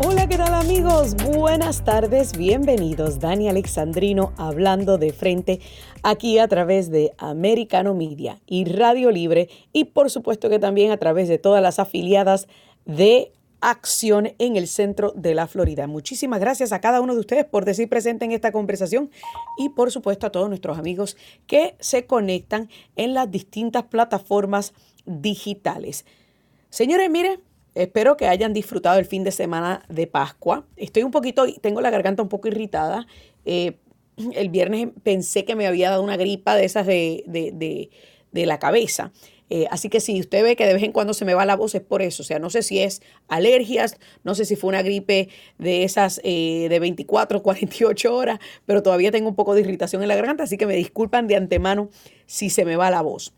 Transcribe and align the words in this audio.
Hola, 0.00 0.26
¿qué 0.28 0.36
tal 0.36 0.52
amigos? 0.54 1.14
Buenas 1.14 1.84
tardes, 1.84 2.36
bienvenidos. 2.36 3.20
Dani 3.20 3.48
Alexandrino 3.48 4.32
hablando 4.36 4.98
de 4.98 5.12
frente 5.12 5.60
aquí 6.02 6.40
a 6.40 6.48
través 6.48 6.90
de 6.90 7.12
Americano 7.16 7.94
Media 7.94 8.40
y 8.44 8.64
Radio 8.64 9.12
Libre 9.12 9.48
y 9.72 9.84
por 9.84 10.10
supuesto 10.10 10.50
que 10.50 10.58
también 10.58 10.90
a 10.90 10.96
través 10.96 11.28
de 11.28 11.38
todas 11.38 11.62
las 11.62 11.78
afiliadas 11.78 12.48
de 12.86 13.30
acción 13.60 14.32
en 14.38 14.56
el 14.56 14.66
centro 14.66 15.12
de 15.14 15.34
la 15.34 15.46
Florida. 15.46 15.86
Muchísimas 15.86 16.40
gracias 16.40 16.72
a 16.72 16.80
cada 16.80 17.00
uno 17.00 17.14
de 17.14 17.20
ustedes 17.20 17.44
por 17.44 17.64
decir 17.64 17.88
presente 17.88 18.24
en 18.24 18.32
esta 18.32 18.50
conversación 18.50 19.12
y 19.58 19.68
por 19.68 19.92
supuesto 19.92 20.26
a 20.26 20.32
todos 20.32 20.48
nuestros 20.48 20.76
amigos 20.76 21.16
que 21.46 21.76
se 21.78 22.04
conectan 22.04 22.68
en 22.96 23.14
las 23.14 23.30
distintas 23.30 23.84
plataformas 23.84 24.74
digitales. 25.06 26.04
Señores, 26.68 27.08
miren, 27.08 27.40
espero 27.74 28.16
que 28.16 28.26
hayan 28.26 28.52
disfrutado 28.52 28.98
el 28.98 29.04
fin 29.04 29.24
de 29.24 29.32
semana 29.32 29.84
de 29.88 30.06
Pascua. 30.06 30.66
Estoy 30.76 31.02
un 31.02 31.10
poquito, 31.10 31.46
tengo 31.60 31.80
la 31.80 31.90
garganta 31.90 32.22
un 32.22 32.28
poco 32.28 32.48
irritada. 32.48 33.06
Eh, 33.44 33.78
el 34.34 34.48
viernes 34.48 34.88
pensé 35.02 35.44
que 35.44 35.56
me 35.56 35.66
había 35.66 35.90
dado 35.90 36.02
una 36.02 36.16
gripa 36.16 36.54
de 36.54 36.64
esas 36.64 36.86
de, 36.86 37.24
de, 37.26 37.90
de 38.32 38.46
la 38.46 38.58
cabeza. 38.58 39.12
Eh, 39.50 39.66
así 39.70 39.88
que 39.88 40.00
si 40.00 40.18
usted 40.20 40.42
ve 40.42 40.56
que 40.56 40.66
de 40.66 40.72
vez 40.74 40.82
en 40.82 40.92
cuando 40.92 41.12
se 41.12 41.24
me 41.24 41.34
va 41.34 41.44
la 41.44 41.56
voz 41.56 41.74
es 41.74 41.82
por 41.82 42.02
eso. 42.02 42.22
O 42.22 42.26
sea, 42.26 42.38
no 42.38 42.50
sé 42.50 42.62
si 42.62 42.80
es 42.80 43.02
alergias, 43.28 43.96
no 44.22 44.34
sé 44.34 44.44
si 44.44 44.56
fue 44.56 44.68
una 44.68 44.82
gripe 44.82 45.28
de 45.58 45.84
esas 45.84 46.20
eh, 46.24 46.66
de 46.68 46.78
24, 46.78 47.42
48 47.42 48.14
horas, 48.14 48.38
pero 48.66 48.82
todavía 48.82 49.12
tengo 49.12 49.28
un 49.28 49.36
poco 49.36 49.54
de 49.54 49.60
irritación 49.60 50.02
en 50.02 50.08
la 50.08 50.16
garganta, 50.16 50.44
así 50.44 50.56
que 50.56 50.66
me 50.66 50.74
disculpan 50.74 51.26
de 51.26 51.36
antemano 51.36 51.90
si 52.26 52.50
se 52.50 52.64
me 52.64 52.76
va 52.76 52.90
la 52.90 53.02
voz. 53.02 53.34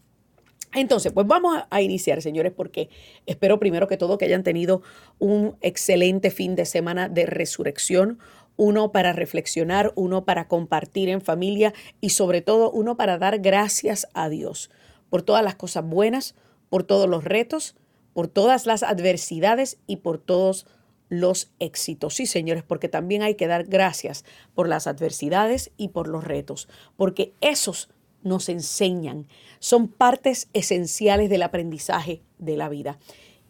Entonces, 0.77 1.11
pues 1.11 1.27
vamos 1.27 1.57
a 1.71 1.81
iniciar, 1.81 2.21
señores, 2.21 2.53
porque 2.55 2.91
espero 3.25 3.59
primero 3.59 3.89
que 3.89 3.97
todo 3.97 4.19
que 4.19 4.27
hayan 4.27 4.43
tenido 4.43 4.83
un 5.19 5.57
excelente 5.63 6.31
fin 6.31 6.55
de 6.55 6.67
semana 6.67 7.09
de 7.09 7.25
resurrección, 7.25 8.19
uno 8.59 8.93
para 8.93 9.15
reflexionar, 9.15 9.93
uno 9.97 10.27
para 10.27 10.49
compartir 10.49 11.09
en 11.09 11.23
familia 11.23 11.73
y 12.03 12.11
sobre 12.11 12.43
todo 12.43 12.71
uno 12.71 12.99
para 12.99 13.17
dar 13.17 13.39
gracias 13.39 14.07
a 14.13 14.29
Dios 14.29 14.71
por 15.09 15.23
todas 15.23 15.43
las 15.43 15.55
cosas 15.55 15.83
buenas, 15.83 16.35
por 16.69 16.83
todos 16.83 17.09
los 17.09 17.25
retos, 17.25 17.75
por 18.13 18.29
todas 18.29 18.67
las 18.67 18.83
adversidades 18.83 19.79
y 19.87 19.97
por 19.97 20.19
todos 20.19 20.67
los 21.09 21.53
éxitos. 21.59 22.17
Sí, 22.17 22.27
señores, 22.27 22.65
porque 22.65 22.91
también 22.91 23.23
hay 23.23 23.35
que 23.37 23.47
dar 23.47 23.65
gracias 23.65 24.27
por 24.55 24.69
las 24.69 24.87
adversidades 24.87 25.71
y 25.79 25.89
por 25.89 26.07
los 26.07 26.25
retos, 26.25 26.69
porque 26.97 27.33
esos 27.41 27.89
nos 28.27 28.49
enseñan, 28.49 29.29
son 29.59 29.89
partes 29.89 30.49
esenciales 30.53 31.31
del 31.31 31.43
aprendizaje 31.43 32.23
de 32.39 32.57
la 32.57 32.69
vida. 32.69 32.99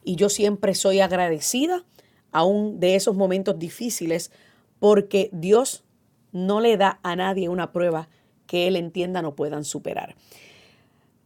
Y 0.05 0.17
yo 0.17 0.29
siempre 0.29 0.75
soy 0.75 1.01
agradecida 1.01 1.85
aún 2.31 2.79
de 2.79 2.95
esos 2.95 3.17
momentos 3.17 3.59
difíciles 3.59 4.31
porque 4.79 5.31
Dios 5.33 5.85
no 6.33 6.61
le 6.61 6.77
da 6.77 7.01
a 7.03 7.17
nadie 7.17 7.49
una 7.49 7.73
prueba 7.73 8.09
que 8.47 8.69
él 8.69 8.77
entienda 8.77 9.23
no 9.23 9.35
puedan 9.35 9.65
superar. 9.65 10.15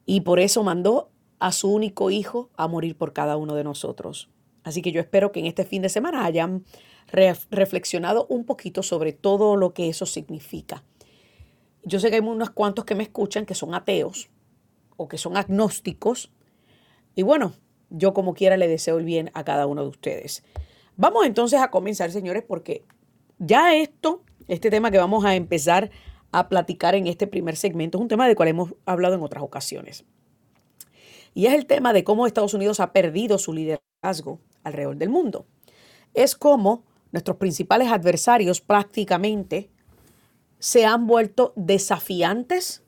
Y 0.07 0.23
por 0.23 0.41
eso 0.41 0.63
mandó 0.63 1.11
a 1.41 1.53
su 1.53 1.73
único 1.73 2.11
hijo 2.11 2.51
a 2.57 2.69
morir 2.69 2.97
por 2.97 3.13
cada 3.13 3.37
uno 3.37 3.55
de 3.55 3.65
nosotros. 3.65 4.31
Así 4.63 4.83
que 4.83 4.93
yo 4.93 5.01
espero 5.01 5.33
que 5.33 5.41
en 5.41 5.47
este 5.47 5.65
fin 5.65 5.83
de 5.83 5.89
semana 5.89 6.25
hayan 6.25 6.65
reflexionado 7.51 8.27
un 8.29 8.45
poquito 8.45 8.83
sobre 8.83 9.13
todo 9.13 9.57
lo 9.57 9.75
que 9.75 9.89
eso 9.89 10.07
significa. 10.07 10.85
Yo 11.83 11.99
sé 12.01 12.11
que 12.11 12.17
hay 12.17 12.23
unos 12.23 12.51
cuantos 12.51 12.85
que 12.85 12.95
me 12.95 13.03
escuchan 13.03 13.47
que 13.47 13.55
son 13.55 13.75
ateos 13.75 14.31
o 14.97 15.09
que 15.09 15.19
son 15.19 15.37
agnósticos. 15.37 16.31
Y 17.15 17.23
bueno, 17.23 17.55
yo 17.89 18.13
como 18.15 18.35
quiera 18.35 18.57
le 18.57 18.69
deseo 18.69 18.99
el 18.99 19.05
bien 19.05 19.31
a 19.35 19.45
cada 19.45 19.67
uno 19.67 19.83
de 19.83 19.89
ustedes. 19.89 20.45
Vamos 20.97 21.27
entonces 21.27 21.61
a 21.61 21.71
comenzar, 21.71 22.11
señores, 22.11 22.45
porque 22.47 22.85
ya 23.39 23.75
esto, 23.75 24.23
este 24.49 24.71
tema 24.71 24.91
que 24.91 24.99
vamos 24.99 25.25
a 25.25 25.35
empezar 25.35 25.91
a 26.33 26.49
platicar 26.49 26.95
en 26.95 27.07
este 27.07 27.27
primer 27.27 27.57
segmento 27.57 27.99
es 27.99 28.03
un 28.03 28.09
tema 28.09 28.27
del 28.27 28.37
cual 28.37 28.49
hemos 28.49 28.75
hablado 28.85 29.15
en 29.15 29.23
otras 29.23 29.43
ocasiones. 29.43 30.05
Y 31.35 31.47
es 31.47 31.55
el 31.55 31.67
tema 31.67 31.93
de 31.93 32.05
cómo 32.05 32.27
Estados 32.27 32.55
Unidos 32.55 32.81
ha 32.81 32.93
perdido 32.93 33.39
su 33.39 33.53
liderazgo 33.53 34.41
alrededor 34.63 34.97
del 34.97 35.09
mundo. 35.09 35.47
Es 36.13 36.35
como 36.35 36.85
nuestros 37.13 37.37
principales 37.39 37.89
adversarios 37.89 38.61
prácticamente 38.61 39.71
se 40.61 40.85
han 40.85 41.07
vuelto 41.07 41.53
desafiantes, 41.57 42.85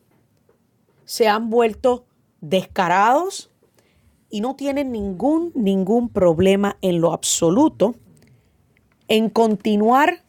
se 1.05 1.27
han 1.27 1.50
vuelto 1.50 2.06
descarados 2.41 3.50
y 4.31 4.41
no 4.41 4.55
tienen 4.55 4.93
ningún, 4.93 5.53
ningún 5.55 6.09
problema 6.10 6.78
en 6.83 7.00
lo 7.00 7.12
absoluto 7.12 7.97
en 9.09 9.31
continuar 9.31 10.22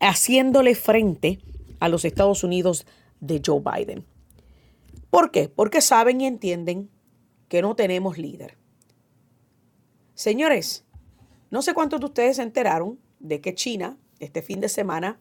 haciéndole 0.00 0.74
frente 0.74 1.38
a 1.78 1.88
los 1.88 2.04
Estados 2.04 2.42
Unidos 2.42 2.86
de 3.20 3.40
Joe 3.44 3.60
Biden. 3.60 4.04
¿Por 5.10 5.30
qué? 5.30 5.48
Porque 5.48 5.80
saben 5.80 6.20
y 6.20 6.26
entienden 6.26 6.90
que 7.48 7.62
no 7.62 7.76
tenemos 7.76 8.18
líder. 8.18 8.56
Señores, 10.14 10.84
no 11.50 11.62
sé 11.62 11.74
cuántos 11.74 12.00
de 12.00 12.06
ustedes 12.06 12.36
se 12.36 12.42
enteraron 12.42 12.98
de 13.18 13.40
que 13.40 13.54
China 13.54 13.98
este 14.20 14.42
fin 14.42 14.60
de 14.60 14.68
semana 14.68 15.20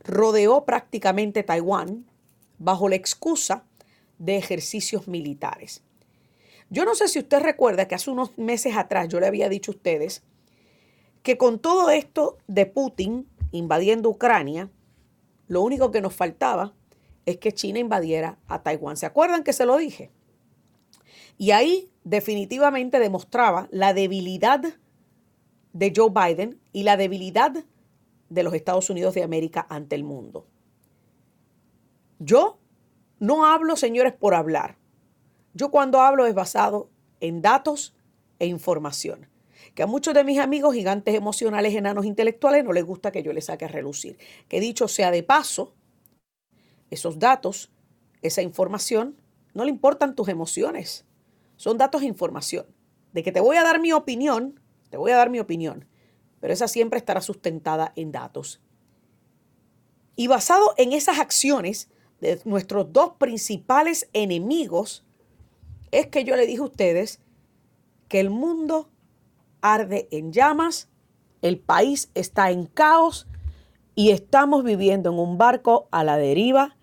rodeó 0.00 0.64
prácticamente 0.64 1.42
Taiwán 1.42 2.06
bajo 2.58 2.88
la 2.88 2.96
excusa 2.96 3.64
de 4.18 4.36
ejercicios 4.36 5.08
militares. 5.08 5.82
Yo 6.68 6.84
no 6.84 6.94
sé 6.94 7.08
si 7.08 7.18
usted 7.18 7.40
recuerda 7.40 7.88
que 7.88 7.94
hace 7.94 8.10
unos 8.10 8.36
meses 8.38 8.76
atrás 8.76 9.08
yo 9.08 9.18
le 9.18 9.26
había 9.26 9.48
dicho 9.48 9.72
a 9.72 9.74
ustedes 9.74 10.22
que 11.22 11.36
con 11.36 11.58
todo 11.58 11.90
esto 11.90 12.38
de 12.46 12.66
Putin 12.66 13.28
invadiendo 13.50 14.08
Ucrania, 14.08 14.70
lo 15.48 15.62
único 15.62 15.90
que 15.90 16.00
nos 16.00 16.14
faltaba 16.14 16.74
es 17.26 17.38
que 17.38 17.52
China 17.52 17.78
invadiera 17.78 18.38
a 18.46 18.62
Taiwán. 18.62 18.96
¿Se 18.96 19.06
acuerdan 19.06 19.42
que 19.42 19.52
se 19.52 19.66
lo 19.66 19.76
dije? 19.76 20.10
Y 21.36 21.50
ahí 21.50 21.90
definitivamente 22.04 22.98
demostraba 22.98 23.68
la 23.70 23.92
debilidad 23.92 24.62
de 25.72 25.92
Joe 25.94 26.10
Biden 26.10 26.60
y 26.72 26.84
la 26.84 26.96
debilidad 26.96 27.50
de 27.50 27.64
los 28.30 28.54
Estados 28.54 28.88
Unidos 28.88 29.14
de 29.14 29.22
América 29.22 29.66
ante 29.68 29.94
el 29.96 30.04
mundo. 30.04 30.46
Yo 32.18 32.58
no 33.18 33.44
hablo, 33.44 33.76
señores, 33.76 34.12
por 34.12 34.34
hablar. 34.34 34.78
Yo 35.52 35.70
cuando 35.70 36.00
hablo 36.00 36.26
es 36.26 36.34
basado 36.34 36.90
en 37.20 37.42
datos 37.42 37.94
e 38.38 38.46
información 38.46 39.30
que 39.74 39.82
a 39.82 39.86
muchos 39.86 40.14
de 40.14 40.24
mis 40.24 40.38
amigos 40.38 40.74
gigantes 40.74 41.14
emocionales, 41.14 41.74
enanos 41.74 42.04
intelectuales, 42.04 42.64
no 42.64 42.72
les 42.72 42.84
gusta 42.84 43.12
que 43.12 43.22
yo 43.22 43.32
les 43.32 43.46
saque 43.46 43.66
a 43.66 43.68
relucir. 43.68 44.18
Que 44.48 44.60
dicho 44.60 44.88
sea 44.88 45.10
de 45.10 45.22
paso, 45.22 45.74
esos 46.90 47.18
datos, 47.18 47.70
esa 48.22 48.42
información, 48.42 49.20
no 49.54 49.64
le 49.64 49.70
importan 49.70 50.14
tus 50.14 50.28
emociones. 50.28 51.06
Son 51.56 51.78
datos 51.78 52.02
e 52.02 52.06
información. 52.06 52.66
De 53.12 53.22
que 53.22 53.32
te 53.32 53.40
voy 53.40 53.56
a 53.56 53.62
dar 53.62 53.80
mi 53.80 53.92
opinión, 53.92 54.60
te 54.88 54.96
voy 54.96 55.12
a 55.12 55.16
dar 55.16 55.30
mi 55.30 55.40
opinión, 55.40 55.86
pero 56.40 56.52
esa 56.52 56.68
siempre 56.68 56.98
estará 56.98 57.20
sustentada 57.20 57.92
en 57.96 58.12
datos. 58.12 58.60
Y 60.16 60.26
basado 60.26 60.74
en 60.76 60.92
esas 60.92 61.18
acciones 61.18 61.88
de 62.20 62.40
nuestros 62.44 62.92
dos 62.92 63.12
principales 63.18 64.08
enemigos, 64.12 65.04
es 65.90 66.06
que 66.06 66.24
yo 66.24 66.36
le 66.36 66.46
dije 66.46 66.60
a 66.60 66.64
ustedes 66.64 67.20
que 68.08 68.20
el 68.20 68.30
mundo 68.30 68.90
arde 69.60 70.08
en 70.10 70.32
llamas, 70.32 70.88
el 71.42 71.58
país 71.58 72.10
está 72.14 72.50
en 72.50 72.66
caos 72.66 73.26
y 73.94 74.10
estamos 74.10 74.64
viviendo 74.64 75.10
en 75.10 75.18
un 75.18 75.38
barco 75.38 75.88
a 75.90 76.04
la 76.04 76.16
deriva 76.16 76.76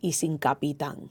y 0.00 0.12
sin 0.12 0.38
capitán. 0.38 1.10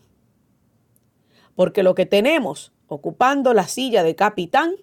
Porque 1.56 1.83
lo 1.83 1.95
que 1.95 2.06
tenemos 2.06 2.71
ocupando 2.88 3.53
la 3.53 3.68
silla 3.68 4.03
de 4.03 4.15
capitán 4.15 4.75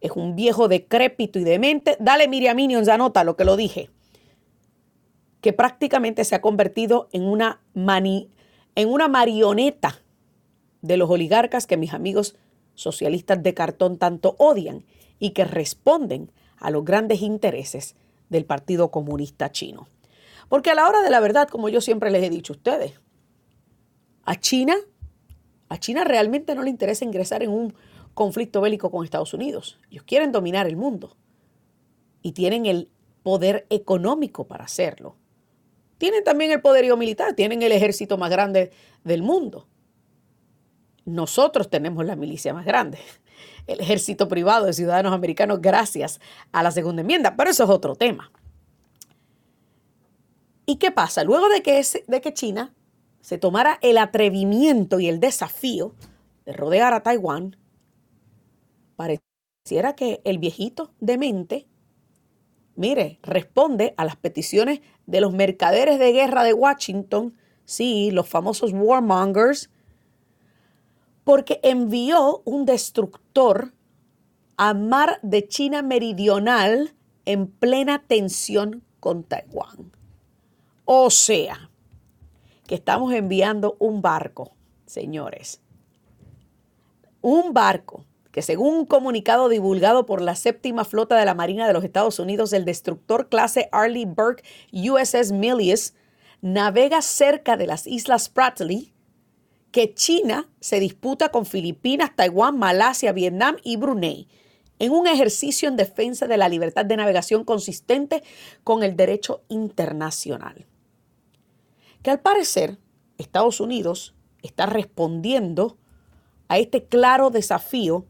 es 0.00 0.12
un 0.12 0.36
viejo 0.36 0.68
decrépito 0.68 1.38
y 1.38 1.44
demente. 1.44 1.96
Dale 2.00 2.28
Miriam 2.28 2.56
Minions, 2.56 2.88
anota 2.88 3.24
lo 3.24 3.36
que 3.36 3.44
lo 3.44 3.56
dije. 3.56 3.90
Que 5.40 5.52
prácticamente 5.52 6.24
se 6.24 6.34
ha 6.34 6.40
convertido 6.40 7.08
en 7.12 7.24
una, 7.24 7.60
mani, 7.74 8.30
en 8.74 8.88
una 8.88 9.08
marioneta 9.08 10.00
de 10.82 10.96
los 10.96 11.10
oligarcas 11.10 11.66
que 11.66 11.76
mis 11.76 11.92
amigos 11.92 12.36
socialistas 12.74 13.42
de 13.42 13.54
cartón 13.54 13.98
tanto 13.98 14.36
odian 14.38 14.84
y 15.18 15.30
que 15.30 15.44
responden 15.44 16.30
a 16.58 16.70
los 16.70 16.84
grandes 16.84 17.22
intereses 17.22 17.96
del 18.28 18.44
Partido 18.44 18.90
Comunista 18.90 19.50
Chino. 19.50 19.88
Porque 20.48 20.70
a 20.70 20.74
la 20.74 20.88
hora 20.88 21.02
de 21.02 21.10
la 21.10 21.20
verdad, 21.20 21.48
como 21.48 21.68
yo 21.68 21.80
siempre 21.80 22.10
les 22.10 22.22
he 22.22 22.30
dicho 22.30 22.52
a 22.52 22.56
ustedes, 22.56 22.92
a 24.24 24.36
China, 24.36 24.76
a 25.68 25.78
China 25.78 26.04
realmente 26.04 26.54
no 26.54 26.62
le 26.62 26.70
interesa 26.70 27.04
ingresar 27.04 27.42
en 27.42 27.50
un 27.50 27.74
conflicto 28.18 28.60
bélico 28.60 28.90
con 28.90 29.04
Estados 29.04 29.32
Unidos. 29.32 29.78
Ellos 29.92 30.02
quieren 30.02 30.32
dominar 30.32 30.66
el 30.66 30.76
mundo 30.76 31.16
y 32.20 32.32
tienen 32.32 32.66
el 32.66 32.90
poder 33.22 33.64
económico 33.70 34.48
para 34.48 34.64
hacerlo. 34.64 35.14
Tienen 35.98 36.24
también 36.24 36.50
el 36.50 36.60
poderío 36.60 36.96
militar, 36.96 37.34
tienen 37.34 37.62
el 37.62 37.70
ejército 37.70 38.18
más 38.18 38.28
grande 38.28 38.72
del 39.04 39.22
mundo. 39.22 39.68
Nosotros 41.04 41.70
tenemos 41.70 42.04
la 42.04 42.16
milicia 42.16 42.52
más 42.52 42.66
grande, 42.66 42.98
el 43.68 43.78
ejército 43.78 44.26
privado 44.26 44.66
de 44.66 44.72
ciudadanos 44.72 45.12
americanos 45.12 45.62
gracias 45.62 46.18
a 46.50 46.64
la 46.64 46.72
segunda 46.72 47.02
enmienda, 47.02 47.36
pero 47.36 47.50
eso 47.50 47.62
es 47.62 47.70
otro 47.70 47.94
tema. 47.94 48.32
¿Y 50.66 50.76
qué 50.76 50.90
pasa? 50.90 51.22
Luego 51.22 51.48
de 51.50 51.62
que, 51.62 51.86
de 52.08 52.20
que 52.20 52.34
China 52.34 52.74
se 53.20 53.38
tomara 53.38 53.78
el 53.80 53.96
atrevimiento 53.96 54.98
y 54.98 55.06
el 55.06 55.20
desafío 55.20 55.94
de 56.46 56.52
rodear 56.52 56.94
a 56.94 57.04
Taiwán, 57.04 57.56
pareciera 58.98 59.94
que 59.94 60.20
el 60.24 60.38
viejito 60.38 60.90
demente, 60.98 61.68
mire, 62.74 63.20
responde 63.22 63.94
a 63.96 64.04
las 64.04 64.16
peticiones 64.16 64.80
de 65.06 65.20
los 65.20 65.32
mercaderes 65.32 66.00
de 66.00 66.10
guerra 66.12 66.42
de 66.42 66.52
Washington, 66.52 67.36
sí, 67.64 68.10
los 68.10 68.28
famosos 68.28 68.72
warmongers, 68.74 69.70
porque 71.22 71.60
envió 71.62 72.42
un 72.44 72.66
destructor 72.66 73.72
a 74.56 74.74
mar 74.74 75.20
de 75.22 75.46
China 75.46 75.82
Meridional 75.82 76.96
en 77.24 77.46
plena 77.46 78.02
tensión 78.04 78.82
con 78.98 79.22
Taiwán. 79.22 79.92
O 80.86 81.08
sea, 81.10 81.70
que 82.66 82.74
estamos 82.74 83.12
enviando 83.12 83.76
un 83.78 84.02
barco, 84.02 84.56
señores. 84.86 85.60
Un 87.20 87.52
barco 87.52 88.07
según 88.42 88.74
un 88.74 88.86
comunicado 88.86 89.48
divulgado 89.48 90.06
por 90.06 90.20
la 90.20 90.34
séptima 90.34 90.84
flota 90.84 91.16
de 91.16 91.24
la 91.24 91.34
Marina 91.34 91.66
de 91.66 91.72
los 91.72 91.84
Estados 91.84 92.18
Unidos, 92.18 92.52
el 92.52 92.64
destructor 92.64 93.28
clase 93.28 93.68
Arleigh 93.72 94.06
Burke 94.06 94.44
USS 94.72 95.32
Milius 95.32 95.94
navega 96.40 97.02
cerca 97.02 97.56
de 97.56 97.66
las 97.66 97.86
Islas 97.86 98.24
Spratly, 98.24 98.92
que 99.72 99.94
China 99.94 100.48
se 100.60 100.80
disputa 100.80 101.30
con 101.30 101.46
Filipinas, 101.46 102.14
Taiwán, 102.16 102.58
Malasia, 102.58 103.12
Vietnam 103.12 103.56
y 103.62 103.76
Brunei 103.76 104.28
en 104.78 104.92
un 104.92 105.06
ejercicio 105.06 105.68
en 105.68 105.76
defensa 105.76 106.26
de 106.26 106.36
la 106.36 106.48
libertad 106.48 106.84
de 106.84 106.96
navegación 106.96 107.44
consistente 107.44 108.22
con 108.64 108.82
el 108.82 108.96
derecho 108.96 109.42
internacional. 109.48 110.66
Que 112.02 112.10
al 112.10 112.20
parecer 112.20 112.78
Estados 113.18 113.60
Unidos 113.60 114.14
está 114.42 114.66
respondiendo 114.66 115.76
a 116.48 116.58
este 116.58 116.84
claro 116.84 117.30
desafío 117.30 118.06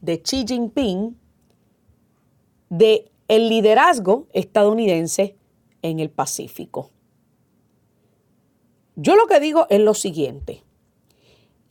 de 0.00 0.22
Xi 0.22 0.44
Jinping 0.46 1.16
de 2.68 3.10
el 3.28 3.48
liderazgo 3.48 4.26
estadounidense 4.32 5.36
en 5.82 6.00
el 6.00 6.10
Pacífico. 6.10 6.90
Yo 8.96 9.16
lo 9.16 9.26
que 9.26 9.40
digo 9.40 9.66
es 9.70 9.80
lo 9.80 9.94
siguiente. 9.94 10.64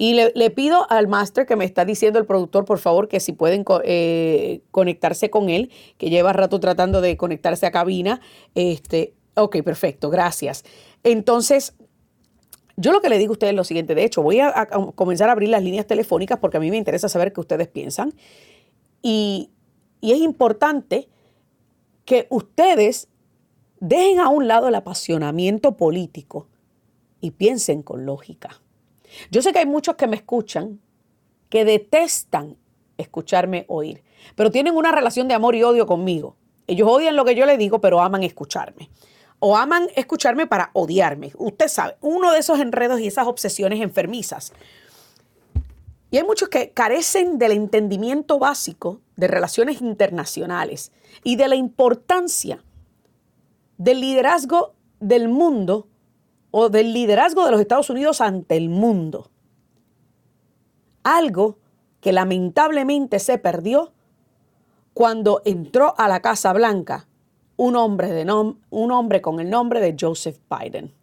Y 0.01 0.13
le, 0.13 0.49
pido 0.51 0.89
al 0.89 1.09
máster 1.09 1.45
que 1.45 1.57
me 1.57 1.65
está 1.65 1.83
diciendo 1.83 2.19
el 2.19 2.25
productor, 2.25 2.63
por 2.63 2.79
favor, 2.79 3.09
que 3.09 3.19
si 3.19 3.33
pueden 3.33 3.65
eh, 3.83 4.61
conectarse 4.71 5.29
con 5.29 5.49
él, 5.49 5.71
que 5.97 6.09
lleva 6.09 6.31
rato 6.31 6.61
tratando 6.61 7.01
de 7.01 7.17
conectarse 7.17 7.65
a 7.65 7.71
cabina. 7.71 8.21
Este, 8.55 9.13
ok, 9.35 9.57
perfecto, 9.61 10.09
gracias. 10.09 10.63
Entonces, 11.03 11.75
yo 12.79 12.93
lo 12.93 13.01
que 13.01 13.09
le 13.09 13.17
digo 13.17 13.31
a 13.31 13.33
ustedes 13.33 13.51
es 13.51 13.57
lo 13.57 13.65
siguiente. 13.65 13.93
De 13.93 14.05
hecho, 14.05 14.23
voy 14.23 14.39
a, 14.39 14.67
comenzar 14.95 15.27
a 15.27 15.33
abrir 15.33 15.49
las 15.49 15.61
líneas 15.61 15.85
telefónicas 15.85 16.39
porque 16.39 16.57
a 16.57 16.59
mí 16.61 16.71
me 16.71 16.77
interesa 16.77 17.09
saber 17.09 17.33
qué 17.33 17.41
ustedes 17.41 17.67
piensan. 17.67 18.13
Y, 19.01 19.49
y 19.99 20.13
es 20.13 20.19
importante 20.19 21.09
que 22.05 22.25
ustedes 22.29 23.09
dejen 23.81 24.21
a 24.21 24.29
un 24.29 24.47
lado 24.47 24.69
el 24.69 24.75
apasionamiento 24.75 25.75
político 25.75 26.47
y 27.19 27.31
piensen 27.31 27.83
con 27.83 28.05
lógica. 28.05 28.61
Yo 29.29 29.41
sé 29.41 29.51
que 29.51 29.59
hay 29.59 29.65
muchos 29.65 29.95
que 29.95 30.07
me 30.07 30.15
escuchan 30.15 30.79
que 31.49 31.65
detestan 31.65 32.55
escucharme 32.97 33.65
oír, 33.67 34.03
pero 34.35 34.51
tienen 34.51 34.77
una 34.77 34.93
relación 34.93 35.27
de 35.27 35.33
amor 35.33 35.53
y 35.55 35.63
odio 35.63 35.85
conmigo. 35.85 36.37
Ellos 36.65 36.87
odian 36.89 37.17
lo 37.17 37.25
que 37.25 37.35
yo 37.35 37.45
les 37.45 37.59
digo, 37.59 37.81
pero 37.81 37.99
aman 37.99 38.23
escucharme 38.23 38.89
o 39.39 39.57
aman 39.57 39.87
escucharme 39.95 40.47
para 40.47 40.69
odiarme. 40.73 41.31
Usted 41.37 41.67
sabe, 41.67 41.97
uno 42.01 42.31
de 42.31 42.39
esos 42.39 42.59
enredos 42.59 42.99
y 42.99 43.07
esas 43.07 43.27
obsesiones 43.27 43.81
enfermizas. 43.81 44.53
Y 46.11 46.17
hay 46.17 46.23
muchos 46.23 46.49
que 46.49 46.71
carecen 46.71 47.37
del 47.37 47.51
entendimiento 47.51 48.39
básico 48.39 49.01
de 49.15 49.27
relaciones 49.27 49.81
internacionales 49.81 50.91
y 51.23 51.35
de 51.35 51.47
la 51.47 51.55
importancia 51.55 52.63
del 53.77 54.01
liderazgo 54.01 54.73
del 54.99 55.29
mundo 55.29 55.87
o 56.51 56.69
del 56.69 56.93
liderazgo 56.93 57.45
de 57.45 57.51
los 57.51 57.61
Estados 57.61 57.89
Unidos 57.89 58.21
ante 58.21 58.57
el 58.57 58.69
mundo. 58.69 59.29
Algo 61.03 61.59
que 62.01 62.11
lamentablemente 62.11 63.19
se 63.19 63.37
perdió 63.37 63.93
cuando 64.93 65.41
entró 65.45 65.93
a 65.97 66.07
la 66.07 66.21
Casa 66.21 66.51
Blanca 66.53 67.07
un 67.59 67.75
hombre, 67.75 68.13
de 68.13 68.23
un 68.31 68.91
hombre 68.93 69.21
con 69.21 69.41
el 69.41 69.49
nombre 69.49 69.81
de 69.81 69.93
Joseph 69.99 70.39
Biden. 70.49 70.93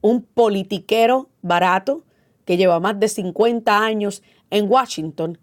Un 0.00 0.22
politiquero 0.22 1.30
barato 1.42 2.02
que 2.44 2.56
lleva 2.56 2.80
más 2.80 2.98
de 2.98 3.06
50 3.06 3.84
años 3.84 4.20
en 4.50 4.68
Washington 4.68 5.38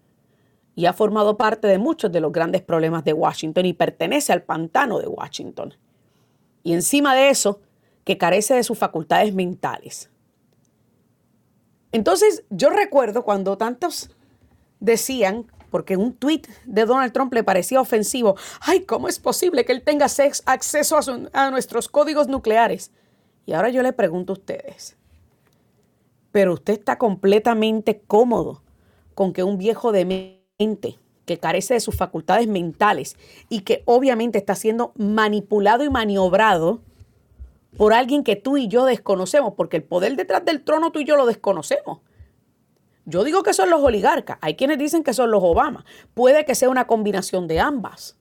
y 0.74 0.84
ha 0.84 0.92
formado 0.92 1.38
parte 1.38 1.66
de 1.66 1.78
muchos 1.78 2.12
de 2.12 2.20
los 2.20 2.30
grandes 2.30 2.60
problemas 2.60 3.04
de 3.04 3.14
Washington 3.14 3.64
y 3.64 3.72
pertenece 3.72 4.34
al 4.34 4.42
pantano 4.42 4.98
de 4.98 5.06
Washington. 5.06 5.72
Y 6.62 6.74
encima 6.74 7.14
de 7.14 7.30
eso, 7.30 7.62
que 8.04 8.18
carece 8.18 8.52
de 8.52 8.64
sus 8.64 8.76
facultades 8.76 9.32
mentales. 9.32 10.10
Entonces, 11.90 12.44
yo 12.50 12.68
recuerdo 12.68 13.24
cuando 13.24 13.56
tantos 13.56 14.10
decían 14.78 15.46
porque 15.70 15.96
un 15.96 16.12
tuit 16.12 16.46
de 16.66 16.84
Donald 16.84 17.12
Trump 17.12 17.32
le 17.32 17.44
parecía 17.44 17.80
ofensivo. 17.80 18.36
Ay, 18.60 18.80
¿cómo 18.80 19.08
es 19.08 19.18
posible 19.18 19.64
que 19.64 19.72
él 19.72 19.82
tenga 19.82 20.06
acceso 20.06 20.98
a, 21.32 21.50
nuestros 21.50 21.88
códigos 21.88 22.28
nucleares? 22.28 22.90
Y 23.46 23.52
ahora 23.52 23.70
yo 23.70 23.82
le 23.82 23.92
pregunto 23.92 24.32
a 24.32 24.34
ustedes, 24.34 24.96
¿pero 26.32 26.54
usted 26.54 26.74
está 26.74 26.98
completamente 26.98 28.02
cómodo 28.06 28.62
con 29.14 29.32
que 29.32 29.42
un 29.42 29.58
viejo 29.58 29.92
demente 29.92 30.98
que 31.24 31.38
carece 31.38 31.74
de 31.74 31.80
sus 31.80 31.96
facultades 31.96 32.48
mentales 32.48 33.16
y 33.48 33.60
que 33.60 33.82
obviamente 33.86 34.38
está 34.38 34.54
siendo 34.54 34.92
manipulado 34.96 35.84
y 35.84 35.90
maniobrado 35.90 36.80
por 37.76 37.92
alguien 37.92 38.24
que 38.24 38.36
tú 38.36 38.56
y 38.56 38.68
yo 38.68 38.84
desconocemos, 38.84 39.54
porque 39.54 39.76
el 39.76 39.84
poder 39.84 40.16
detrás 40.16 40.44
del 40.44 40.62
trono 40.62 40.90
tú 40.90 41.00
y 41.00 41.04
yo 41.04 41.16
lo 41.16 41.26
desconocemos. 41.26 42.00
Yo 43.10 43.24
digo 43.24 43.42
que 43.42 43.52
son 43.52 43.70
los 43.70 43.82
oligarcas, 43.82 44.38
hay 44.40 44.54
quienes 44.54 44.78
dicen 44.78 45.02
que 45.02 45.12
son 45.12 45.32
los 45.32 45.42
Obama. 45.42 45.84
Puede 46.14 46.44
que 46.44 46.54
sea 46.54 46.68
una 46.68 46.86
combinación 46.86 47.48
de 47.48 47.58
ambas. 47.58 48.16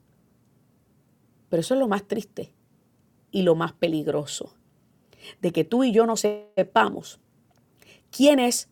Pero 1.47 1.61
eso 1.61 1.75
es 1.75 1.79
lo 1.79 1.87
más 1.87 2.07
triste 2.07 2.51
y 3.29 3.43
lo 3.43 3.53
más 3.53 3.71
peligroso. 3.73 4.55
De 5.41 5.51
que 5.51 5.63
tú 5.63 5.83
y 5.83 5.91
yo 5.91 6.07
no 6.07 6.17
sepamos 6.17 7.19
quién 8.09 8.39
es 8.39 8.67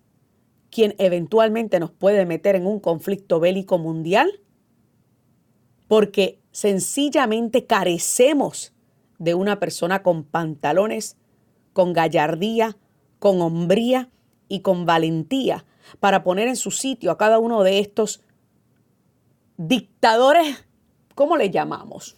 quien 0.72 0.96
eventualmente 0.98 1.80
nos 1.80 1.92
puede 1.92 2.26
meter 2.26 2.56
en 2.56 2.66
un 2.66 2.80
conflicto 2.80 3.40
bélico 3.40 3.78
mundial. 3.78 4.42
Porque 5.88 6.40
sencillamente 6.52 7.66
carecemos 7.66 8.74
de 9.20 9.36
una 9.36 9.60
persona 9.60 10.02
con 10.02 10.24
pantalones, 10.24 11.16
con 11.74 11.94
gallardía, 11.94 12.76
con 13.20 13.40
hombría 13.42 14.10
y 14.50 14.62
con 14.62 14.86
valentía 14.86 15.64
para 16.00 16.24
poner 16.24 16.48
en 16.48 16.56
su 16.56 16.72
sitio 16.72 17.12
a 17.12 17.18
cada 17.18 17.40
uno 17.40 17.64
de 17.64 17.80
estos 17.80 18.22
dictadores, 19.58 20.66
¿cómo 21.16 21.38
le 21.38 21.50
llamamos? 21.50 22.18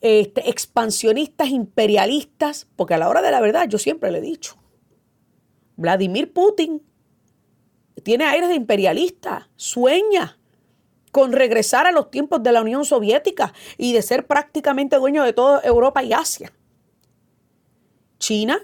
Este, 0.00 0.48
expansionistas, 0.48 1.48
imperialistas, 1.48 2.68
porque 2.76 2.94
a 2.94 2.98
la 2.98 3.08
hora 3.08 3.22
de 3.22 3.30
la 3.30 3.40
verdad 3.40 3.68
yo 3.68 3.78
siempre 3.78 4.10
le 4.10 4.18
he 4.18 4.22
dicho, 4.22 4.56
Vladimir 5.76 6.32
Putin 6.32 6.82
tiene 8.02 8.24
aires 8.24 8.48
de 8.48 8.54
imperialista, 8.54 9.50
sueña 9.56 10.38
con 11.12 11.32
regresar 11.32 11.86
a 11.86 11.92
los 11.92 12.10
tiempos 12.10 12.42
de 12.42 12.52
la 12.52 12.62
Unión 12.62 12.84
Soviética 12.84 13.52
y 13.76 13.92
de 13.92 14.02
ser 14.02 14.26
prácticamente 14.26 14.96
dueño 14.96 15.24
de 15.24 15.32
toda 15.32 15.60
Europa 15.62 16.02
y 16.02 16.12
Asia. 16.12 16.52
China 18.18 18.60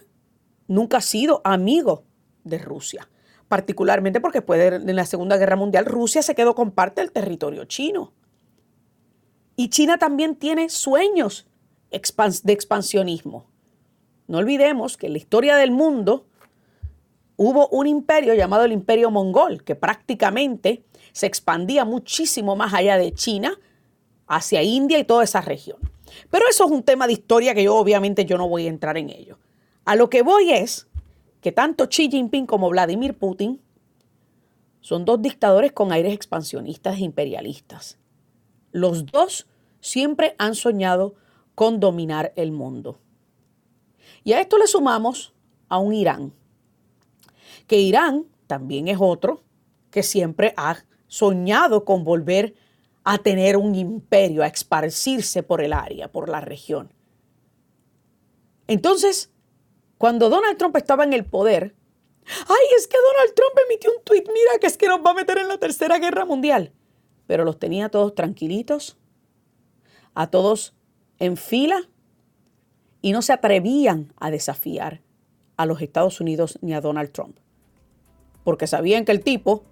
nunca 0.69 0.99
ha 0.99 1.03
sido 1.03 1.41
amigo 1.45 2.05
de 2.45 2.59
Rusia 2.59 3.09
particularmente 3.49 4.21
porque 4.21 4.39
después 4.39 4.85
de 4.85 4.93
la 4.93 5.07
Segunda 5.07 5.37
Guerra 5.37 5.57
Mundial 5.57 5.85
Rusia 5.85 6.23
se 6.23 6.35
quedó 6.35 6.55
con 6.55 6.73
parte 6.73 7.01
del 7.01 7.13
territorio 7.13 7.65
chino. 7.65 8.13
Y 9.57 9.69
China 9.69 9.99
también 9.99 10.37
tiene 10.37 10.69
sueños 10.69 11.47
de 11.91 12.53
expansionismo. 12.53 13.47
No 14.27 14.39
olvidemos 14.39 14.97
que 14.97 15.07
en 15.07 15.13
la 15.13 15.19
historia 15.19 15.57
del 15.57 15.71
mundo 15.71 16.27
hubo 17.37 17.69
un 17.69 17.87
imperio 17.87 18.35
llamado 18.35 18.65
el 18.65 18.73
imperio 18.73 19.11
mongol, 19.11 19.63
que 19.63 19.75
prácticamente 19.75 20.85
se 21.13 21.27
expandía 21.27 21.85
muchísimo 21.85 22.57
más 22.57 22.75
allá 22.75 22.99
de 22.99 23.13
China, 23.13 23.59
hacia 24.27 24.63
India 24.63 24.99
y 24.99 25.05
toda 25.05 25.25
esa 25.25 25.41
región. 25.41 25.79
Pero 26.31 26.47
eso 26.51 26.65
es 26.65 26.71
un 26.71 26.83
tema 26.83 27.07
de 27.07 27.13
historia 27.13 27.55
que 27.55 27.63
yo 27.63 27.77
obviamente 27.77 28.25
yo 28.25 28.37
no 28.37 28.49
voy 28.49 28.67
a 28.67 28.71
entrar 28.71 28.97
en 28.97 29.11
ello. 29.11 29.39
A 29.85 29.95
lo 29.95 30.11
que 30.11 30.23
voy 30.23 30.53
es 30.53 30.89
que 31.47 31.53
tanto 31.53 31.87
Xi 31.87 32.11
Jinping 32.11 32.45
como 32.45 32.69
Vladimir 32.71 33.17
Putin 33.17 33.63
son 34.81 35.05
dos 35.05 35.23
dictadores 35.23 35.71
con 35.71 35.93
aires 35.93 36.13
expansionistas 36.13 36.97
e 36.97 37.05
imperialistas. 37.05 37.99
Los 38.73 39.07
dos 39.07 39.47
siempre 39.79 40.35
han 40.39 40.57
soñado 40.57 41.15
con 41.55 41.79
dominar 41.79 42.33
el 42.35 42.51
mundo. 42.51 42.99
Y 44.25 44.33
a 44.33 44.41
esto 44.41 44.59
le 44.59 44.67
sumamos 44.67 45.35
a 45.69 45.79
un 45.79 45.95
Irán, 45.95 46.33
que 47.69 47.79
Irán 47.79 48.25
también 48.49 48.89
es 48.89 48.99
otro 48.99 49.45
que 49.93 50.03
siempre 50.03 50.53
ha 50.57 50.79
soñado 51.07 51.85
con 51.85 52.03
volver 52.03 52.57
a 53.05 53.19
tener 53.19 53.57
un 53.57 53.77
imperio, 53.77 54.43
a 54.43 54.49
esparcirse 54.49 55.45
por 55.45 55.63
el 55.63 55.73
área, 55.73 56.11
por 56.11 56.29
la 56.29 56.41
región. 56.41 56.93
Entonces, 58.67 59.31
cuando 59.99 60.29
Donald 60.29 60.59
Trump 60.59 60.77
estaba 60.77 61.05
en 61.05 61.13
el 61.13 61.25
poder, 61.25 61.75
ay, 62.27 62.67
es 62.77 62.87
que 62.87 62.97
Donald 62.97 63.35
Trump 63.35 63.55
emitió 63.67 63.91
un 63.97 64.03
tuit, 64.05 64.27
mira 64.27 64.59
que 64.61 64.67
es 64.67 64.77
que 64.77 64.89
nos 64.89 65.01
va 65.01 65.11
a 65.11 65.15
meter 65.15 65.39
en 65.39 65.49
la 65.49 65.59
tercera 65.59 65.99
guerra 65.99 66.25
mundial. 66.25 66.73
Pero 67.27 67.45
los 67.45 67.59
tenía 67.59 67.89
todos 67.89 68.15
tranquilitos, 68.15 68.97
a 70.15 70.29
todos 70.29 70.75
en 71.19 71.37
fila, 71.37 71.89
y 73.01 73.13
no 73.13 73.23
se 73.23 73.33
atrevían 73.33 74.13
a 74.19 74.31
desafiar 74.31 75.01
a 75.57 75.67
los 75.67 75.81
Estados 75.81 76.21
Unidos 76.21 76.59
ni 76.61 76.75
a 76.75 76.81
Donald 76.81 77.13
Trump. 77.13 77.39
Porque 78.45 78.67
sabían 78.67 79.05
que 79.05 79.13
el 79.13 79.23
tipo 79.23 79.65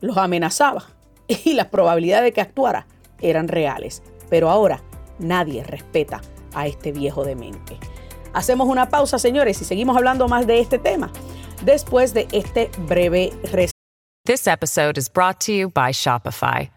los 0.00 0.16
amenazaba 0.16 0.84
y 1.28 1.52
las 1.54 1.66
probabilidades 1.66 2.24
de 2.24 2.32
que 2.32 2.40
actuara 2.40 2.86
eran 3.20 3.48
reales. 3.48 4.02
Pero 4.30 4.48
ahora 4.48 4.82
nadie 5.18 5.62
respeta 5.64 6.20
a 6.54 6.66
este 6.66 6.92
viejo 6.92 7.24
demente. 7.24 7.78
Hacemos 8.32 8.68
una 8.68 8.88
pausa, 8.88 9.18
señores, 9.18 9.60
y 9.60 9.64
seguimos 9.64 9.96
hablando 9.96 10.28
más 10.28 10.46
de 10.46 10.60
este 10.60 10.78
tema 10.78 11.10
después 11.64 12.14
de 12.14 12.28
este 12.32 12.70
breve 12.86 13.32
resumen. 13.42 13.72
This 14.26 14.46
episode 14.46 14.98
is 14.98 15.08
brought 15.08 15.40
to 15.40 15.52
you 15.52 15.70
by 15.70 15.92
Shopify. 15.92 16.68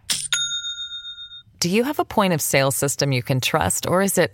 Do 1.60 1.70
you 1.70 1.84
have 1.84 2.00
a 2.00 2.06
point 2.06 2.34
of 2.34 2.42
sale 2.42 2.72
system 2.72 3.12
you 3.12 3.22
can 3.22 3.40
trust, 3.40 3.86
or 3.88 4.02
is 4.02 4.18
it 4.18 4.34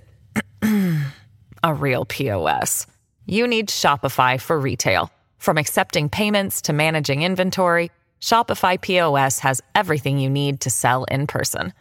a 1.63 1.73
real 1.73 2.05
POS? 2.05 2.88
You 3.25 3.45
need 3.45 3.67
Shopify 3.69 4.39
for 4.39 4.57
retail. 4.59 5.11
From 5.38 5.57
accepting 5.57 6.07
payments 6.09 6.61
to 6.63 6.73
managing 6.73 7.21
inventory, 7.23 7.91
Shopify 8.21 8.79
POS 8.79 9.39
has 9.39 9.61
everything 9.75 10.19
you 10.19 10.29
need 10.29 10.61
to 10.61 10.69
sell 10.69 11.03
in 11.05 11.27
person. 11.27 11.73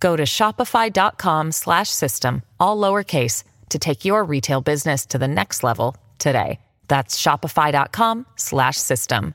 Go 0.00 0.16
to 0.16 0.24
shopify.com/system 0.24 2.42
all 2.58 2.76
lowercase 2.76 3.44
to 3.70 3.78
take 3.78 4.04
your 4.04 4.22
retail 4.24 4.60
business 4.60 5.06
to 5.06 5.18
the 5.18 5.28
next 5.28 5.62
level 5.62 5.96
today. 6.18 6.60
That's 6.88 7.20
shopify.com 7.20 8.26
slash 8.36 8.76
system. 8.76 9.34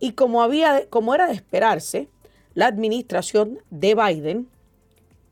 y 0.00 0.12
como, 0.12 0.42
había, 0.42 0.86
como 0.88 1.14
era 1.14 1.26
de 1.26 1.34
esperarse, 1.34 2.08
la 2.54 2.66
administración 2.66 3.60
de 3.70 3.94
Biden 3.94 4.48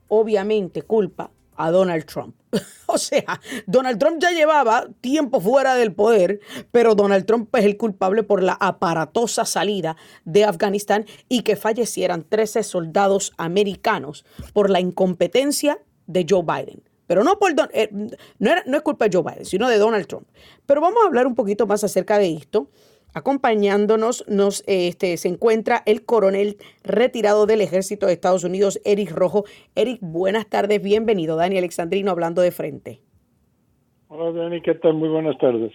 obviamente 0.08 0.82
culpa 0.82 1.30
a 1.56 1.70
Donald 1.70 2.04
Trump. 2.04 2.36
o 2.86 2.98
sea, 2.98 3.40
Donald 3.66 3.98
Trump 3.98 4.18
ya 4.20 4.30
llevaba 4.30 4.86
tiempo 5.00 5.40
fuera 5.40 5.74
del 5.74 5.94
poder, 5.94 6.40
pero 6.70 6.94
Donald 6.94 7.26
Trump 7.26 7.54
es 7.56 7.64
el 7.64 7.76
culpable 7.76 8.22
por 8.22 8.42
la 8.42 8.54
aparatosa 8.54 9.44
salida 9.44 9.96
de 10.24 10.44
Afganistán 10.44 11.06
y 11.28 11.42
que 11.42 11.56
fallecieran 11.56 12.24
13 12.28 12.62
soldados 12.62 13.32
americanos 13.36 14.24
por 14.52 14.70
la 14.70 14.80
incompetencia 14.80 15.78
de 16.06 16.26
Joe 16.28 16.42
Biden. 16.42 16.82
Pero 17.06 17.22
no, 17.22 17.38
por 17.38 17.54
eh, 17.72 17.88
no, 17.92 18.50
no 18.66 18.76
es 18.76 18.82
culpa 18.82 19.08
de 19.08 19.16
Joe 19.16 19.22
Biden, 19.22 19.44
sino 19.44 19.68
de 19.68 19.78
Donald 19.78 20.06
Trump. 20.06 20.26
Pero 20.66 20.80
vamos 20.80 21.02
a 21.04 21.06
hablar 21.06 21.26
un 21.26 21.34
poquito 21.34 21.66
más 21.66 21.84
acerca 21.84 22.18
de 22.18 22.34
esto. 22.34 22.68
Acompañándonos 23.16 24.26
nos, 24.28 24.62
este, 24.66 25.16
se 25.16 25.28
encuentra 25.28 25.82
el 25.86 26.04
coronel 26.04 26.58
retirado 26.84 27.46
del 27.46 27.62
ejército 27.62 28.04
de 28.04 28.12
Estados 28.12 28.44
Unidos, 28.44 28.78
Eric 28.84 29.10
Rojo. 29.10 29.44
Eric, 29.74 30.00
buenas 30.02 30.46
tardes, 30.50 30.82
bienvenido. 30.82 31.34
Dani 31.36 31.56
Alexandrino 31.56 32.10
hablando 32.10 32.42
de 32.42 32.50
frente. 32.50 33.00
Hola 34.08 34.38
Dani, 34.38 34.60
¿qué 34.60 34.74
tal? 34.74 34.92
Muy 34.92 35.08
buenas 35.08 35.38
tardes. 35.38 35.72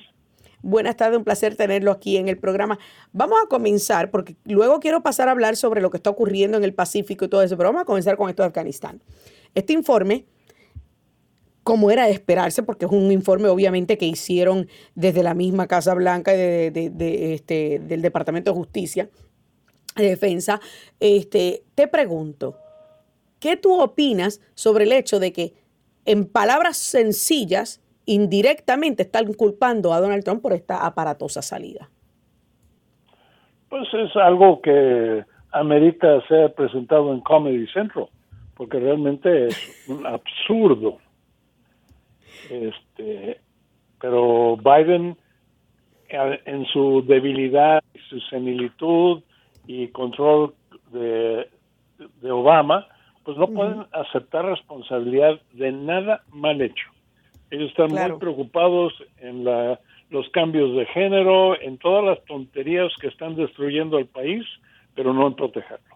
Buenas 0.62 0.96
tardes, 0.98 1.18
un 1.18 1.24
placer 1.24 1.56
tenerlo 1.56 1.90
aquí 1.90 2.18
en 2.18 2.28
el 2.28 2.38
programa. 2.38 2.78
Vamos 3.12 3.40
a 3.44 3.48
comenzar, 3.48 4.12
porque 4.12 4.36
luego 4.46 4.80
quiero 4.80 5.02
pasar 5.02 5.28
a 5.28 5.32
hablar 5.32 5.56
sobre 5.56 5.82
lo 5.82 5.90
que 5.90 5.98
está 5.98 6.12
ocurriendo 6.12 6.60
en 6.60 6.64
el 6.64 6.76
Pacífico 6.76 7.26
y 7.26 7.28
todo 7.28 7.42
eso, 7.42 7.58
pero 7.58 7.70
vamos 7.70 7.82
a 7.82 7.86
comenzar 7.86 8.18
con 8.18 8.30
esto 8.30 8.44
de 8.44 8.50
Afganistán. 8.50 9.02
Este 9.56 9.74
informe 9.74 10.26
como 11.64 11.92
era 11.92 12.06
de 12.06 12.12
esperarse, 12.12 12.64
porque 12.64 12.86
es 12.86 12.92
un 12.92 13.12
informe 13.12 13.48
obviamente 13.48 13.98
que 13.98 14.06
hicieron 14.06 14.68
desde 14.96 15.24
la 15.24 15.34
misma 15.34 15.68
Casa 15.68 15.94
Blanca 15.94 16.34
y 16.34 16.38
de, 16.38 17.34
este, 17.34 17.80
del 17.80 18.02
Departamento 18.02 18.52
de 18.52 18.58
Justicia, 18.58 19.10
de 19.96 20.10
Defensa. 20.10 20.60
Este, 21.00 21.64
te 21.76 21.88
pregunto, 21.88 22.58
¿qué 23.40 23.58
tú 23.58 23.80
opinas 23.80 24.42
sobre 24.56 24.86
el 24.86 24.92
hecho 24.92 25.20
de 25.20 25.32
que 25.32 25.54
en 26.06 26.26
palabras 26.26 26.78
sencillas, 26.78 27.80
indirectamente 28.06 29.04
están 29.04 29.32
culpando 29.34 29.94
a 29.94 30.02
Donald 30.02 30.24
Trump 30.24 30.42
por 30.42 30.54
esta 30.54 30.86
aparatosa 30.86 31.44
salida? 31.44 31.90
Pues 33.70 33.88
es 33.94 34.16
algo 34.16 34.62
que 34.62 35.24
amerita 35.52 36.26
ser 36.28 36.54
presentado 36.56 37.14
en 37.14 37.22
Comedy 37.22 37.68
Central, 37.68 38.08
porque 38.56 38.80
realmente 38.80 39.48
es 39.48 39.88
un 39.88 40.06
absurdo 40.08 40.98
este, 42.50 43.40
pero 44.00 44.58
Biden, 44.58 45.18
en 46.10 46.66
su 46.66 47.04
debilidad, 47.08 47.84
su 48.10 48.20
senilitud 48.22 49.22
y 49.68 49.88
control 49.90 50.54
de, 50.92 51.48
Obama, 52.30 52.88
pues 53.24 53.38
no 53.38 53.48
pueden 53.48 53.86
aceptar 53.92 54.46
responsabilidad 54.46 55.40
de 55.54 55.72
nada 55.72 56.24
mal 56.32 56.62
hecho. 56.62 56.90
Ellos 57.52 57.70
están 57.70 57.92
muy 57.92 58.20
preocupados 58.20 58.94
en 59.20 59.44
la, 59.44 59.80
los 60.10 60.28
cambios 60.30 60.76
de 60.76 60.86
género, 60.88 61.60
en 61.60 61.78
todas 61.78 62.04
las 62.04 62.26
tonterías 62.26 62.92
que 63.00 63.08
están 63.08 63.36
destruyendo 63.36 63.98
al 63.98 64.08
país, 64.08 64.44
pero 64.96 65.14
no 65.14 65.28
en 65.28 65.36
protegerlo. 65.36 65.91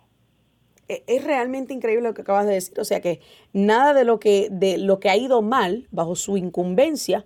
E, 0.87 1.03
es 1.07 1.23
realmente 1.23 1.73
increíble 1.73 2.07
lo 2.07 2.13
que 2.13 2.21
acabas 2.21 2.45
de 2.45 2.53
decir. 2.53 2.79
O 2.79 2.85
sea 2.85 3.01
que 3.01 3.19
nada 3.53 3.93
de 3.93 4.03
lo 4.03 4.19
que, 4.19 4.49
de 4.51 4.77
lo 4.77 4.99
que 4.99 5.09
ha 5.09 5.17
ido 5.17 5.41
mal 5.41 5.87
bajo 5.91 6.15
su 6.15 6.37
incumbencia, 6.37 7.25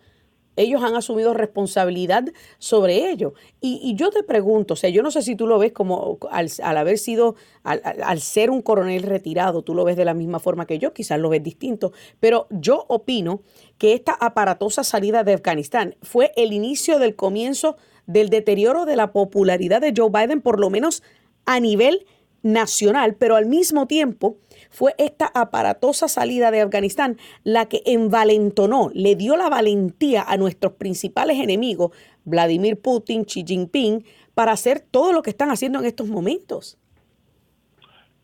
ellos 0.59 0.83
han 0.83 0.95
asumido 0.95 1.33
responsabilidad 1.33 2.25
sobre 2.57 3.09
ello. 3.09 3.33
Y, 3.61 3.95
yo 3.95 4.09
te 4.09 4.23
pregunto, 4.23 4.73
o 4.73 4.77
sea, 4.77 4.89
yo 4.89 5.01
no 5.01 5.09
sé 5.09 5.21
si 5.21 5.35
tú 5.35 5.47
lo 5.47 5.57
ves 5.57 5.71
como 5.71 6.17
al, 6.31 6.49
haber 6.61 6.97
sido, 6.97 7.35
al, 7.63 7.81
al, 7.83 8.19
ser 8.19 8.49
un 8.49 8.61
coronel 8.61 9.03
retirado, 9.03 9.61
tú 9.61 9.73
lo 9.73 9.85
ves 9.85 9.95
de 9.95 10.03
la 10.03 10.13
misma 10.13 10.39
forma 10.39 10.65
que 10.65 10.77
yo, 10.77 10.93
quizás 10.93 11.17
lo 11.19 11.29
ves 11.29 11.43
distinto, 11.43 11.93
pero 12.19 12.47
yo 12.49 12.85
opino 12.89 13.41
que 13.77 13.93
esta 13.93 14.11
aparatosa 14.11 14.83
salida 14.83 15.23
de 15.23 15.33
Afganistán 15.33 15.95
fue 16.01 16.33
el 16.35 16.51
inicio 16.51 16.99
del 16.99 17.15
comienzo 17.15 17.77
del 18.05 18.29
deterioro 18.29 18.85
de 18.85 18.97
la 18.97 19.13
popularidad 19.13 19.79
de 19.79 19.93
Joe 19.95 20.09
Biden, 20.09 20.41
por 20.41 20.59
lo 20.59 20.69
menos 20.69 21.03
a 21.45 21.59
nivel 21.61 22.05
nacional, 22.43 23.15
pero 23.19 23.35
al 23.35 23.45
mismo 23.45 23.87
tiempo 23.87 24.37
fue 24.69 24.93
esta 24.97 25.31
aparatosa 25.33 26.07
salida 26.07 26.51
de 26.51 26.61
Afganistán 26.61 27.17
la 27.43 27.67
que 27.67 27.81
envalentonó, 27.85 28.89
le 28.93 29.15
dio 29.15 29.35
la 29.37 29.49
valentía 29.49 30.23
a 30.23 30.37
nuestros 30.37 30.73
principales 30.73 31.39
enemigos, 31.39 31.91
Vladimir 32.25 32.79
Putin, 32.79 33.25
Xi 33.25 33.43
Jinping, 33.45 34.03
para 34.33 34.51
hacer 34.51 34.79
todo 34.79 35.11
lo 35.11 35.21
que 35.21 35.31
están 35.31 35.49
haciendo 35.49 35.79
en 35.79 35.85
estos 35.85 36.07
momentos. 36.07 36.77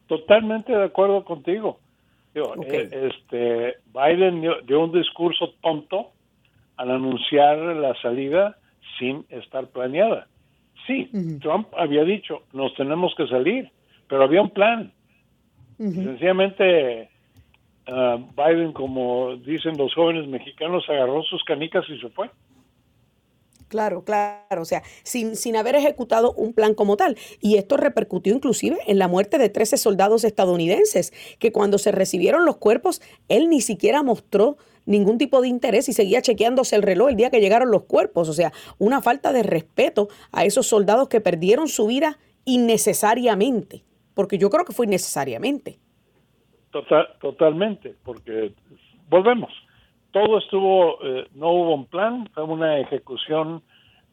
Totalmente 0.08 0.72
de 0.72 0.84
acuerdo 0.84 1.24
contigo. 1.26 1.80
Eh, 2.36 3.10
este, 3.10 3.76
Biden 3.94 4.42
dio, 4.66 4.84
un 4.84 4.92
discurso 4.92 5.54
tonto 5.62 6.12
al 6.76 6.92
anunciar 6.92 7.58
la 7.58 7.96
salida 8.02 8.58
sin 9.00 9.26
estar 9.30 9.68
planeada. 9.68 10.28
Sí, 10.86 11.10
Trump 11.42 11.70
había 11.78 12.04
dicho, 12.04 12.44
nos 12.54 12.74
tenemos 12.76 13.16
que 13.16 13.28
salir, 13.28 13.72
pero 14.08 14.24
había 14.24 14.42
un 14.42 14.50
plan. 14.50 14.92
Sencillamente, 15.78 17.10
ah, 17.88 18.18
Biden, 18.36 18.72
como 18.72 19.36
dicen 19.38 19.78
los 19.78 19.94
jóvenes 19.94 20.28
mexicanos, 20.28 20.86
agarró 20.90 21.22
sus 21.24 21.44
canicas 21.44 21.84
y 21.90 22.00
se 22.00 22.10
fue. 22.10 22.30
Claro, 23.68 24.04
claro, 24.04 24.62
o 24.62 24.66
sea, 24.66 24.84
sin, 25.04 25.36
sin 25.36 25.56
haber 25.56 25.76
ejecutado 25.76 26.34
un 26.34 26.54
plan 26.54 26.76
como 26.76 26.98
tal. 26.98 27.18
Y 27.42 27.58
esto 27.58 27.78
repercutió 27.78 28.34
inclusive 28.34 28.78
en 28.86 29.00
la 29.00 29.08
muerte 29.08 29.38
de 29.38 29.50
13 29.50 29.78
soldados 29.78 30.24
estadounidenses, 30.24 31.12
que 31.40 31.52
cuando 31.52 31.78
se 31.78 31.92
recibieron 31.92 32.46
los 32.46 32.58
cuerpos, 32.58 33.02
él 33.28 33.50
ni 33.50 33.62
siquiera 33.62 34.04
mostró 34.04 34.58
ningún 34.86 35.18
tipo 35.18 35.42
de 35.42 35.48
interés 35.48 35.90
y 35.90 35.94
seguía 35.94 36.22
chequeándose 36.22 36.76
el 36.76 36.84
reloj 36.84 37.10
el 37.10 37.16
día 37.16 37.32
que 37.32 37.42
llegaron 37.42 37.72
los 37.72 37.84
cuerpos. 37.84 38.30
O 38.30 38.34
sea, 38.34 38.54
una 38.78 39.02
falta 39.02 39.34
de 39.34 39.44
respeto 39.44 40.10
a 40.32 40.46
esos 40.46 40.68
soldados 40.68 41.10
que 41.10 41.22
perdieron 41.22 41.68
su 41.68 41.88
vida 41.88 42.20
innecesariamente, 42.46 43.84
porque 44.16 44.38
yo 44.38 44.50
creo 44.50 44.66
que 44.66 44.74
fue 44.74 44.88
innecesariamente. 44.88 45.78
Total, 46.72 47.08
totalmente, 47.20 47.96
porque 48.04 48.54
volvemos 49.10 49.52
todo 50.16 50.38
estuvo, 50.38 50.98
eh, 51.04 51.28
no 51.36 51.52
hubo 51.52 51.76
un 51.76 51.88
plan, 51.88 52.30
fue 52.34 52.46
una 52.46 52.80
ejecución 52.80 53.62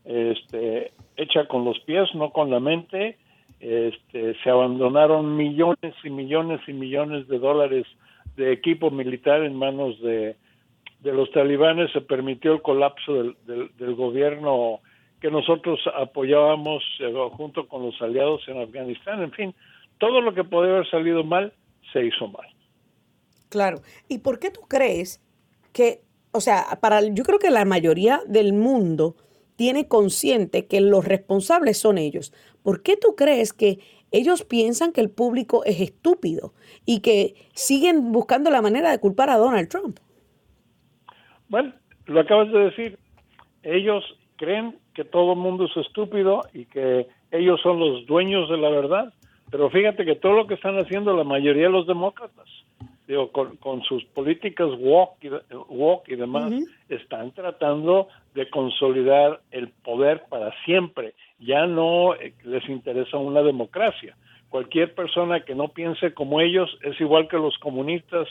este, 0.04 0.90
hecha 1.16 1.46
con 1.46 1.64
los 1.64 1.78
pies, 1.78 2.12
no 2.16 2.30
con 2.30 2.50
la 2.50 2.58
mente. 2.58 3.18
Este, 3.60 4.34
se 4.42 4.50
abandonaron 4.50 5.36
millones 5.36 5.94
y 6.02 6.10
millones 6.10 6.60
y 6.66 6.72
millones 6.72 7.28
de 7.28 7.38
dólares 7.38 7.86
de 8.34 8.50
equipo 8.50 8.90
militar 8.90 9.44
en 9.44 9.54
manos 9.54 10.00
de, 10.02 10.34
los 11.04 11.30
talibanes, 11.30 11.92
se 11.92 12.00
permitió 12.00 12.54
el 12.54 12.62
colapso 12.62 13.14
del, 13.14 13.36
del, 13.78 13.94
gobierno 13.94 14.80
que 15.20 15.30
nosotros 15.30 15.78
apoyábamos 15.94 16.82
eh, 16.98 17.14
junto 17.36 17.68
con 17.68 17.86
los 17.86 18.02
aliados 18.02 18.42
en 18.48 18.60
Afganistán. 18.60 19.22
En 19.22 19.30
fin, 19.30 19.54
todo 20.02 20.20
lo 20.20 20.34
que 20.34 20.42
podía 20.42 20.72
haber 20.72 20.90
salido 20.90 21.22
mal, 21.22 21.52
se 21.92 22.04
hizo 22.04 22.26
mal. 22.26 22.48
Claro. 23.50 23.82
¿Y 24.08 24.18
por 24.18 24.40
qué 24.40 24.50
tú 24.50 24.62
crees 24.62 25.22
que, 25.72 26.00
o 26.32 26.40
sea, 26.40 26.80
para, 26.80 27.02
yo 27.02 27.22
creo 27.22 27.38
que 27.38 27.52
la 27.52 27.64
mayoría 27.64 28.20
del 28.26 28.52
mundo 28.52 29.14
tiene 29.54 29.86
consciente 29.86 30.66
que 30.66 30.80
los 30.80 31.04
responsables 31.04 31.78
son 31.78 31.98
ellos. 31.98 32.34
¿Por 32.64 32.82
qué 32.82 32.96
tú 32.96 33.14
crees 33.16 33.52
que 33.52 33.78
ellos 34.10 34.44
piensan 34.44 34.90
que 34.90 35.00
el 35.00 35.08
público 35.08 35.64
es 35.64 35.80
estúpido 35.80 36.52
y 36.84 37.00
que 37.00 37.36
siguen 37.52 38.10
buscando 38.10 38.50
la 38.50 38.60
manera 38.60 38.90
de 38.90 38.98
culpar 38.98 39.30
a 39.30 39.36
Donald 39.36 39.68
Trump? 39.68 39.98
Bueno, 41.48 41.72
lo 42.06 42.18
acabas 42.18 42.50
de 42.50 42.58
decir. 42.58 42.98
Ellos 43.62 44.02
creen 44.34 44.80
que 44.94 45.04
todo 45.04 45.34
el 45.34 45.38
mundo 45.38 45.66
es 45.66 45.76
estúpido 45.76 46.40
y 46.52 46.64
que 46.64 47.06
ellos 47.30 47.60
son 47.62 47.78
los 47.78 48.04
dueños 48.06 48.50
de 48.50 48.56
la 48.56 48.70
verdad. 48.70 49.14
Pero 49.52 49.70
fíjate 49.70 50.04
que 50.06 50.16
todo 50.16 50.32
lo 50.32 50.46
que 50.48 50.54
están 50.54 50.78
haciendo 50.78 51.14
la 51.14 51.24
mayoría 51.24 51.64
de 51.64 51.72
los 51.72 51.86
demócratas 51.86 52.48
digo, 53.06 53.30
con, 53.30 53.82
sus 53.82 54.02
políticas 54.06 54.68
walk 54.78 55.22
y, 55.22 55.28
walk 55.68 56.08
y 56.08 56.16
demás, 56.16 56.52
están 56.88 57.32
tratando 57.32 58.08
de 58.34 58.48
consolidar 58.48 59.40
el 59.50 59.68
poder 59.68 60.22
para 60.30 60.52
siempre. 60.64 61.12
Ya 61.38 61.66
no 61.66 62.14
eh, 62.14 62.32
les 62.44 62.66
interesa 62.68 63.18
una 63.18 63.42
democracia. 63.42 64.16
Cualquier 64.48 64.94
persona 64.94 65.40
que 65.40 65.54
no 65.54 65.68
piense 65.68 66.14
como 66.14 66.40
ellos 66.40 66.70
es 66.82 66.98
igual 67.00 67.28
que 67.28 67.36
los 67.36 67.58
comunistas 67.58 68.28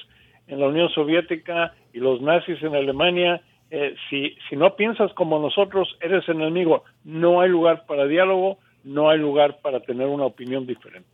en 0.47 0.59
la 0.59 0.67
Unión 0.67 0.89
Soviética 0.89 1.75
y 1.93 1.99
los 1.99 2.19
nazis 2.19 2.61
en 2.63 2.75
Alemania. 2.75 3.41
Eh, 3.69 3.95
si, 4.09 4.35
si 4.49 4.55
no 4.55 4.75
piensas 4.75 5.13
como 5.13 5.37
nosotros, 5.39 5.95
eres 6.01 6.27
enemigo. 6.27 6.83
No 7.03 7.41
hay 7.41 7.49
lugar 7.49 7.85
para 7.85 8.07
diálogo, 8.07 8.57
no 8.83 9.09
hay 9.09 9.19
lugar 9.19 9.61
para 9.61 9.81
tener 9.81 10.07
una 10.07 10.25
opinión 10.25 10.65
diferente. 10.65 11.09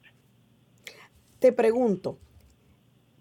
Te 1.40 1.52
pregunto, 1.52 2.18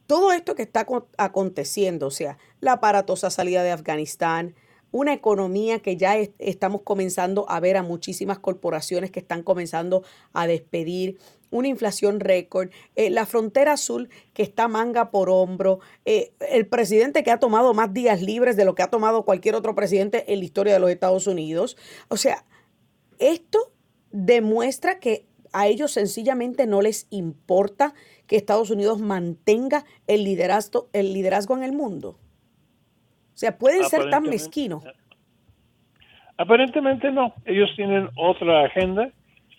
todo 0.06 0.32
esto 0.32 0.54
que 0.54 0.62
está 0.62 0.86
aconteciendo, 1.18 2.06
o 2.06 2.10
sea, 2.10 2.38
la 2.60 2.72
aparatosa 2.72 3.30
salida 3.30 3.62
de 3.62 3.72
Afganistán, 3.72 4.54
una 4.92 5.12
economía 5.12 5.80
que 5.80 5.96
ya 5.96 6.16
estamos 6.38 6.82
comenzando 6.82 7.44
a 7.50 7.60
ver 7.60 7.76
a 7.76 7.82
muchísimas 7.82 8.38
corporaciones 8.38 9.10
que 9.10 9.20
están 9.20 9.42
comenzando 9.42 10.04
a 10.32 10.46
despedir, 10.46 11.18
una 11.50 11.68
inflación 11.68 12.20
récord, 12.20 12.70
eh, 12.96 13.10
la 13.10 13.26
frontera 13.26 13.72
azul 13.72 14.08
que 14.32 14.42
está 14.42 14.68
manga 14.68 15.10
por 15.10 15.30
hombro, 15.30 15.80
eh, 16.04 16.32
el 16.50 16.66
presidente 16.66 17.22
que 17.22 17.30
ha 17.30 17.38
tomado 17.38 17.72
más 17.74 17.92
días 17.92 18.22
libres 18.22 18.56
de 18.56 18.64
lo 18.64 18.74
que 18.74 18.82
ha 18.82 18.90
tomado 18.90 19.24
cualquier 19.24 19.54
otro 19.54 19.74
presidente 19.74 20.32
en 20.32 20.40
la 20.40 20.44
historia 20.44 20.72
de 20.72 20.80
los 20.80 20.90
Estados 20.90 21.26
Unidos. 21.26 21.76
O 22.08 22.16
sea, 22.16 22.44
esto 23.18 23.72
demuestra 24.10 24.98
que 24.98 25.26
a 25.52 25.66
ellos 25.68 25.90
sencillamente 25.92 26.66
no 26.66 26.82
les 26.82 27.06
importa 27.10 27.94
que 28.26 28.36
Estados 28.36 28.70
Unidos 28.70 29.00
mantenga 29.00 29.84
el 30.06 30.24
liderazgo, 30.24 30.88
el 30.92 31.12
liderazgo 31.12 31.56
en 31.56 31.62
el 31.62 31.72
mundo? 31.72 32.10
O 32.10 33.38
sea, 33.38 33.58
¿pueden 33.58 33.84
ser 33.84 34.10
tan 34.10 34.24
mezquinos? 34.24 34.84
Aparentemente 36.38 37.10
no. 37.10 37.34
Ellos 37.44 37.70
tienen 37.76 38.08
otra 38.16 38.64
agenda. 38.64 39.10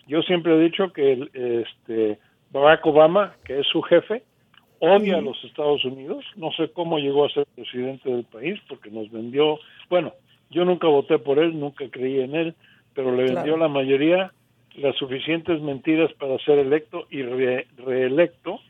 Yo 0.06 0.22
siempre 0.22 0.54
he 0.54 0.60
dicho 0.60 0.92
que 0.92 1.28
este, 1.32 2.18
Barack 2.50 2.86
Obama, 2.86 3.34
que 3.44 3.60
es 3.60 3.66
su 3.66 3.82
jefe, 3.82 4.22
odia 4.80 5.18
a 5.18 5.20
los 5.20 5.42
Estados 5.44 5.84
Unidos. 5.84 6.24
No 6.36 6.50
sé 6.52 6.70
cómo 6.72 6.98
llegó 6.98 7.24
a 7.24 7.30
ser 7.30 7.46
presidente 7.54 8.10
del 8.10 8.24
país 8.24 8.58
porque 8.68 8.90
nos 8.90 9.10
vendió, 9.10 9.58
bueno, 9.90 10.12
yo 10.50 10.64
nunca 10.64 10.86
voté 10.88 11.18
por 11.18 11.38
él, 11.38 11.58
nunca 11.58 11.84
creí 11.90 12.20
en 12.20 12.34
él, 12.34 12.54
pero 12.94 13.14
le 13.14 13.32
vendió 13.32 13.56
la 13.56 13.68
mayoría 13.68 14.32
las 14.78 14.96
suficientes 14.96 15.60
mentiras 15.60 16.12
para 16.14 16.38
ser 16.38 16.58
electo 16.58 17.06
y 17.10 17.22
reelecto. 17.22 18.60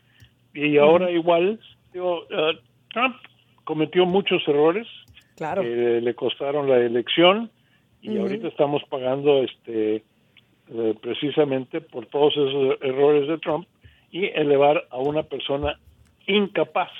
Y 0.53 0.77
ahora 0.77 1.11
igual, 1.11 1.59
digo, 1.93 2.25
eh, 2.29 2.59
Trump 2.91 3.15
cometió 3.63 4.05
muchos 4.05 4.41
errores 4.47 4.87
claro. 5.37 5.61
que 5.61 6.01
le 6.01 6.13
costaron 6.15 6.67
la 6.67 6.77
elección 6.77 7.51
y 8.01 8.17
ahorita 8.17 8.47
estamos 8.47 8.81
pagando 8.89 9.43
este 9.43 10.03
eh, 10.71 10.95
precisamente 11.01 11.81
por 11.81 12.05
todos 12.05 12.33
esos 12.33 12.81
errores 12.81 13.27
de 13.27 13.37
Trump 13.39 13.67
y 14.11 14.25
elevar 14.25 14.85
a 14.91 14.97
una 14.97 15.23
persona 15.23 15.79
incapaz 16.27 16.91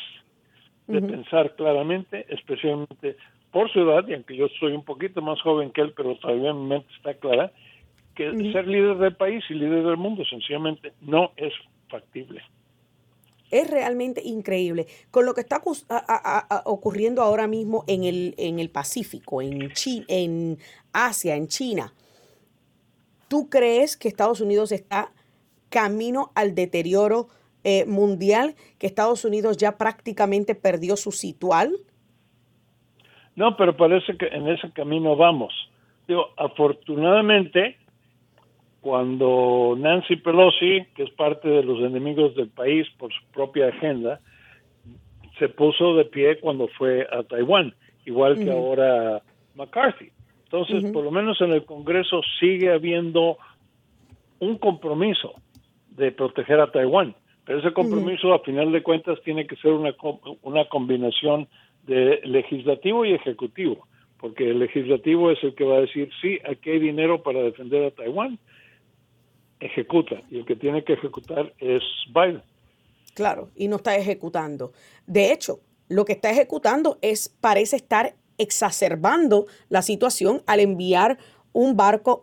de 0.88 1.02
pensar 1.02 1.56
claramente, 1.56 2.26
especialmente 2.30 3.16
por 3.52 3.72
su 3.72 3.82
edad, 3.82 4.08
y 4.08 4.16
aunque 4.16 4.36
yo 4.36 4.48
soy 4.60 4.74
un 4.74 4.84
poquito 4.84 5.22
más 5.22 5.40
joven 5.42 5.70
que 5.70 5.82
él, 5.82 5.94
pero 5.96 6.16
todavía 6.16 6.52
mi 6.52 6.66
mente 6.66 6.88
está 6.98 7.14
clara, 7.14 7.52
ser 8.52 8.68
líder 8.68 8.98
del 8.98 9.16
país 9.16 9.44
y 9.50 9.54
líder 9.54 9.84
del 9.84 9.98
mundo 9.98 10.24
sencillamente 10.26 10.94
no 11.02 11.32
es 11.36 11.54
factible. 11.90 12.42
Es 13.52 13.70
realmente 13.70 14.22
increíble. 14.24 14.86
Con 15.10 15.26
lo 15.26 15.34
que 15.34 15.42
está 15.42 15.62
ocurriendo 16.66 17.24
ahora 17.24 17.48
mismo 17.48 17.84
en 17.88 18.04
el, 18.04 18.36
en 18.38 18.60
el 18.60 18.70
Pacífico, 18.70 19.42
en, 19.42 19.72
en 20.08 20.58
Asia, 20.94 21.36
en 21.36 21.48
China, 21.48 21.94
¿tú 23.28 23.50
crees 23.50 23.98
que 23.98 24.08
Estados 24.08 24.42
Unidos 24.42 24.72
está 24.72 25.12
camino 25.70 26.32
al 26.36 26.54
deterioro 26.54 27.28
eh, 27.64 27.86
mundial, 27.86 28.56
que 28.78 28.88
Estados 28.88 29.26
Unidos 29.26 29.58
ya 29.58 29.78
prácticamente 29.78 30.54
perdió 30.54 30.96
su 30.96 31.12
situal? 31.12 31.74
No, 33.36 33.58
pero 33.58 33.76
parece 33.76 34.16
que 34.18 34.28
en 34.28 34.48
ese 34.48 34.72
camino 34.72 35.16
vamos. 35.16 35.54
Digo, 36.08 36.28
afortunadamente, 36.38 37.78
cuando 38.82 39.76
Nancy 39.78 40.16
Pelosi, 40.18 40.86
que 40.96 41.04
es 41.04 41.10
parte 41.12 41.50
de 41.50 41.64
los 41.64 41.80
enemigos 41.80 42.36
del 42.36 42.50
país 42.50 42.88
por 42.98 43.12
su 43.12 43.26
propia 43.34 43.68
agenda, 43.68 44.20
se 45.38 45.50
puso 45.50 45.96
de 45.96 46.06
pie 46.06 46.40
cuando 46.40 46.68
fue 46.68 47.08
a 47.12 47.24
Taiwán, 47.24 47.74
igual 48.06 48.36
que 48.36 48.52
ahora 48.52 49.22
McCarthy. 49.56 50.12
Entonces, 50.44 50.92
por 50.92 51.04
lo 51.04 51.12
menos 51.12 51.40
en 51.42 51.52
el 51.52 51.64
Congreso 51.66 52.22
sigue 52.40 52.72
habiendo 52.72 53.38
un 54.40 54.58
compromiso 54.58 55.36
de 55.92 56.12
proteger 56.12 56.60
a 56.60 56.72
Taiwán, 56.72 57.16
pero 57.46 57.60
ese 57.60 57.74
compromiso 57.74 58.34
a 58.34 58.40
final 58.40 58.72
de 58.72 58.82
cuentas 58.82 59.20
tiene 59.24 59.46
que 59.46 59.56
ser 59.58 59.74
una, 59.74 59.94
una 60.42 60.66
combinación 60.66 61.48
de 61.86 62.22
legislativo 62.24 63.06
y 63.06 63.14
ejecutivo, 63.14 63.88
porque 64.20 64.50
el 64.50 64.60
legislativo 64.60 65.32
es 65.32 65.44
el 65.44 65.54
que 65.56 65.66
va 65.66 65.78
a 65.78 65.82
decir, 65.82 66.10
sí, 66.22 66.40
aquí 66.50 66.72
hay 66.72 66.80
dinero 66.80 67.22
para 67.22 67.42
defender 67.42 67.86
a 67.86 67.92
Taiwán, 67.92 68.40
ejecuta 69.60 70.22
y 70.30 70.40
el 70.40 70.46
que 70.46 70.56
tiene 70.56 70.84
que 70.84 70.94
ejecutar 70.94 71.54
es 71.60 71.82
Biden. 72.14 72.42
Claro, 73.14 73.50
y 73.56 73.68
no 73.68 73.78
está 73.78 73.96
ejecutando. 73.98 74.72
De 75.06 75.32
hecho, 75.32 75.60
lo 75.90 76.06
que 76.06 76.14
está 76.14 76.30
ejecutando 76.30 76.98
es, 77.02 77.36
parece 77.42 77.76
estar 77.76 78.14
exacerbando 78.38 79.48
la 79.68 79.82
situación 79.82 80.42
al 80.48 80.60
enviar 80.60 81.18
un 81.52 81.76
barco 81.76 82.22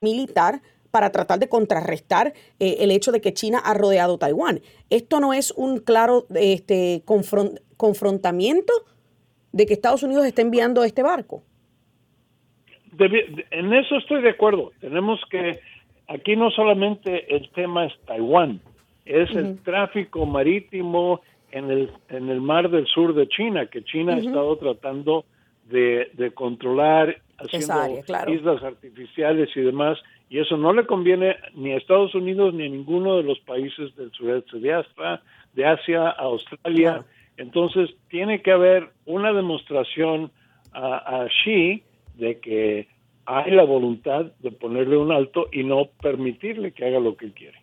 militar 0.00 0.60
para 0.90 1.10
tratar 1.10 1.40
de 1.40 1.48
contrarrestar 1.48 2.34
eh, 2.60 2.76
el 2.80 2.90
hecho 2.92 3.10
de 3.10 3.20
que 3.20 3.32
China 3.32 3.58
ha 3.64 3.74
rodeado 3.74 4.18
Taiwán. 4.18 4.60
Esto 4.90 5.18
no 5.18 5.32
es 5.32 5.50
un 5.52 5.78
claro 5.78 6.26
este, 6.34 7.02
confrontamiento 7.76 8.72
de 9.50 9.66
que 9.66 9.72
Estados 9.72 10.02
Unidos 10.02 10.24
está 10.26 10.42
enviando 10.42 10.84
este 10.84 11.02
barco. 11.02 11.42
en 12.98 13.72
eso 13.72 13.96
estoy 13.96 14.22
de 14.22 14.30
acuerdo. 14.30 14.70
Tenemos 14.80 15.20
que, 15.30 15.58
aquí 16.08 16.36
no 16.36 16.50
solamente 16.50 17.34
el 17.34 17.50
tema 17.50 17.86
es 17.86 17.92
Taiwán, 18.06 18.60
es 19.04 19.30
el 19.30 19.58
tráfico 19.62 20.24
marítimo 20.26 21.20
en 21.50 21.70
el, 21.70 21.90
en 22.08 22.30
el 22.30 22.40
mar 22.40 22.70
del 22.70 22.86
sur 22.86 23.14
de 23.14 23.28
China, 23.28 23.66
que 23.66 23.84
China 23.84 24.14
ha 24.14 24.18
estado 24.18 24.56
tratando 24.56 25.24
de, 25.66 26.32
controlar 26.34 27.16
haciendo 27.38 28.32
islas 28.32 28.62
artificiales 28.62 29.50
y 29.54 29.60
demás, 29.60 29.98
y 30.28 30.38
eso 30.38 30.56
no 30.56 30.72
le 30.72 30.86
conviene 30.86 31.36
ni 31.54 31.72
a 31.72 31.76
Estados 31.76 32.14
Unidos 32.14 32.54
ni 32.54 32.66
a 32.66 32.68
ninguno 32.68 33.16
de 33.16 33.22
los 33.22 33.38
países 33.40 33.94
del 33.96 34.10
sureste 34.12 34.58
de 34.58 34.72
Asia, 34.72 35.22
de 35.52 35.66
Asia, 35.66 36.08
Australia. 36.10 37.04
Entonces, 37.36 37.90
tiene 38.08 38.42
que 38.42 38.50
haber 38.50 38.90
una 39.06 39.32
demostración 39.32 40.30
a, 40.72 41.22
a 41.22 41.28
Xi 41.28 41.82
de 42.16 42.40
que 42.40 42.88
hay 43.26 43.50
la 43.50 43.64
voluntad 43.64 44.26
de 44.38 44.50
ponerle 44.50 44.96
un 44.96 45.12
alto 45.12 45.48
y 45.52 45.64
no 45.64 45.88
permitirle 46.00 46.72
que 46.72 46.84
haga 46.84 47.00
lo 47.00 47.16
que 47.16 47.32
quiere. 47.32 47.58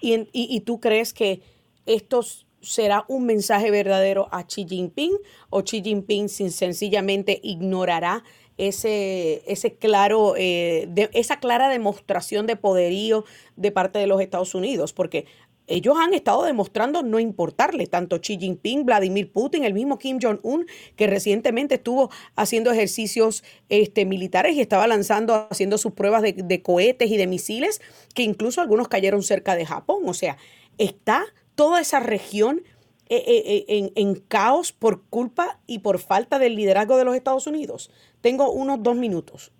¿Y, 0.00 0.26
y, 0.32 0.60
tú 0.62 0.80
crees 0.80 1.12
que 1.12 1.42
esto 1.86 2.22
será 2.60 3.04
un 3.08 3.24
mensaje 3.24 3.70
verdadero 3.70 4.28
a 4.32 4.44
Xi 4.46 4.66
Jinping 4.68 5.12
o 5.50 5.62
Xi 5.62 5.80
Jinping 5.82 6.28
sencillamente 6.28 7.38
ignorará 7.42 8.24
ese, 8.58 9.42
ese 9.46 9.76
claro, 9.76 10.34
eh, 10.36 10.88
esa 11.12 11.38
clara 11.40 11.68
demostración 11.68 12.46
de 12.46 12.56
poderío 12.56 13.24
de 13.56 13.70
parte 13.72 13.98
de 13.98 14.06
los 14.06 14.20
Estados 14.20 14.54
Unidos? 14.54 14.92
Porque 14.92 15.26
ellos 15.72 15.96
han 15.98 16.12
estado 16.12 16.44
demostrando 16.44 17.02
no 17.02 17.18
importarle 17.18 17.86
tanto 17.86 18.20
Xi 18.20 18.38
Jinping, 18.38 18.84
Vladimir 18.84 19.32
Putin, 19.32 19.64
el 19.64 19.72
mismo 19.72 19.98
Kim 19.98 20.18
Jong-un, 20.20 20.66
que 20.96 21.06
recientemente 21.06 21.76
estuvo 21.76 22.10
haciendo 22.36 22.70
ejercicios 22.70 23.42
este, 23.70 24.04
militares 24.04 24.54
y 24.54 24.60
estaba 24.60 24.86
lanzando, 24.86 25.48
haciendo 25.50 25.78
sus 25.78 25.92
pruebas 25.92 26.22
de, 26.22 26.62
cohetes 26.62 27.10
y 27.10 27.16
de 27.16 27.26
misiles, 27.26 27.80
que 28.14 28.22
incluso 28.22 28.60
algunos 28.60 28.88
cayeron 28.88 29.22
cerca 29.22 29.56
de 29.56 29.64
Japón. 29.64 30.02
O 30.06 30.12
sea, 30.12 30.36
está 30.76 31.24
toda 31.54 31.80
esa 31.80 32.00
región 32.00 32.60
eh, 33.08 33.22
eh, 33.26 33.64
eh, 33.66 33.92
en, 33.94 34.14
caos 34.16 34.72
por 34.72 35.08
culpa 35.08 35.58
y 35.66 35.78
por 35.78 36.00
falta 36.00 36.38
del 36.38 36.54
liderazgo 36.54 36.98
de 36.98 37.06
los 37.06 37.16
Estados 37.16 37.46
Unidos. 37.46 37.90
Tengo 38.20 38.52
unos 38.52 38.82
dos 38.82 38.96
minutos. 38.96 39.52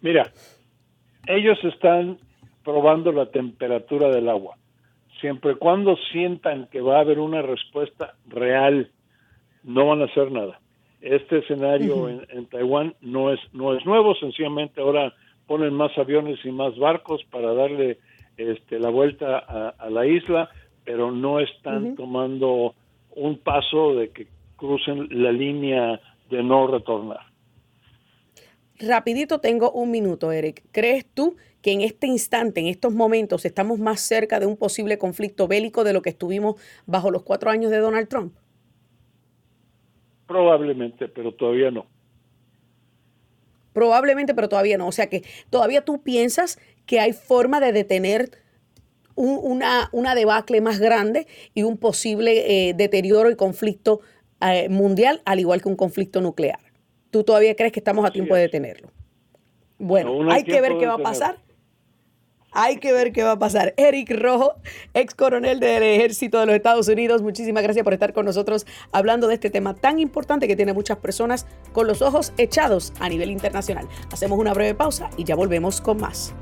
Mira, 0.00 0.32
ellos 1.28 1.58
están 1.62 2.18
probando 2.64 3.12
la 3.12 3.30
temperatura 3.30 4.08
del 4.08 4.28
agua 4.28 4.58
siempre 5.20 5.52
y 5.52 5.54
cuando 5.56 5.96
sientan 6.12 6.68
que 6.68 6.80
va 6.80 6.98
a 6.98 7.00
haber 7.00 7.18
una 7.18 7.42
respuesta 7.42 8.14
real, 8.26 8.90
no 9.62 9.86
van 9.86 10.02
a 10.02 10.06
hacer 10.06 10.30
nada. 10.30 10.60
Este 11.00 11.38
escenario 11.38 12.08
en, 12.08 12.46
Taiwán 12.46 12.94
no 13.00 13.32
es 13.32 13.40
no 13.52 13.76
es 13.76 13.84
nuevo, 13.84 14.14
sencillamente 14.14 14.80
ahora 14.80 15.12
ponen 15.46 15.74
más 15.74 15.96
aviones 15.98 16.38
y 16.44 16.50
más 16.50 16.76
barcos 16.78 17.22
para 17.30 17.52
darle 17.54 17.98
este, 18.36 18.78
la 18.78 18.90
vuelta 18.90 19.38
a, 19.38 19.90
la 19.90 20.06
isla, 20.06 20.50
pero 20.84 21.10
no 21.10 21.40
están 21.40 21.94
tomando 21.94 22.74
un 23.14 23.38
paso 23.38 23.94
de 23.94 24.10
que 24.10 24.26
crucen 24.56 25.08
la 25.10 25.32
línea 25.32 26.00
de 26.30 26.42
no 26.42 26.66
retornar. 26.66 27.20
Rapidito 28.78 29.40
tengo 29.40 29.70
un 29.70 29.90
minuto, 29.90 30.32
Eric. 30.32 30.64
¿Crees 30.70 31.06
tú 31.14 31.36
que 31.66 31.72
en 31.72 31.80
este 31.80 32.06
instante, 32.06 32.60
en 32.60 32.68
estos 32.68 32.94
momentos, 32.94 33.44
estamos 33.44 33.80
más 33.80 34.00
cerca 34.00 34.38
de 34.38 34.46
un 34.46 34.56
posible 34.56 34.98
conflicto 34.98 35.48
bélico 35.48 35.82
de 35.82 35.92
lo 35.92 36.00
que 36.00 36.10
estuvimos 36.10 36.62
bajo 36.86 37.10
los 37.10 37.24
cuatro 37.24 37.50
años 37.50 37.72
de 37.72 37.78
Donald 37.78 38.06
Trump? 38.06 38.36
Probablemente, 40.28 41.08
pero 41.08 41.34
todavía 41.34 41.72
no. 41.72 41.86
Probablemente, 43.72 44.32
pero 44.32 44.48
todavía 44.48 44.78
no. 44.78 44.86
O 44.86 44.92
sea 44.92 45.08
que 45.08 45.24
todavía 45.50 45.84
tú 45.84 46.04
piensas 46.04 46.60
que 46.86 47.00
hay 47.00 47.12
forma 47.12 47.58
de 47.58 47.72
detener 47.72 48.30
una, 49.16 49.88
una, 49.90 50.14
debacle 50.14 50.60
más 50.60 50.78
grande 50.78 51.26
y 51.52 51.64
un 51.64 51.78
posible 51.78 52.68
eh, 52.68 52.74
deterioro 52.74 53.28
y 53.28 53.34
conflicto 53.34 54.02
eh, 54.40 54.68
mundial, 54.68 55.20
al 55.24 55.40
igual 55.40 55.62
que 55.62 55.68
un 55.68 55.74
conflicto 55.74 56.20
nuclear. 56.20 56.60
¿Tú 57.10 57.24
todavía 57.24 57.56
crees 57.56 57.72
que 57.72 57.80
estamos 57.80 58.06
a 58.06 58.12
tiempo 58.12 58.36
de 58.36 58.42
detenerlo? 58.42 58.92
Bueno, 59.78 60.30
hay 60.30 60.44
que 60.44 60.60
ver 60.60 60.78
qué 60.78 60.86
va 60.86 60.94
a 60.94 60.98
pasar 60.98 61.44
hay 62.56 62.78
que 62.78 62.92
ver 62.92 63.12
qué 63.12 63.22
va 63.22 63.32
a 63.32 63.38
pasar. 63.38 63.74
Eric 63.76 64.10
Rojo, 64.18 64.54
ex 64.94 65.14
coronel 65.14 65.60
del 65.60 65.82
ejército 65.82 66.40
de 66.40 66.46
los 66.46 66.54
Estados 66.56 66.88
Unidos, 66.88 67.20
muchísimas 67.20 67.62
gracias 67.62 67.84
por 67.84 67.92
estar 67.92 68.14
con 68.14 68.24
nosotros 68.24 68.66
hablando 68.92 69.28
de 69.28 69.34
este 69.34 69.50
tema 69.50 69.74
tan 69.74 69.98
importante 69.98 70.48
que 70.48 70.56
tiene 70.56 70.72
muchas 70.72 70.96
personas 70.96 71.46
con 71.74 71.86
los 71.86 72.00
ojos 72.00 72.32
echados 72.38 72.94
a 72.98 73.10
nivel 73.10 73.30
internacional. 73.30 73.86
Hacemos 74.10 74.38
una 74.38 74.54
breve 74.54 74.74
pausa 74.74 75.10
y 75.18 75.24
ya 75.24 75.36
volvemos 75.36 75.82
con 75.82 75.98
más. 75.98 76.32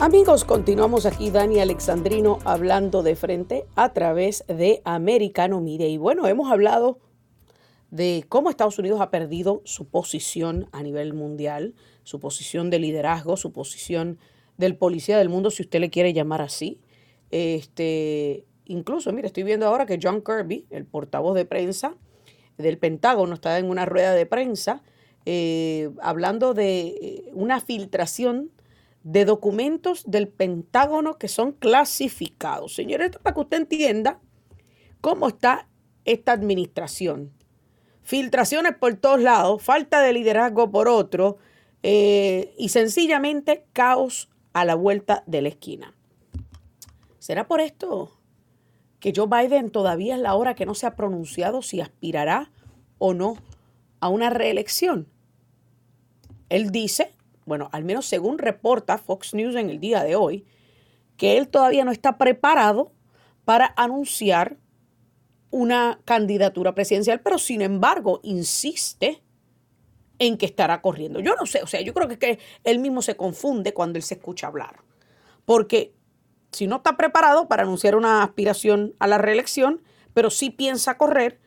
Amigos, 0.00 0.44
continuamos 0.44 1.06
aquí 1.06 1.32
Dani 1.32 1.58
Alexandrino 1.58 2.38
hablando 2.44 3.02
de 3.02 3.16
frente 3.16 3.66
a 3.74 3.92
través 3.92 4.44
de 4.46 4.80
Americano 4.84 5.60
Media. 5.60 5.88
Y 5.88 5.96
bueno, 5.96 6.28
hemos 6.28 6.52
hablado 6.52 7.00
de 7.90 8.24
cómo 8.28 8.48
Estados 8.48 8.78
Unidos 8.78 9.00
ha 9.00 9.10
perdido 9.10 9.60
su 9.64 9.88
posición 9.88 10.68
a 10.70 10.84
nivel 10.84 11.14
mundial, 11.14 11.74
su 12.08 12.20
posición 12.20 12.70
de 12.70 12.78
liderazgo, 12.78 13.36
su 13.36 13.52
posición 13.52 14.18
del 14.56 14.76
policía 14.76 15.18
del 15.18 15.28
mundo, 15.28 15.50
si 15.50 15.62
usted 15.62 15.78
le 15.78 15.90
quiere 15.90 16.14
llamar 16.14 16.40
así. 16.40 16.80
Este, 17.30 18.46
incluso, 18.64 19.12
mire, 19.12 19.26
estoy 19.26 19.42
viendo 19.42 19.66
ahora 19.66 19.84
que 19.84 19.98
John 20.02 20.22
Kirby, 20.22 20.64
el 20.70 20.86
portavoz 20.86 21.34
de 21.34 21.44
prensa 21.44 21.96
del 22.56 22.78
Pentágono, 22.78 23.34
está 23.34 23.58
en 23.58 23.68
una 23.68 23.84
rueda 23.84 24.14
de 24.14 24.24
prensa 24.24 24.82
eh, 25.26 25.90
hablando 26.00 26.54
de 26.54 26.86
eh, 26.86 27.30
una 27.34 27.60
filtración 27.60 28.52
de 29.02 29.26
documentos 29.26 30.10
del 30.10 30.28
Pentágono 30.28 31.18
que 31.18 31.28
son 31.28 31.52
clasificados. 31.52 32.74
Señores, 32.74 33.08
esto 33.08 33.20
para 33.20 33.34
que 33.34 33.40
usted 33.40 33.58
entienda 33.58 34.18
cómo 35.02 35.28
está 35.28 35.68
esta 36.06 36.32
administración. 36.32 37.34
Filtraciones 38.02 38.76
por 38.78 38.94
todos 38.94 39.20
lados, 39.20 39.62
falta 39.62 40.00
de 40.00 40.14
liderazgo 40.14 40.70
por 40.70 40.88
otro, 40.88 41.36
eh, 41.82 42.54
y 42.58 42.70
sencillamente 42.70 43.64
caos 43.72 44.28
a 44.52 44.64
la 44.64 44.74
vuelta 44.74 45.22
de 45.26 45.42
la 45.42 45.48
esquina. 45.48 45.94
¿Será 47.18 47.46
por 47.46 47.60
esto 47.60 48.18
que 49.00 49.12
Joe 49.14 49.26
Biden 49.28 49.70
todavía 49.70 50.16
es 50.16 50.20
la 50.20 50.34
hora 50.34 50.54
que 50.54 50.66
no 50.66 50.74
se 50.74 50.86
ha 50.86 50.96
pronunciado 50.96 51.62
si 51.62 51.80
aspirará 51.80 52.50
o 52.98 53.14
no 53.14 53.36
a 54.00 54.08
una 54.08 54.30
reelección? 54.30 55.08
Él 56.48 56.70
dice, 56.70 57.14
bueno, 57.44 57.68
al 57.72 57.84
menos 57.84 58.06
según 58.06 58.38
reporta 58.38 58.98
Fox 58.98 59.34
News 59.34 59.54
en 59.54 59.70
el 59.70 59.78
día 59.78 60.02
de 60.02 60.16
hoy, 60.16 60.46
que 61.16 61.36
él 61.36 61.48
todavía 61.48 61.84
no 61.84 61.92
está 61.92 62.16
preparado 62.16 62.92
para 63.44 63.72
anunciar 63.76 64.56
una 65.50 66.00
candidatura 66.04 66.74
presidencial, 66.74 67.20
pero 67.20 67.38
sin 67.38 67.62
embargo 67.62 68.20
insiste 68.22 69.22
en 70.18 70.36
que 70.36 70.46
estará 70.46 70.80
corriendo. 70.80 71.20
Yo 71.20 71.34
no 71.34 71.46
sé, 71.46 71.62
o 71.62 71.66
sea, 71.66 71.80
yo 71.80 71.94
creo 71.94 72.08
que, 72.08 72.18
que 72.18 72.38
él 72.64 72.78
mismo 72.78 73.02
se 73.02 73.16
confunde 73.16 73.72
cuando 73.74 73.98
él 73.98 74.02
se 74.02 74.14
escucha 74.14 74.48
hablar. 74.48 74.82
Porque 75.44 75.94
si 76.52 76.66
no 76.66 76.76
está 76.76 76.96
preparado 76.96 77.48
para 77.48 77.62
anunciar 77.62 77.94
una 77.96 78.22
aspiración 78.22 78.94
a 78.98 79.06
la 79.06 79.18
reelección, 79.18 79.82
pero 80.14 80.30
sí 80.30 80.50
piensa 80.50 80.98
correr, 80.98 81.40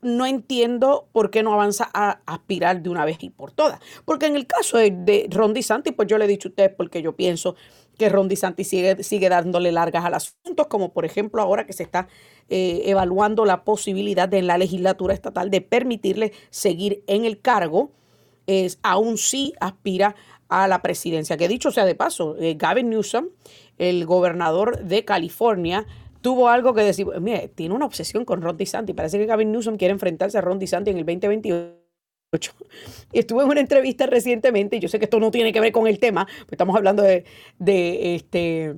no 0.00 0.26
entiendo 0.26 1.08
por 1.12 1.30
qué 1.30 1.42
no 1.42 1.54
avanza 1.54 1.90
a 1.94 2.20
aspirar 2.26 2.82
de 2.82 2.90
una 2.90 3.04
vez 3.04 3.16
y 3.20 3.30
por 3.30 3.52
todas. 3.52 3.80
Porque 4.04 4.26
en 4.26 4.36
el 4.36 4.46
caso 4.46 4.76
de, 4.76 5.26
Ron 5.30 5.54
DeSantis, 5.54 5.94
pues 5.94 6.08
yo 6.08 6.18
le 6.18 6.26
he 6.26 6.28
dicho 6.28 6.48
a 6.48 6.50
ustedes 6.50 6.72
porque 6.76 7.02
yo 7.02 7.16
pienso 7.16 7.56
que 7.98 8.08
Ron 8.08 8.28
DeSantis 8.28 8.68
sigue, 8.68 9.02
sigue 9.02 9.28
dándole 9.28 9.72
largas 9.72 10.04
al 10.04 10.14
asunto, 10.14 10.68
como 10.68 10.92
por 10.92 11.04
ejemplo 11.04 11.40
ahora 11.40 11.66
que 11.66 11.72
se 11.72 11.82
está 11.82 12.08
eh, 12.48 12.82
evaluando 12.84 13.44
la 13.44 13.64
posibilidad 13.64 14.28
de 14.28 14.38
en 14.38 14.46
la 14.46 14.58
legislatura 14.58 15.14
estatal 15.14 15.50
de 15.50 15.60
permitirle 15.60 16.32
seguir 16.50 17.02
en 17.06 17.24
el 17.24 17.40
cargo 17.40 17.92
es, 18.46 18.78
aún 18.82 19.18
sí 19.18 19.54
aspira 19.60 20.14
a 20.48 20.68
la 20.68 20.82
presidencia. 20.82 21.36
Que 21.36 21.48
dicho 21.48 21.70
sea 21.70 21.84
de 21.84 21.94
paso, 21.94 22.36
eh, 22.38 22.54
Gavin 22.54 22.90
Newsom, 22.90 23.28
el 23.78 24.04
gobernador 24.06 24.84
de 24.84 25.04
California, 25.04 25.86
tuvo 26.20 26.48
algo 26.48 26.74
que 26.74 26.82
decir. 26.82 27.06
Mire, 27.20 27.48
tiene 27.48 27.74
una 27.74 27.86
obsesión 27.86 28.24
con 28.24 28.42
Ron 28.42 28.56
DeSantis. 28.56 28.94
Parece 28.94 29.18
que 29.18 29.26
Gavin 29.26 29.52
Newsom 29.52 29.76
quiere 29.76 29.92
enfrentarse 29.92 30.38
a 30.38 30.40
Ron 30.40 30.58
DeSantis 30.58 30.92
en 30.92 30.98
el 30.98 31.04
2028 31.04 32.54
Y 33.12 33.18
estuve 33.18 33.42
en 33.42 33.48
una 33.48 33.60
entrevista 33.60 34.06
recientemente, 34.06 34.76
y 34.76 34.80
yo 34.80 34.88
sé 34.88 34.98
que 34.98 35.04
esto 35.04 35.20
no 35.20 35.30
tiene 35.30 35.52
que 35.52 35.60
ver 35.60 35.72
con 35.72 35.86
el 35.86 35.98
tema, 35.98 36.26
estamos 36.50 36.76
hablando 36.76 37.02
de, 37.02 37.24
de 37.58 38.14
este 38.16 38.74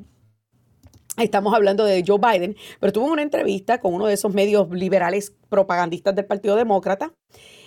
Estamos 1.18 1.55
hablando 1.55 1.87
de 1.87 2.05
Joe 2.07 2.18
Biden, 2.18 2.57
pero 2.79 2.92
tuvo 2.92 3.07
una 3.07 3.22
entrevista 3.22 3.81
con 3.81 3.94
uno 3.94 4.07
de 4.07 4.12
esos 4.12 4.35
medios 4.35 4.68
liberales 4.70 5.35
propagandistas 5.48 6.14
del 6.14 6.26
Partido 6.26 6.57
Demócrata 6.57 7.14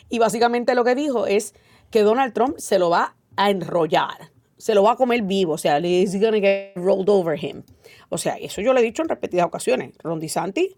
y 0.08 0.20
básicamente 0.20 0.76
lo 0.76 0.84
que 0.84 0.94
dijo 0.94 1.26
es 1.26 1.56
que 1.90 2.04
Donald 2.04 2.34
Trump 2.34 2.58
se 2.58 2.80
lo 2.80 2.90
va 2.90 3.16
a 3.36 3.50
enrollar, 3.50 4.32
se 4.58 4.76
lo 4.76 4.84
va 4.84 4.92
a 4.92 4.96
comer 4.96 5.22
vivo, 5.24 5.54
o 5.54 5.58
sea, 5.58 5.80
he's 5.80 6.20
gonna 6.20 6.40
get 6.40 6.74
rolled 6.76 7.10
over 7.10 7.38
him. 7.44 7.64
O 8.10 8.18
sea, 8.18 8.38
eso 8.38 8.62
yo 8.62 8.74
lo 8.74 8.80
he 8.80 8.84
dicho 8.84 9.02
en 9.02 9.10
repetidas 9.10 9.46
ocasiones. 9.46 9.94
Ron 10.04 10.20
DeSantis, 10.20 10.76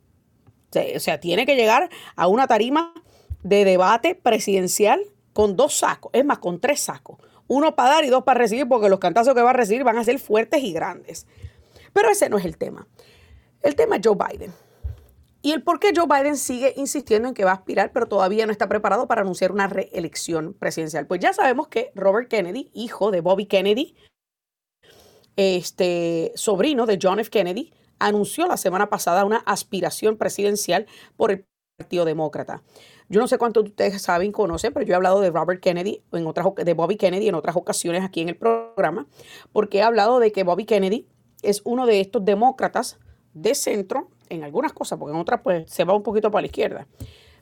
o 0.95 0.99
sea, 0.99 1.19
tiene 1.19 1.45
que 1.45 1.55
llegar 1.55 1.89
a 2.15 2.27
una 2.27 2.47
tarima 2.47 2.93
de 3.43 3.65
debate 3.65 4.15
presidencial 4.15 5.01
con 5.33 5.55
dos 5.55 5.73
sacos, 5.73 6.11
es 6.13 6.25
más, 6.25 6.39
con 6.39 6.59
tres 6.59 6.81
sacos. 6.81 7.17
Uno 7.47 7.75
para 7.75 7.95
dar 7.95 8.05
y 8.05 8.09
dos 8.09 8.23
para 8.23 8.39
recibir, 8.39 8.67
porque 8.67 8.89
los 8.89 8.99
cantazos 8.99 9.33
que 9.33 9.41
va 9.41 9.49
a 9.49 9.53
recibir 9.53 9.83
van 9.83 9.97
a 9.97 10.03
ser 10.03 10.19
fuertes 10.19 10.63
y 10.63 10.71
grandes. 10.71 11.25
Pero 11.93 12.09
ese 12.09 12.29
no 12.29 12.37
es 12.37 12.45
el 12.45 12.57
tema. 12.57 12.87
El 13.61 13.75
tema 13.75 13.97
es 13.97 14.01
Joe 14.03 14.15
Biden. 14.15 14.53
Y 15.41 15.51
el 15.51 15.63
por 15.63 15.79
qué 15.79 15.91
Joe 15.95 16.05
Biden 16.07 16.37
sigue 16.37 16.73
insistiendo 16.77 17.27
en 17.27 17.33
que 17.33 17.45
va 17.45 17.51
a 17.51 17.55
aspirar, 17.55 17.91
pero 17.93 18.07
todavía 18.07 18.45
no 18.45 18.51
está 18.51 18.69
preparado 18.69 19.07
para 19.07 19.21
anunciar 19.21 19.51
una 19.51 19.67
reelección 19.67 20.53
presidencial. 20.53 21.07
Pues 21.07 21.19
ya 21.19 21.33
sabemos 21.33 21.67
que 21.67 21.91
Robert 21.95 22.29
Kennedy, 22.29 22.69
hijo 22.73 23.09
de 23.11 23.21
Bobby 23.21 23.47
Kennedy, 23.47 23.95
este 25.35 26.31
sobrino 26.35 26.85
de 26.85 26.99
John 27.01 27.19
F. 27.19 27.29
Kennedy, 27.31 27.73
anunció 27.97 28.45
la 28.47 28.57
semana 28.57 28.89
pasada 28.89 29.25
una 29.25 29.37
aspiración 29.37 30.17
presidencial 30.17 30.85
por 31.17 31.31
el 31.31 31.45
Partido 31.77 32.05
Demócrata. 32.05 32.61
Yo 33.09 33.19
no 33.19 33.27
sé 33.27 33.37
cuántos 33.37 33.63
de 33.63 33.71
ustedes 33.71 34.01
saben, 34.01 34.31
conocen, 34.31 34.73
pero 34.73 34.85
yo 34.85 34.93
he 34.93 34.95
hablado 34.95 35.19
de 35.19 35.31
Robert 35.31 35.61
Kennedy, 35.61 36.03
en 36.11 36.27
otras, 36.27 36.47
de 36.55 36.73
Bobby 36.73 36.95
Kennedy 36.97 37.27
en 37.27 37.35
otras 37.35 37.55
ocasiones 37.55 38.03
aquí 38.03 38.21
en 38.21 38.29
el 38.29 38.37
programa, 38.37 39.07
porque 39.51 39.79
he 39.79 39.83
hablado 39.83 40.19
de 40.19 40.31
que 40.31 40.43
Bobby 40.43 40.65
Kennedy 40.65 41.07
es 41.41 41.61
uno 41.65 41.85
de 41.85 41.99
estos 41.99 42.23
demócratas 42.23 42.99
de 43.33 43.55
centro, 43.55 44.09
en 44.31 44.43
algunas 44.43 44.73
cosas, 44.73 44.97
porque 44.97 45.13
en 45.13 45.21
otras 45.21 45.41
pues 45.41 45.69
se 45.71 45.83
va 45.83 45.93
un 45.93 46.03
poquito 46.03 46.31
para 46.31 46.41
la 46.41 46.47
izquierda, 46.47 46.87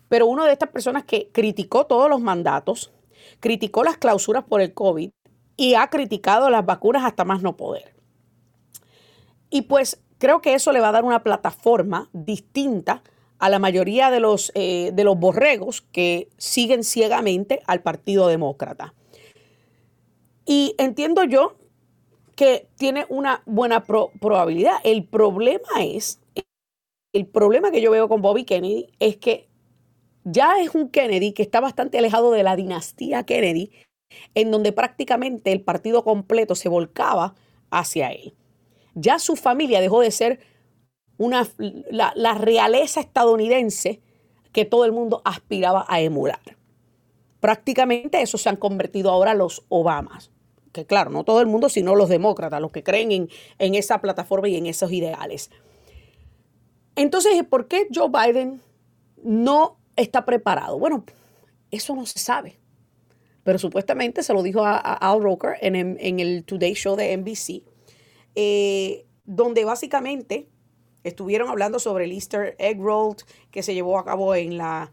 pero 0.07 0.27
uno 0.27 0.45
de 0.45 0.51
estas 0.51 0.69
personas 0.69 1.05
que 1.05 1.29
criticó 1.31 1.85
todos 1.85 2.09
los 2.09 2.19
mandatos, 2.19 2.91
criticó 3.39 3.83
las 3.83 3.97
clausuras 3.97 4.43
por 4.43 4.61
el 4.61 4.73
COVID 4.73 5.11
y 5.55 5.75
ha 5.75 5.87
criticado 5.89 6.49
las 6.49 6.65
vacunas 6.65 7.03
hasta 7.05 7.25
más 7.25 7.41
no 7.41 7.55
poder. 7.55 7.93
Y 9.49 9.63
pues 9.63 10.01
creo 10.17 10.41
que 10.41 10.53
eso 10.53 10.71
le 10.71 10.79
va 10.79 10.89
a 10.89 10.93
dar 10.93 11.03
una 11.03 11.23
plataforma 11.23 12.09
distinta 12.13 13.03
a 13.39 13.49
la 13.49 13.59
mayoría 13.59 14.11
de 14.11 14.19
los, 14.19 14.51
eh, 14.55 14.91
de 14.93 15.03
los 15.03 15.17
borregos 15.17 15.81
que 15.81 16.29
siguen 16.37 16.83
ciegamente 16.83 17.61
al 17.65 17.81
Partido 17.81 18.27
Demócrata. 18.27 18.93
Y 20.45 20.75
entiendo 20.77 21.23
yo 21.23 21.55
que 22.35 22.69
tiene 22.77 23.05
una 23.09 23.43
buena 23.45 23.83
probabilidad. 23.83 24.77
El 24.83 25.05
problema 25.05 25.67
es, 25.81 26.18
el 27.13 27.27
problema 27.27 27.71
que 27.71 27.81
yo 27.81 27.91
veo 27.91 28.07
con 28.07 28.21
Bobby 28.21 28.45
Kennedy 28.45 28.87
es 28.99 29.17
que 29.17 29.47
ya 30.23 30.61
es 30.61 30.75
un 30.75 30.89
Kennedy 30.89 31.33
que 31.33 31.41
está 31.41 31.59
bastante 31.59 31.97
alejado 31.97 32.31
de 32.31 32.43
la 32.43 32.55
dinastía 32.55 33.23
Kennedy, 33.23 33.71
en 34.35 34.51
donde 34.51 34.71
prácticamente 34.71 35.51
el 35.51 35.61
partido 35.61 36.03
completo 36.03 36.55
se 36.55 36.69
volcaba 36.69 37.35
hacia 37.71 38.11
él. 38.11 38.33
Ya 38.95 39.19
su 39.19 39.35
familia 39.35 39.81
dejó 39.81 40.01
de 40.01 40.11
ser 40.11 40.39
una, 41.17 41.47
la, 41.57 42.11
la 42.15 42.33
realeza 42.33 42.99
estadounidense 42.99 44.01
que 44.51 44.65
todo 44.65 44.85
el 44.85 44.91
mundo 44.91 45.21
aspiraba 45.25 45.85
a 45.87 46.01
emular. 46.01 46.57
Prácticamente 47.39 48.21
eso 48.21 48.37
se 48.37 48.49
han 48.49 48.55
convertido 48.55 49.09
ahora 49.11 49.33
los 49.33 49.63
Obamas 49.69 50.31
que 50.71 50.85
claro, 50.85 51.09
no 51.09 51.23
todo 51.23 51.41
el 51.41 51.47
mundo, 51.47 51.69
sino 51.69 51.95
los 51.95 52.09
demócratas, 52.09 52.61
los 52.61 52.71
que 52.71 52.83
creen 52.83 53.11
en, 53.11 53.29
en 53.57 53.75
esa 53.75 54.01
plataforma 54.01 54.49
y 54.49 54.55
en 54.55 54.67
esos 54.67 54.91
ideales. 54.91 55.49
Entonces, 56.99 57.31
¿por 57.49 57.69
qué 57.69 57.87
Joe 57.93 58.09
Biden 58.09 58.61
no 59.23 59.79
está 59.95 60.25
preparado? 60.25 60.77
Bueno, 60.77 61.05
eso 61.71 61.95
no 61.95 62.05
se 62.05 62.19
sabe. 62.19 62.59
Pero 63.43 63.57
supuestamente 63.57 64.21
se 64.21 64.33
lo 64.33 64.43
dijo 64.43 64.65
a, 64.65 64.75
Al 64.75 65.23
Roker 65.23 65.55
en, 65.61 66.19
el 66.19 66.43
Today 66.43 66.73
Show 66.73 66.97
de 66.97 67.15
NBC, 67.15 67.63
eh, 68.35 69.05
donde 69.23 69.63
básicamente 69.63 70.49
estuvieron 71.05 71.47
hablando 71.47 71.79
sobre 71.79 72.03
el 72.03 72.11
Easter 72.11 72.57
Egg 72.59 72.81
Roll 72.81 73.15
que 73.49 73.63
se 73.63 73.73
llevó 73.73 73.97
a 73.97 74.03
cabo 74.03 74.35
en 74.35 74.57
la, 74.57 74.91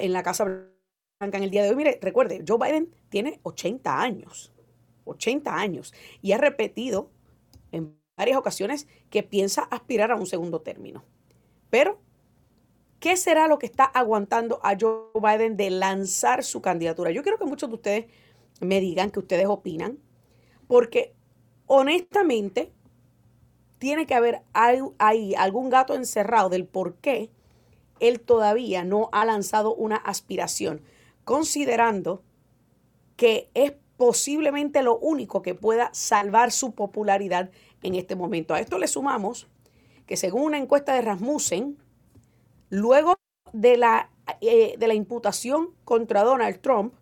en 0.00 0.12
la 0.12 0.22
Casa 0.22 0.44
Blanca 0.44 1.38
en 1.38 1.44
el 1.44 1.50
día 1.50 1.62
de 1.62 1.70
hoy. 1.70 1.76
Mire, 1.76 1.98
recuerde, 2.02 2.44
Joe 2.46 2.58
Biden 2.58 2.94
tiene 3.08 3.40
80 3.42 4.02
años. 4.02 4.52
80 5.04 5.54
años, 5.54 5.94
y 6.20 6.32
ha 6.32 6.38
repetido 6.38 7.10
en 7.72 7.96
varias 8.18 8.36
ocasiones 8.36 8.86
que 9.08 9.22
piensa 9.22 9.62
aspirar 9.62 10.12
a 10.12 10.16
un 10.16 10.26
segundo 10.26 10.60
término. 10.60 11.02
Pero, 11.72 11.98
¿qué 13.00 13.16
será 13.16 13.48
lo 13.48 13.58
que 13.58 13.64
está 13.64 13.84
aguantando 13.84 14.60
a 14.62 14.76
Joe 14.78 15.06
Biden 15.14 15.56
de 15.56 15.70
lanzar 15.70 16.44
su 16.44 16.60
candidatura? 16.60 17.12
Yo 17.12 17.22
quiero 17.22 17.38
que 17.38 17.46
muchos 17.46 17.70
de 17.70 17.74
ustedes 17.76 18.06
me 18.60 18.78
digan 18.78 19.10
que 19.10 19.20
ustedes 19.20 19.46
opinan, 19.46 19.98
porque 20.68 21.14
honestamente 21.64 22.70
tiene 23.78 24.04
que 24.04 24.14
haber 24.14 24.42
ahí 24.52 25.34
algún 25.34 25.70
gato 25.70 25.94
encerrado 25.94 26.50
del 26.50 26.66
por 26.66 26.96
qué 26.96 27.30
él 28.00 28.20
todavía 28.20 28.84
no 28.84 29.08
ha 29.10 29.24
lanzado 29.24 29.74
una 29.74 29.96
aspiración, 29.96 30.82
considerando 31.24 32.22
que 33.16 33.48
es 33.54 33.72
posiblemente 33.96 34.82
lo 34.82 34.98
único 34.98 35.40
que 35.40 35.54
pueda 35.54 35.88
salvar 35.94 36.52
su 36.52 36.74
popularidad 36.74 37.50
en 37.82 37.94
este 37.94 38.14
momento. 38.14 38.52
A 38.52 38.60
esto 38.60 38.76
le 38.76 38.88
sumamos 38.88 39.48
que 40.12 40.18
según 40.18 40.42
una 40.42 40.58
encuesta 40.58 40.92
de 40.92 41.00
Rasmussen, 41.00 41.78
luego 42.68 43.14
de 43.54 43.78
la, 43.78 44.10
eh, 44.42 44.74
de 44.76 44.86
la 44.86 44.92
imputación 44.92 45.70
contra 45.86 46.22
Donald 46.22 46.60
Trump, 46.60 46.92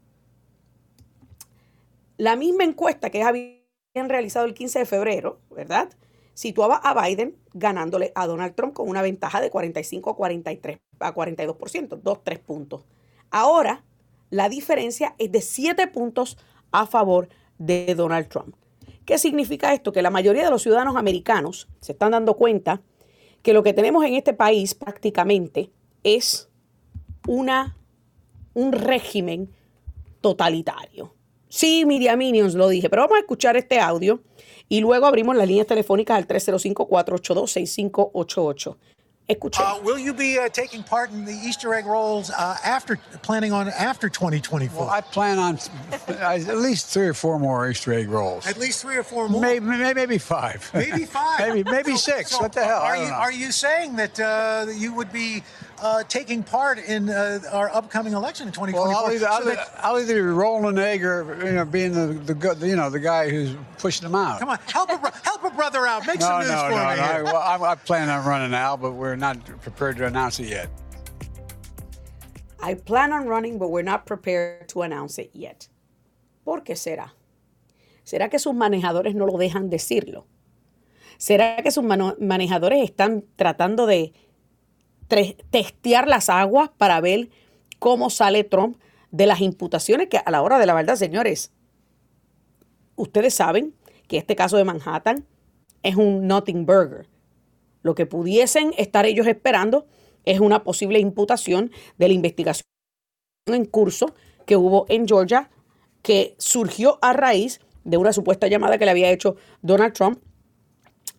la 2.19 2.37
misma 2.37 2.63
encuesta 2.63 3.11
que 3.11 3.25
habían 3.25 3.59
realizado 3.97 4.47
el 4.47 4.55
15 4.55 4.79
de 4.79 4.87
febrero, 4.87 5.41
¿verdad? 5.51 5.91
Situaba 6.35 6.77
a 6.77 7.05
Biden 7.05 7.35
ganándole 7.53 8.13
a 8.15 8.29
Donald 8.29 8.55
Trump 8.55 8.75
con 8.75 8.89
una 8.89 9.03
ventaja 9.03 9.41
de 9.41 9.51
45 9.51 10.11
a 10.11 10.15
43, 10.15 10.79
a 11.01 11.13
42%, 11.13 12.01
2, 12.01 12.19
3 12.23 12.39
puntos. 12.39 12.87
Ahora, 13.33 13.83
la 14.31 14.49
diferencia 14.49 15.17
es 15.19 15.33
de 15.33 15.43
7 15.43 15.89
puntos 15.89 16.39
a 16.71 16.87
favor 16.87 17.29
de 17.59 17.93
Donald 17.97 18.29
Trump. 18.29 18.55
¿Qué 19.05 19.19
significa 19.19 19.75
esto? 19.75 19.91
Que 19.91 20.01
la 20.01 20.11
mayoría 20.11 20.45
de 20.45 20.51
los 20.51 20.63
ciudadanos 20.63 20.95
americanos 20.95 21.69
se 21.81 21.91
están 21.91 22.13
dando 22.13 22.37
cuenta 22.37 22.83
que 23.43 23.53
lo 23.53 23.63
que 23.63 23.73
tenemos 23.73 24.05
en 24.05 24.15
este 24.15 24.35
país 24.35 24.75
prácticamente 24.75 25.71
es 26.03 26.49
una, 27.27 27.77
un 28.55 28.73
régimen 28.73 29.51
totalitario. 30.21 31.15
Sí, 31.49 31.85
Media 31.85 32.17
Minions 32.17 32.55
lo 32.55 32.69
dije, 32.69 32.89
pero 32.89 33.03
vamos 33.03 33.17
a 33.17 33.21
escuchar 33.21 33.57
este 33.57 33.81
audio 33.81 34.23
y 34.69 34.81
luego 34.81 35.07
abrimos 35.07 35.37
las 35.37 35.49
líneas 35.49 35.67
telefónicas 35.67 36.17
al 36.17 36.29
305-482-6588. 36.29 38.77
Escuche. 39.35 39.61
Uh, 39.61 39.81
will 39.83 39.99
you 39.99 40.13
be 40.13 40.39
uh, 40.39 40.49
taking 40.49 40.83
part 40.83 41.11
in 41.11 41.25
the 41.25 41.33
Easter 41.33 41.73
egg 41.75 41.87
rolls 41.87 42.31
uh, 42.31 42.57
after 42.65 42.97
planning 43.23 43.53
on 43.53 43.69
after 43.69 44.09
2024? 44.09 44.81
Well, 44.81 44.91
I 44.91 45.01
plan 45.01 45.39
on 45.39 45.59
at 46.09 46.57
least 46.57 46.87
three 46.87 47.07
or 47.07 47.15
four 47.15 47.39
more 47.39 47.69
Easter 47.69 47.93
egg 47.93 48.09
rolls. 48.09 48.47
At 48.47 48.59
least 48.59 48.83
three 48.83 48.97
or 48.97 49.03
four 49.03 49.29
more. 49.29 49.41
Maybe 49.41 49.65
maybe 49.67 50.19
five. 50.19 50.71
Maybe 50.75 51.05
five. 51.07 51.41
maybe 51.41 51.71
maybe 51.71 51.93
so, 51.93 52.17
six. 52.17 52.31
So 52.33 52.39
what 52.41 52.53
the 52.53 52.65
hell? 52.65 52.81
Are 52.81 52.97
you 52.97 53.13
are 53.13 53.33
you 53.33 53.53
saying 53.53 53.97
that 53.97 54.19
uh, 54.21 54.67
you 54.71 54.95
would 54.95 55.13
be 55.13 55.43
uh, 55.81 56.03
taking 56.05 56.43
part 56.43 56.79
in 56.79 57.09
uh, 57.09 57.41
our 57.53 57.71
upcoming 57.71 58.13
election 58.13 58.47
in 58.47 58.53
2024. 58.53 58.89
Well, 58.89 59.05
I'll 59.05 59.13
either, 59.13 59.27
so 59.27 59.31
I'll, 59.31 59.45
that, 59.45 59.75
I'll 59.79 59.99
either 59.99 60.15
be 60.15 60.21
rolling 60.21 60.67
an 60.67 60.79
egg 60.79 61.05
or 61.05 61.45
you 61.45 61.53
know 61.53 61.65
being 61.65 61.93
the, 61.93 62.35
the 62.35 62.67
you 62.67 62.77
know 62.77 62.91
the 62.91 63.01
guy 63.01 63.29
who's 63.29 63.57
pushing 63.79 64.05
them 64.05 64.15
out. 64.15 64.41
Come 64.41 64.51
on, 64.51 64.59
help 64.67 64.91
a 64.91 65.13
help 65.25 65.45
a 65.45 65.51
brother 65.51 65.87
out. 65.87 66.07
Make 66.07 66.21
no, 66.21 66.27
some 66.27 66.41
news 66.41 66.51
no, 66.51 66.63
for 66.63 66.71
no, 66.71 66.77
me. 66.77 66.97
No, 66.97 67.03
here. 67.03 67.25
Well, 67.25 67.37
I, 67.37 67.57
I 67.57 67.75
plan 67.75 68.09
on 68.09 68.25
running 68.25 68.51
now, 68.51 68.77
but 68.77 68.93
we're 68.93 69.17
not 69.17 69.45
prepared 69.63 69.97
to 69.99 70.07
announce 70.07 70.39
it 70.41 70.49
yet. 70.49 70.71
I 72.63 72.75
plan 72.75 73.13
on 73.13 73.27
running, 73.27 73.59
but 73.59 73.71
we're 73.71 73.83
not 73.83 74.05
prepared 74.05 74.69
to 74.69 74.83
announce 74.83 75.19
it 75.19 75.31
yet. 75.33 75.69
¿Por 76.45 76.63
qué 76.63 76.77
será? 76.77 77.13
¿Será 78.05 78.29
que 78.29 78.39
sus 78.39 78.55
manejadores 78.55 79.15
no 79.15 79.27
lo 79.27 79.39
dejan 79.39 79.71
decirlo? 79.71 80.27
¿Será 81.17 81.63
que 81.63 81.71
sus 81.71 81.85
manejadores 81.85 82.83
están 82.83 83.25
tratando 83.37 83.87
de 83.87 84.13
testear 85.51 86.09
las 86.09 86.31
aguas 86.31 86.71
para 86.79 87.01
ver 87.01 87.29
cómo 87.79 88.09
sale 88.09 88.45
Trump 88.45 88.79
de 89.11 89.27
las 89.27 89.41
imputaciones 89.41 90.09
que 90.09 90.19
a 90.19 90.31
la 90.31 90.43
hora 90.43 90.59
de 90.59 90.67
la 90.67 90.75
verdad, 90.75 90.97
señores, 90.97 91.53
ustedes 92.97 93.35
saben 93.35 93.75
que 94.09 94.19
este 94.19 94.37
caso 94.37 94.57
de 94.57 94.65
Manhattan 94.65 95.27
es 95.83 95.97
un 95.97 96.27
nothing 96.27 96.65
burger. 96.65 97.09
Lo 97.83 97.95
que 97.95 98.07
pudiesen 98.07 98.73
estar 98.77 99.07
ellos 99.07 99.27
esperando 99.27 99.87
es 100.25 100.41
una 100.41 100.63
posible 100.63 100.99
imputación 100.99 101.71
de 101.99 102.09
la 102.09 102.15
investigación 102.15 102.65
en 103.47 103.65
curso 103.65 104.15
que 104.47 104.57
hubo 104.57 104.87
en 104.89 105.09
Georgia, 105.09 105.51
que 106.03 106.35
surgió 106.39 106.99
a 107.03 107.13
raíz 107.13 107.61
de 107.85 107.97
una 107.97 108.13
supuesta 108.13 108.47
llamada 108.47 108.79
que 108.79 108.85
le 108.85 108.91
había 108.91 109.11
hecho 109.11 109.37
Donald 109.63 109.95
Trump 109.95 110.21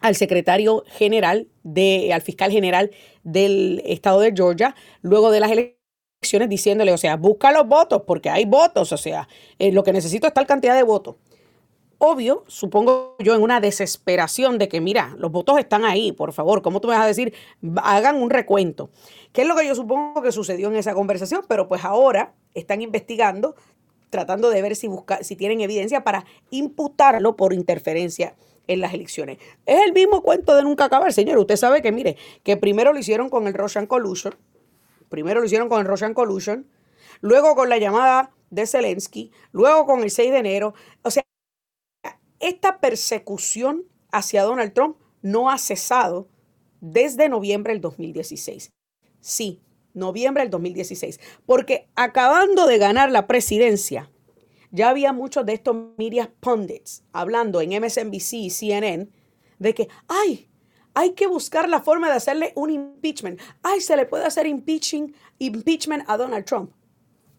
al 0.01 0.15
secretario 0.15 0.83
general, 0.87 1.47
de, 1.63 2.11
al 2.13 2.21
fiscal 2.21 2.51
general 2.51 2.91
del 3.23 3.81
estado 3.85 4.19
de 4.19 4.33
Georgia, 4.35 4.75
luego 5.01 5.31
de 5.31 5.39
las 5.39 5.51
elecciones, 5.51 6.49
diciéndole, 6.49 6.91
o 6.91 6.97
sea, 6.97 7.15
busca 7.15 7.51
los 7.51 7.67
votos, 7.67 8.01
porque 8.05 8.29
hay 8.29 8.45
votos, 8.45 8.91
o 8.91 8.97
sea, 8.97 9.27
eh, 9.59 9.71
lo 9.71 9.83
que 9.83 9.93
necesito 9.93 10.27
es 10.27 10.33
tal 10.33 10.47
cantidad 10.47 10.75
de 10.75 10.83
votos. 10.83 11.15
Obvio, 12.03 12.43
supongo 12.47 13.15
yo, 13.19 13.35
en 13.35 13.43
una 13.43 13.61
desesperación 13.61 14.57
de 14.57 14.67
que, 14.67 14.81
mira, 14.81 15.13
los 15.19 15.31
votos 15.31 15.59
están 15.59 15.85
ahí, 15.85 16.11
por 16.11 16.33
favor, 16.33 16.63
¿cómo 16.63 16.81
tú 16.81 16.87
me 16.87 16.95
vas 16.95 17.03
a 17.03 17.07
decir? 17.07 17.31
Hagan 17.83 18.15
un 18.15 18.31
recuento. 18.31 18.89
¿Qué 19.31 19.43
es 19.43 19.47
lo 19.47 19.55
que 19.55 19.67
yo 19.67 19.75
supongo 19.75 20.23
que 20.23 20.31
sucedió 20.31 20.69
en 20.69 20.77
esa 20.77 20.95
conversación? 20.95 21.45
Pero 21.47 21.67
pues 21.67 21.85
ahora 21.85 22.33
están 22.55 22.81
investigando, 22.81 23.55
tratando 24.09 24.49
de 24.49 24.63
ver 24.63 24.75
si, 24.75 24.87
busca, 24.87 25.23
si 25.23 25.35
tienen 25.35 25.61
evidencia 25.61 26.03
para 26.03 26.25
imputarlo 26.49 27.35
por 27.35 27.53
interferencia 27.53 28.35
en 28.67 28.79
las 28.79 28.93
elecciones. 28.93 29.37
Es 29.65 29.81
el 29.85 29.93
mismo 29.93 30.21
cuento 30.21 30.55
de 30.55 30.63
nunca 30.63 30.85
acabar, 30.85 31.11
señor. 31.13 31.37
Usted 31.37 31.55
sabe 31.55 31.81
que, 31.81 31.91
mire, 31.91 32.17
que 32.43 32.57
primero 32.57 32.93
lo 32.93 32.99
hicieron 32.99 33.29
con 33.29 33.47
el 33.47 33.53
Russian 33.53 33.87
Collusion, 33.87 34.35
primero 35.09 35.39
lo 35.39 35.45
hicieron 35.45 35.69
con 35.69 35.81
el 35.81 35.87
Russian 35.87 36.13
Collusion, 36.13 36.67
luego 37.21 37.55
con 37.55 37.69
la 37.69 37.77
llamada 37.77 38.31
de 38.49 38.67
Zelensky, 38.67 39.31
luego 39.51 39.85
con 39.85 40.01
el 40.03 40.11
6 40.11 40.31
de 40.31 40.37
enero. 40.37 40.73
O 41.03 41.11
sea, 41.11 41.23
esta 42.39 42.79
persecución 42.79 43.85
hacia 44.11 44.43
Donald 44.43 44.73
Trump 44.73 44.97
no 45.21 45.49
ha 45.49 45.57
cesado 45.57 46.27
desde 46.79 47.29
noviembre 47.29 47.73
del 47.73 47.81
2016. 47.81 48.71
Sí, 49.19 49.61
noviembre 49.93 50.43
del 50.43 50.49
2016. 50.49 51.19
Porque 51.45 51.87
acabando 51.95 52.65
de 52.67 52.77
ganar 52.77 53.11
la 53.11 53.27
presidencia, 53.27 54.11
ya 54.71 54.89
había 54.89 55.13
muchos 55.13 55.45
de 55.45 55.53
estos 55.53 55.75
media 55.97 56.31
pundits 56.39 57.03
hablando 57.11 57.61
en 57.61 57.81
MSNBC 57.81 58.33
y 58.33 58.49
CNN 58.49 59.09
de 59.59 59.73
que, 59.73 59.87
ay, 60.07 60.49
hay 60.93 61.11
que 61.11 61.27
buscar 61.27 61.69
la 61.69 61.81
forma 61.81 62.09
de 62.09 62.15
hacerle 62.15 62.51
un 62.55 62.69
impeachment. 62.69 63.39
Ay, 63.63 63.81
se 63.81 63.95
le 63.95 64.05
puede 64.05 64.25
hacer 64.25 64.47
impeaching, 64.47 65.13
impeachment 65.39 66.03
a 66.07 66.17
Donald 66.17 66.45
Trump. 66.45 66.71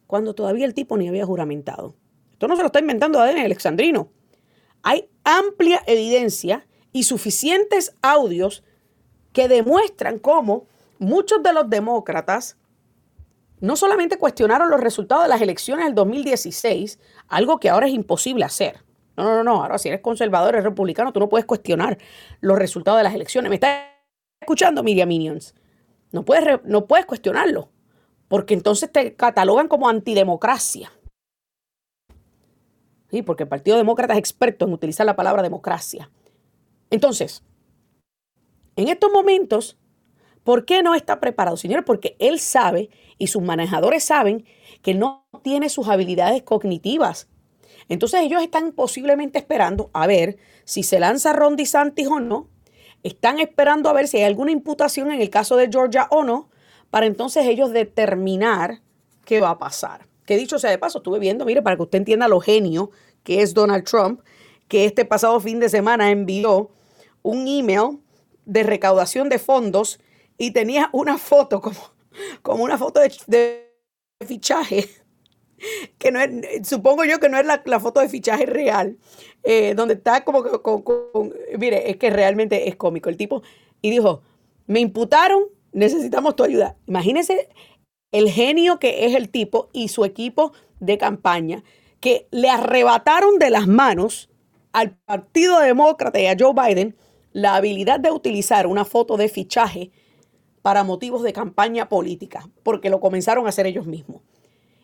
Cuando 0.06 0.34
todavía 0.34 0.64
el 0.64 0.74
tipo 0.74 0.96
ni 0.96 1.08
había 1.08 1.26
juramentado. 1.26 1.94
Esto 2.32 2.48
no 2.48 2.56
se 2.56 2.62
lo 2.62 2.66
está 2.66 2.80
inventando 2.80 3.20
Adene 3.20 3.44
Alexandrino. 3.44 4.10
Hay 4.82 5.08
amplia 5.24 5.82
evidencia 5.86 6.66
y 6.92 7.04
suficientes 7.04 7.94
audios 8.02 8.62
que 9.32 9.48
demuestran 9.48 10.18
cómo 10.18 10.66
muchos 10.98 11.42
de 11.42 11.52
los 11.52 11.68
demócratas 11.68 12.56
no 13.62 13.76
solamente 13.76 14.18
cuestionaron 14.18 14.70
los 14.70 14.80
resultados 14.80 15.22
de 15.22 15.28
las 15.28 15.40
elecciones 15.40 15.86
del 15.86 15.94
2016, 15.94 16.98
algo 17.28 17.60
que 17.60 17.70
ahora 17.70 17.86
es 17.86 17.94
imposible 17.94 18.44
hacer. 18.44 18.84
No, 19.16 19.22
no, 19.22 19.44
no, 19.44 19.62
ahora 19.62 19.78
si 19.78 19.88
eres 19.88 20.00
conservador, 20.00 20.54
eres 20.54 20.64
republicano, 20.64 21.12
tú 21.12 21.20
no 21.20 21.28
puedes 21.28 21.46
cuestionar 21.46 21.96
los 22.40 22.58
resultados 22.58 22.98
de 22.98 23.04
las 23.04 23.14
elecciones. 23.14 23.50
¿Me 23.50 23.54
estás 23.54 23.84
escuchando, 24.40 24.82
Media 24.82 25.06
Minions? 25.06 25.54
No 26.10 26.24
puedes, 26.24 26.60
no 26.64 26.86
puedes 26.86 27.06
cuestionarlo, 27.06 27.70
porque 28.26 28.54
entonces 28.54 28.90
te 28.90 29.14
catalogan 29.14 29.68
como 29.68 29.88
antidemocracia. 29.88 30.90
Sí, 33.12 33.22
porque 33.22 33.44
el 33.44 33.48
Partido 33.48 33.76
Demócrata 33.76 34.14
es 34.14 34.18
experto 34.18 34.64
en 34.64 34.72
utilizar 34.72 35.06
la 35.06 35.14
palabra 35.14 35.40
democracia. 35.40 36.10
Entonces, 36.90 37.44
en 38.74 38.88
estos 38.88 39.12
momentos, 39.12 39.78
¿por 40.44 40.64
qué 40.64 40.82
no 40.82 40.94
está 40.94 41.20
preparado, 41.20 41.56
señor? 41.56 41.84
Porque 41.84 42.16
él 42.18 42.40
sabe 42.40 42.90
y 43.18 43.28
sus 43.28 43.42
manejadores 43.42 44.04
saben 44.04 44.44
que 44.82 44.94
no 44.94 45.26
tiene 45.42 45.68
sus 45.68 45.88
habilidades 45.88 46.42
cognitivas. 46.42 47.28
Entonces 47.88 48.22
ellos 48.22 48.42
están 48.42 48.72
posiblemente 48.72 49.38
esperando 49.38 49.90
a 49.92 50.06
ver 50.06 50.36
si 50.64 50.82
se 50.82 51.00
lanza 51.00 51.32
Ron 51.32 51.56
DeSantis 51.56 52.06
o 52.06 52.20
no. 52.20 52.48
Están 53.02 53.40
esperando 53.40 53.88
a 53.88 53.92
ver 53.92 54.08
si 54.08 54.18
hay 54.18 54.24
alguna 54.24 54.52
imputación 54.52 55.10
en 55.10 55.20
el 55.20 55.30
caso 55.30 55.56
de 55.56 55.68
Georgia 55.70 56.06
o 56.10 56.22
no, 56.22 56.48
para 56.90 57.06
entonces 57.06 57.46
ellos 57.46 57.72
determinar 57.72 58.80
qué 59.24 59.40
va 59.40 59.50
a 59.50 59.58
pasar. 59.58 60.06
Que 60.24 60.36
dicho 60.36 60.58
sea 60.58 60.70
de 60.70 60.78
paso, 60.78 60.98
estuve 60.98 61.18
viendo, 61.18 61.44
mire, 61.44 61.62
para 61.62 61.76
que 61.76 61.82
usted 61.82 61.98
entienda 61.98 62.28
lo 62.28 62.40
genio 62.40 62.90
que 63.24 63.42
es 63.42 63.54
Donald 63.54 63.84
Trump, 63.84 64.20
que 64.68 64.84
este 64.84 65.04
pasado 65.04 65.38
fin 65.40 65.60
de 65.60 65.68
semana 65.68 66.10
envió 66.10 66.70
un 67.22 67.46
email 67.46 67.98
de 68.44 68.62
recaudación 68.62 69.28
de 69.28 69.38
fondos 69.38 70.00
y 70.42 70.50
tenía 70.50 70.90
una 70.92 71.18
foto 71.18 71.60
como 71.60 71.92
como 72.42 72.64
una 72.64 72.78
foto 72.78 73.00
de, 73.26 73.68
fichaje, 74.26 74.88
que 75.98 76.12
no 76.12 76.20
es, 76.20 76.68
supongo 76.68 77.04
yo 77.04 77.18
que 77.18 77.28
no 77.28 77.38
es 77.38 77.46
la, 77.46 77.80
foto 77.80 78.00
de 78.00 78.08
fichaje 78.08 78.46
real, 78.46 78.98
eh, 79.42 79.74
donde 79.74 79.94
está 79.94 80.24
como 80.24 80.42
con, 80.62 81.34
mire, 81.58 81.90
es 81.90 81.96
que 81.96 82.10
realmente 82.10 82.68
es 82.68 82.76
cómico 82.76 83.08
el 83.08 83.16
tipo, 83.16 83.42
y 83.80 83.90
dijo, 83.90 84.22
me 84.66 84.80
imputaron, 84.80 85.44
necesitamos 85.72 86.36
tu 86.36 86.44
ayuda. 86.44 86.76
Imagínense 86.86 87.48
el 88.12 88.30
genio 88.30 88.78
que 88.78 89.06
es 89.06 89.14
el 89.14 89.28
tipo 89.28 89.68
y 89.72 89.88
su 89.88 90.04
equipo 90.04 90.52
de 90.80 90.98
campaña, 90.98 91.64
que 92.00 92.28
le 92.30 92.50
arrebataron 92.50 93.38
de 93.38 93.50
las 93.50 93.66
manos 93.66 94.28
al 94.72 94.96
Partido 95.04 95.60
Demócrata 95.60 96.20
y 96.20 96.26
a 96.26 96.36
Joe 96.38 96.52
Biden 96.52 96.96
la 97.32 97.56
habilidad 97.56 97.98
de 97.98 98.10
utilizar 98.10 98.66
una 98.66 98.84
foto 98.84 99.16
de 99.16 99.28
fichaje 99.28 99.90
para 100.62 100.84
motivos 100.84 101.22
de 101.22 101.32
campaña 101.32 101.88
política, 101.88 102.48
porque 102.62 102.90
lo 102.90 103.00
comenzaron 103.00 103.46
a 103.46 103.50
hacer 103.50 103.66
ellos 103.66 103.86
mismos. 103.86 104.22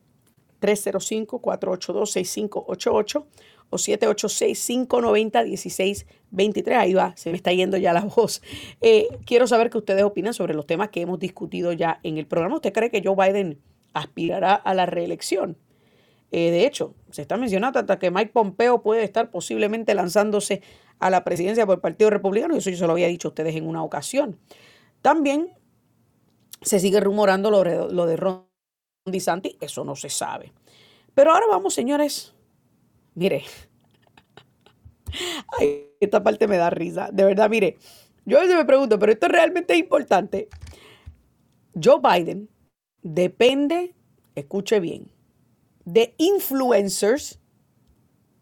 305-482-6588 0.60 3.26
o 3.70 3.78
786-590-1623. 3.78 6.76
Ahí 6.76 6.93
va, 6.93 7.16
se 7.16 7.30
me 7.30 7.38
está 7.38 7.54
yendo 7.54 7.78
ya 7.78 7.93
la 7.93 8.01
voz. 8.16 8.41
Eh, 8.82 9.08
quiero 9.26 9.47
saber 9.47 9.70
qué 9.70 9.78
ustedes 9.78 10.04
opinan 10.04 10.34
sobre 10.34 10.56
los 10.56 10.68
temas 10.68 10.89
que 10.89 10.99
hemos 10.99 11.20
discutido 11.20 11.72
ya 11.72 12.01
en 12.04 12.18
el 12.18 12.28
programa. 12.28 12.56
¿Usted 12.56 12.74
cree 12.74 12.91
que 12.91 13.01
Joe 13.01 13.16
Biden 13.16 13.62
aspirará 13.93 14.56
a 14.56 14.74
la 14.74 14.86
reelección? 14.86 15.58
Eh, 16.34 16.51
de 16.51 16.66
hecho, 16.66 16.95
se 17.12 17.22
está 17.22 17.38
mencionando 17.38 17.80
hasta 17.80 17.99
que 17.99 18.12
Mike 18.12 18.32
Pompeo 18.34 18.82
puede 18.82 19.04
estar 19.04 19.32
posiblemente 19.32 19.93
lanzándose 19.93 20.62
a 21.06 21.10
la 21.10 21.24
presidencia 21.24 21.66
por 21.66 21.76
el 21.76 21.82
Partido 21.82 22.10
Republicano, 22.10 22.56
y 22.56 22.60
eso 22.60 22.70
yo 22.70 22.78
se 22.78 22.88
lo 22.88 22.93
había 22.93 23.08
dicho 23.08 23.28
a 23.28 23.32
ustedes 23.32 23.56
en 23.56 23.68
una 23.68 23.84
ocasión. 23.84 24.39
También 25.01 25.49
se 26.62 26.80
sigue 26.80 26.99
rumorando 26.99 27.51
lo, 27.51 27.64
lo 27.89 28.06
de 28.06 28.16
Ron 28.16 28.45
DeSantis, 29.06 29.58
eso 29.60 29.84
no 29.84 29.95
se 29.97 30.10
sabe. 30.10 30.54
Pero 31.14 31.32
ahora 31.32 31.45
vamos, 31.49 31.74
señores. 31.74 32.34
Mire, 33.16 33.43
esta 35.99 36.24
parte 36.24 36.47
me 36.47 36.58
da 36.58 36.70
risa. 36.70 37.10
De 37.12 37.26
verdad, 37.26 37.49
mire, 37.49 37.78
yo 38.26 38.38
a 38.38 38.41
veces 38.41 38.56
me 38.56 38.66
pregunto, 38.66 38.97
pero 38.97 39.12
esto 39.12 39.28
realmente 39.28 39.74
es 39.74 39.80
importante. 39.80 40.47
Joe 41.82 41.99
Biden 42.01 42.49
depende, 43.01 43.93
escuche 44.36 44.80
bien, 44.80 45.12
de 45.84 46.16
influencers, 46.18 47.39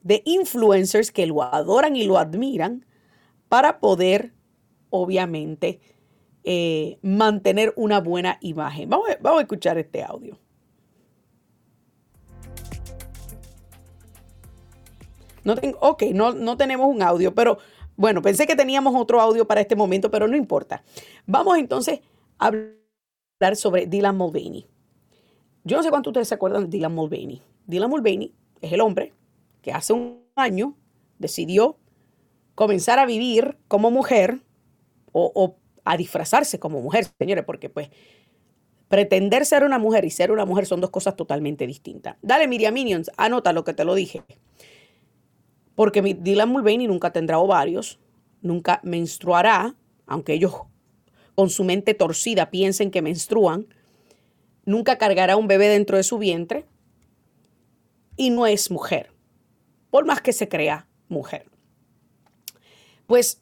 de 0.04 0.22
influencers 0.26 1.12
que 1.12 1.26
lo 1.28 1.44
adoran 1.44 1.96
y 1.96 2.06
lo 2.06 2.18
admiran 2.18 2.86
para 3.50 3.80
poder, 3.80 4.34
obviamente, 4.90 5.80
eh, 6.44 6.98
mantener 7.02 7.74
una 7.76 8.00
buena 8.00 8.38
imagen. 8.42 8.90
Vamos, 8.90 9.08
vamos 9.22 9.40
a 9.40 9.44
escuchar 9.44 9.78
este 9.78 10.04
audio. 10.04 10.38
No 15.44 15.56
tengo, 15.56 15.78
ok, 15.80 16.04
no, 16.14 16.34
no 16.34 16.56
tenemos 16.56 16.88
un 16.88 17.02
audio, 17.02 17.34
pero 17.34 17.58
bueno, 17.96 18.22
pensé 18.22 18.46
que 18.46 18.56
teníamos 18.56 18.96
otro 18.96 19.20
audio 19.20 19.46
para 19.46 19.62
este 19.62 19.76
momento, 19.76 20.10
pero 20.12 20.28
no 20.28 20.38
importa. 20.38 20.84
Vamos 21.26 21.58
entonces 21.58 22.02
a 22.38 22.48
hablar 22.48 23.56
sobre 23.56 23.86
Dylan 23.88 24.18
Mulvaney. 24.18 24.68
Yo 25.64 25.78
no 25.78 25.84
sé 25.84 25.90
cuánto 25.90 26.10
ustedes 26.10 26.28
se 26.28 26.36
acuerdan 26.36 26.64
de 26.64 26.70
Dylan 26.70 26.94
Mulvaney. 26.94 27.42
Dylan 27.68 27.90
Mulvaney 27.90 28.34
es 28.62 28.72
el 28.72 28.82
hombre 28.82 29.14
que 29.62 29.72
hace 29.72 29.94
un 29.94 30.24
año 30.36 30.76
decidió 31.20 31.78
comenzar 32.56 33.00
a 33.00 33.06
vivir 33.06 33.58
como 33.68 33.92
mujer 33.92 34.42
o, 35.12 35.58
a 35.84 35.98
disfrazarse 35.98 36.60
como 36.60 36.82
mujer, 36.82 37.08
señores, 37.20 37.44
porque 37.46 37.70
pues 37.70 37.90
pretender 38.88 39.46
ser 39.46 39.64
una 39.64 39.80
mujer 39.80 40.06
y 40.06 40.10
ser 40.10 40.32
una 40.32 40.46
mujer 40.46 40.66
son 40.66 40.82
dos 40.82 40.90
cosas 40.90 41.16
totalmente 41.16 41.66
distintas. 41.66 42.18
Dale, 42.22 42.48
Miriam 42.48 42.74
Minions, 42.74 43.10
anota 43.18 43.54
lo 43.54 43.64
que 43.64 43.74
te 43.74 43.86
lo 43.86 43.96
dije. 43.96 44.24
Porque 45.76 46.02
Dylan 46.02 46.50
Mulvaney 46.50 46.88
nunca 46.88 47.12
tendrá 47.12 47.40
ovarios, 47.40 48.00
nunca 48.42 48.80
menstruará, 48.84 49.76
aunque 50.06 50.34
ellos 50.34 50.54
con 51.36 51.50
su 51.50 51.64
mente 51.64 51.94
torcida 51.94 52.52
piensen 52.52 52.92
que 52.92 53.02
menstruan, 53.02 53.68
nunca 54.66 54.98
cargará 54.98 55.38
un 55.38 55.48
bebé 55.48 55.70
dentro 55.70 55.98
de 55.98 56.04
su 56.04 56.18
vientre 56.18 56.66
y 58.18 58.30
no 58.30 58.46
es 58.46 58.70
mujer, 58.70 59.11
por 59.92 60.06
más 60.06 60.22
que 60.22 60.34
se 60.34 60.50
crea 60.50 60.88
mujer. 61.08 61.46
Pues 63.06 63.42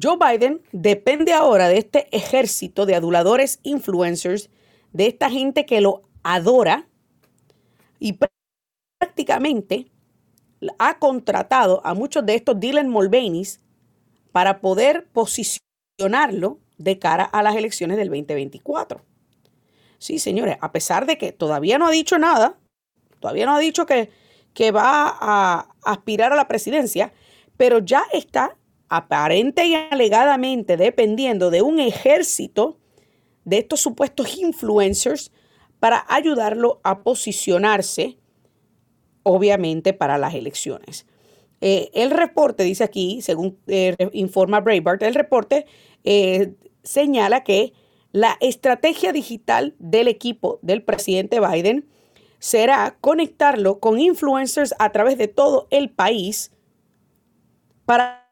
Joe 0.00 0.18
Biden 0.18 0.60
depende 0.72 1.32
ahora 1.32 1.68
de 1.68 1.78
este 1.78 2.14
ejército 2.14 2.84
de 2.84 2.94
aduladores 2.94 3.60
influencers, 3.62 4.50
de 4.92 5.06
esta 5.06 5.30
gente 5.30 5.64
que 5.64 5.80
lo 5.80 6.02
adora 6.22 6.88
y 7.98 8.18
prácticamente 9.00 9.90
ha 10.78 10.98
contratado 10.98 11.80
a 11.84 11.94
muchos 11.94 12.26
de 12.26 12.34
estos 12.34 12.58
Dylan 12.58 12.88
Mulvaney's 12.88 13.60
para 14.32 14.60
poder 14.60 15.06
posicionarlo 15.12 16.58
de 16.76 16.98
cara 16.98 17.24
a 17.24 17.42
las 17.42 17.56
elecciones 17.56 17.96
del 17.96 18.08
2024. 18.08 19.02
Sí, 19.98 20.18
señores, 20.18 20.56
a 20.60 20.70
pesar 20.70 21.06
de 21.06 21.18
que 21.18 21.32
todavía 21.32 21.78
no 21.78 21.86
ha 21.86 21.90
dicho 21.90 22.18
nada, 22.18 22.56
todavía 23.20 23.46
no 23.46 23.56
ha 23.56 23.58
dicho 23.58 23.84
que, 23.84 24.10
que 24.54 24.70
va 24.70 25.16
a 25.20 25.68
aspirar 25.84 26.32
a 26.32 26.36
la 26.36 26.48
presidencia, 26.48 27.12
pero 27.56 27.78
ya 27.78 28.04
está 28.12 28.56
aparente 28.88 29.66
y 29.66 29.74
alegadamente 29.74 30.76
dependiendo 30.76 31.50
de 31.50 31.62
un 31.62 31.78
ejército 31.78 32.78
de 33.44 33.58
estos 33.58 33.80
supuestos 33.80 34.36
influencers 34.38 35.32
para 35.80 36.04
ayudarlo 36.08 36.80
a 36.82 37.02
posicionarse 37.02 38.18
obviamente 39.22 39.92
para 39.92 40.18
las 40.18 40.34
elecciones. 40.34 41.06
Eh, 41.60 41.90
el 41.92 42.10
reporte 42.10 42.62
dice 42.62 42.84
aquí, 42.84 43.20
según 43.20 43.58
eh, 43.66 43.96
informa 44.12 44.60
Breitbart, 44.60 45.02
el 45.02 45.14
reporte 45.14 45.66
eh, 46.04 46.54
señala 46.82 47.42
que 47.42 47.72
la 48.12 48.36
estrategia 48.40 49.12
digital 49.12 49.74
del 49.78 50.08
equipo 50.08 50.58
del 50.62 50.82
presidente 50.82 51.40
Biden 51.40 51.88
será 52.38 52.96
conectarlo 53.00 53.80
con 53.80 53.98
influencers 53.98 54.74
a 54.78 54.90
través 54.90 55.18
de 55.18 55.28
todo 55.28 55.66
el 55.70 55.90
país 55.90 56.52
para 57.84 58.28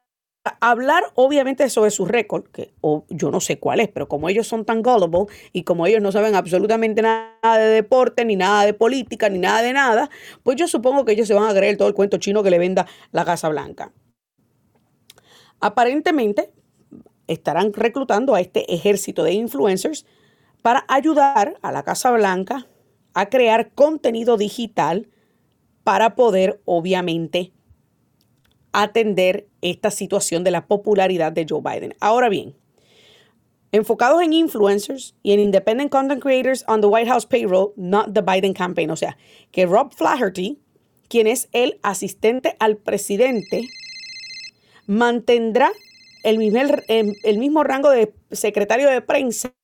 hablar 0.61 1.03
obviamente 1.15 1.69
sobre 1.69 1.91
su 1.91 2.05
récord, 2.05 2.45
que 2.45 2.73
yo 3.09 3.31
no 3.31 3.39
sé 3.39 3.59
cuál 3.59 3.79
es, 3.79 3.89
pero 3.89 4.07
como 4.07 4.29
ellos 4.29 4.47
son 4.47 4.65
tan 4.65 4.81
gullible 4.81 5.25
y 5.51 5.63
como 5.63 5.87
ellos 5.87 6.01
no 6.01 6.11
saben 6.11 6.35
absolutamente 6.35 7.01
nada 7.01 7.57
de 7.57 7.67
deporte, 7.67 8.23
ni 8.23 8.35
nada 8.35 8.65
de 8.65 8.73
política, 8.73 9.29
ni 9.29 9.39
nada 9.39 9.61
de 9.61 9.73
nada, 9.73 10.09
pues 10.43 10.57
yo 10.57 10.67
supongo 10.67 11.05
que 11.05 11.13
ellos 11.13 11.27
se 11.27 11.33
van 11.33 11.49
a 11.49 11.53
creer 11.53 11.77
todo 11.77 11.87
el 11.87 11.93
cuento 11.93 12.17
chino 12.17 12.43
que 12.43 12.49
le 12.49 12.59
venda 12.59 12.87
la 13.11 13.25
Casa 13.25 13.49
Blanca. 13.49 13.91
Aparentemente 15.59 16.51
estarán 17.27 17.73
reclutando 17.73 18.35
a 18.35 18.39
este 18.39 18.73
ejército 18.73 19.23
de 19.23 19.33
influencers 19.33 20.05
para 20.61 20.85
ayudar 20.87 21.57
a 21.61 21.71
la 21.71 21.83
Casa 21.83 22.11
Blanca 22.11 22.67
a 23.17 23.29
crear 23.29 23.71
contenido 23.73 24.37
digital 24.37 25.09
para 25.83 26.13
poder 26.13 26.61
obviamente 26.65 27.51
atender 28.73 29.47
esta 29.61 29.89
situación 29.89 30.43
de 30.43 30.51
la 30.51 30.67
popularidad 30.67 31.31
de 31.31 31.47
Joe 31.49 31.61
Biden. 31.63 31.95
Ahora 31.99 32.29
bien, 32.29 32.55
enfocados 33.71 34.21
en 34.21 34.33
influencers 34.33 35.15
y 35.23 35.31
en 35.31 35.39
independent 35.39 35.91
content 35.91 36.21
creators 36.21 36.63
on 36.67 36.79
the 36.79 36.85
White 36.85 37.09
House 37.09 37.25
payroll, 37.25 37.73
not 37.75 38.13
the 38.13 38.21
Biden 38.21 38.53
campaign. 38.53 38.91
O 38.91 38.95
sea, 38.95 39.17
que 39.49 39.65
Rob 39.65 39.95
Flaherty, 39.95 40.59
quien 41.09 41.25
es 41.25 41.49
el 41.53 41.79
asistente 41.81 42.55
al 42.59 42.77
presidente, 42.77 43.67
mantendrá 44.85 45.71
el 46.21 46.37
mismo, 46.37 46.59
el 46.87 47.37
mismo 47.39 47.63
rango 47.63 47.89
de 47.89 48.13
secretario 48.31 48.87
de 48.91 49.01
prensa 49.01 49.56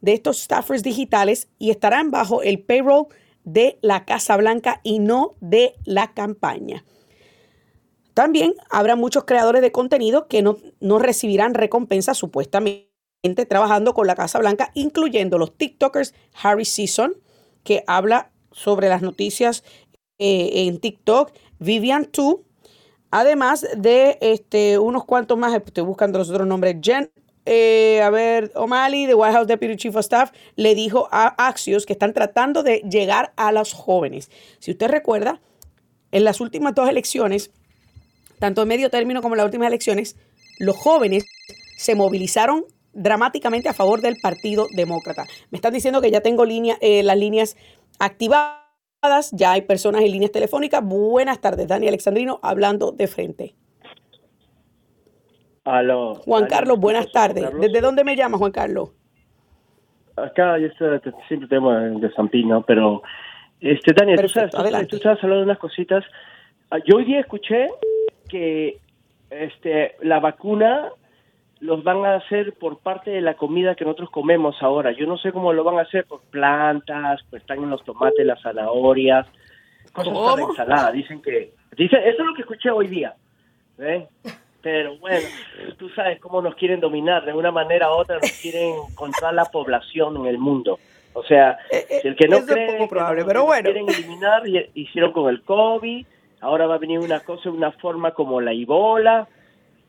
de 0.00 0.12
estos 0.12 0.40
staffers 0.40 0.82
digitales 0.82 1.48
y 1.58 1.70
estarán 1.70 2.10
bajo 2.10 2.42
el 2.42 2.60
payroll 2.60 3.06
de 3.44 3.78
la 3.82 4.04
Casa 4.04 4.36
Blanca 4.36 4.80
y 4.82 4.98
no 4.98 5.34
de 5.40 5.74
la 5.84 6.12
campaña. 6.12 6.84
También 8.14 8.54
habrá 8.68 8.96
muchos 8.96 9.24
creadores 9.24 9.62
de 9.62 9.72
contenido 9.72 10.26
que 10.28 10.42
no, 10.42 10.58
no 10.80 10.98
recibirán 10.98 11.54
recompensa 11.54 12.14
supuestamente 12.14 12.88
trabajando 13.48 13.94
con 13.94 14.06
la 14.06 14.14
Casa 14.14 14.38
Blanca, 14.38 14.70
incluyendo 14.74 15.38
los 15.38 15.56
TikTokers. 15.56 16.14
Harry 16.42 16.64
Season, 16.64 17.14
que 17.64 17.84
habla 17.86 18.30
sobre 18.52 18.88
las 18.88 19.02
noticias 19.02 19.64
eh, 20.18 20.66
en 20.66 20.80
TikTok, 20.80 21.32
Vivian 21.58 22.06
Tu, 22.06 22.44
además 23.10 23.66
de 23.76 24.18
este, 24.20 24.78
unos 24.78 25.04
cuantos 25.04 25.38
más, 25.38 25.54
estoy 25.54 25.84
buscando 25.84 26.18
los 26.18 26.30
otros 26.30 26.46
nombres, 26.46 26.76
Jen 26.82 27.10
eh, 27.50 28.02
a 28.02 28.10
ver, 28.10 28.52
O'Malley, 28.54 29.06
de 29.06 29.14
White 29.14 29.32
House 29.32 29.46
Deputy 29.46 29.76
Chief 29.76 29.96
of 29.96 30.00
Staff, 30.00 30.32
le 30.56 30.74
dijo 30.74 31.08
a 31.10 31.28
Axios 31.48 31.86
que 31.86 31.94
están 31.94 32.12
tratando 32.12 32.62
de 32.62 32.80
llegar 32.80 33.32
a 33.36 33.52
los 33.52 33.72
jóvenes. 33.72 34.30
Si 34.58 34.72
usted 34.72 34.88
recuerda, 34.88 35.40
en 36.12 36.24
las 36.24 36.42
últimas 36.42 36.74
dos 36.74 36.90
elecciones, 36.90 37.50
tanto 38.38 38.60
en 38.60 38.68
medio 38.68 38.90
término 38.90 39.22
como 39.22 39.34
en 39.34 39.38
las 39.38 39.46
últimas 39.46 39.68
elecciones, 39.68 40.16
los 40.58 40.76
jóvenes 40.76 41.24
se 41.78 41.94
movilizaron 41.94 42.66
dramáticamente 42.92 43.70
a 43.70 43.72
favor 43.72 44.02
del 44.02 44.16
Partido 44.20 44.66
Demócrata. 44.74 45.24
Me 45.50 45.56
están 45.56 45.72
diciendo 45.72 46.02
que 46.02 46.10
ya 46.10 46.20
tengo 46.20 46.44
eh, 46.44 47.02
las 47.02 47.16
líneas 47.16 47.56
activadas, 47.98 49.30
ya 49.32 49.52
hay 49.52 49.62
personas 49.62 50.02
en 50.02 50.12
líneas 50.12 50.32
telefónicas. 50.32 50.84
Buenas 50.84 51.40
tardes, 51.40 51.66
Dani 51.66 51.88
Alexandrino, 51.88 52.40
hablando 52.42 52.92
de 52.92 53.06
frente. 53.06 53.54
Aló. 55.68 56.14
Juan 56.14 56.46
Carlos, 56.46 56.80
buenas 56.80 57.12
tardes. 57.12 57.44
¿Desde 57.60 57.82
dónde 57.82 58.02
me 58.02 58.16
llama, 58.16 58.38
Juan 58.38 58.52
Carlos? 58.52 58.90
Acá, 60.16 60.58
yo 60.58 60.68
siempre 61.28 61.46
tengo 61.46 61.72
de 61.72 62.10
San 62.12 62.28
Pino, 62.28 62.62
pero 62.62 63.02
este, 63.60 63.92
Daniel, 63.92 64.20
tú, 64.22 64.28
sabes, 64.28 64.50
tú, 64.88 64.96
estabas 64.96 65.22
hablando 65.22 65.40
de 65.40 65.44
unas 65.44 65.58
cositas. 65.58 66.04
Ah, 66.70 66.78
yo 66.86 66.96
hoy 66.96 67.04
día 67.04 67.20
escuché 67.20 67.68
que 68.30 68.78
este, 69.28 69.96
la 70.00 70.20
vacuna 70.20 70.88
los 71.60 71.84
van 71.84 72.02
a 72.06 72.14
hacer 72.14 72.54
por 72.54 72.78
parte 72.78 73.10
de 73.10 73.20
la 73.20 73.34
comida 73.34 73.74
que 73.74 73.84
nosotros 73.84 74.08
comemos 74.10 74.56
ahora. 74.62 74.92
Yo 74.92 75.06
no 75.06 75.18
sé 75.18 75.32
cómo 75.32 75.52
lo 75.52 75.64
van 75.64 75.78
a 75.78 75.82
hacer 75.82 76.06
por 76.06 76.22
plantas, 76.22 77.20
pues 77.28 77.42
están 77.42 77.62
en 77.62 77.68
los 77.68 77.84
tomates, 77.84 78.24
las 78.24 78.40
zanahorias, 78.40 79.26
cosas 79.92 80.14
para 80.14 80.42
ensalada. 80.42 80.92
Dicen 80.92 81.20
que, 81.20 81.52
dice, 81.76 81.96
eso 82.08 82.22
es 82.22 82.26
lo 82.26 82.34
que 82.34 82.42
escuché 82.42 82.70
hoy 82.70 82.86
día. 82.86 83.14
Pero 84.62 84.98
bueno, 84.98 85.26
tú 85.78 85.88
sabes 85.90 86.20
cómo 86.20 86.42
nos 86.42 86.56
quieren 86.56 86.80
dominar, 86.80 87.24
de 87.24 87.32
una 87.32 87.52
manera 87.52 87.90
u 87.90 87.94
otra 87.94 88.16
nos 88.16 88.32
quieren 88.32 88.74
controlar 88.94 89.34
la 89.34 89.44
población 89.44 90.16
en 90.16 90.26
el 90.26 90.38
mundo. 90.38 90.78
O 91.12 91.22
sea, 91.22 91.58
eh, 91.70 91.86
eh, 91.88 92.00
el 92.04 92.16
que 92.16 92.28
no 92.28 92.44
cree, 92.44 92.66
es 92.66 92.72
poco 92.74 92.88
probable, 92.88 93.24
pero 93.24 93.44
bueno. 93.44 93.70
quieren 93.70 93.88
eliminar, 93.88 94.42
hicieron 94.74 95.12
con 95.12 95.30
el 95.30 95.42
COVID, 95.42 96.06
ahora 96.40 96.66
va 96.66 96.74
a 96.74 96.78
venir 96.78 96.98
una 96.98 97.20
cosa, 97.20 97.50
una 97.50 97.72
forma 97.72 98.12
como 98.12 98.40
la 98.40 98.52
Ebola. 98.52 99.28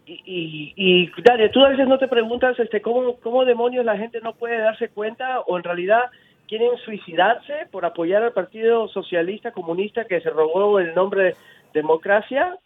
Y, 0.05 0.13
y, 0.25 0.73
y 0.75 1.11
tú 1.51 1.63
a 1.63 1.69
veces 1.69 1.87
no 1.87 1.99
te 1.99 2.07
preguntas 2.07 2.57
este, 2.59 2.81
¿cómo, 2.81 3.17
cómo 3.17 3.45
demonios 3.45 3.85
la 3.85 3.95
gente 3.95 4.21
no 4.21 4.33
puede 4.33 4.57
darse 4.57 4.89
cuenta 4.89 5.41
o 5.41 5.55
en 5.55 5.63
realidad 5.63 6.05
quieren 6.47 6.75
suicidarse 6.83 7.67
por 7.69 7.85
apoyar 7.85 8.23
al 8.23 8.33
Partido 8.33 8.87
Socialista 8.87 9.51
Comunista 9.51 10.05
que 10.05 10.19
se 10.19 10.31
robó 10.31 10.79
el 10.79 10.95
nombre 10.95 11.23
de 11.23 11.35
democracia 11.73 12.57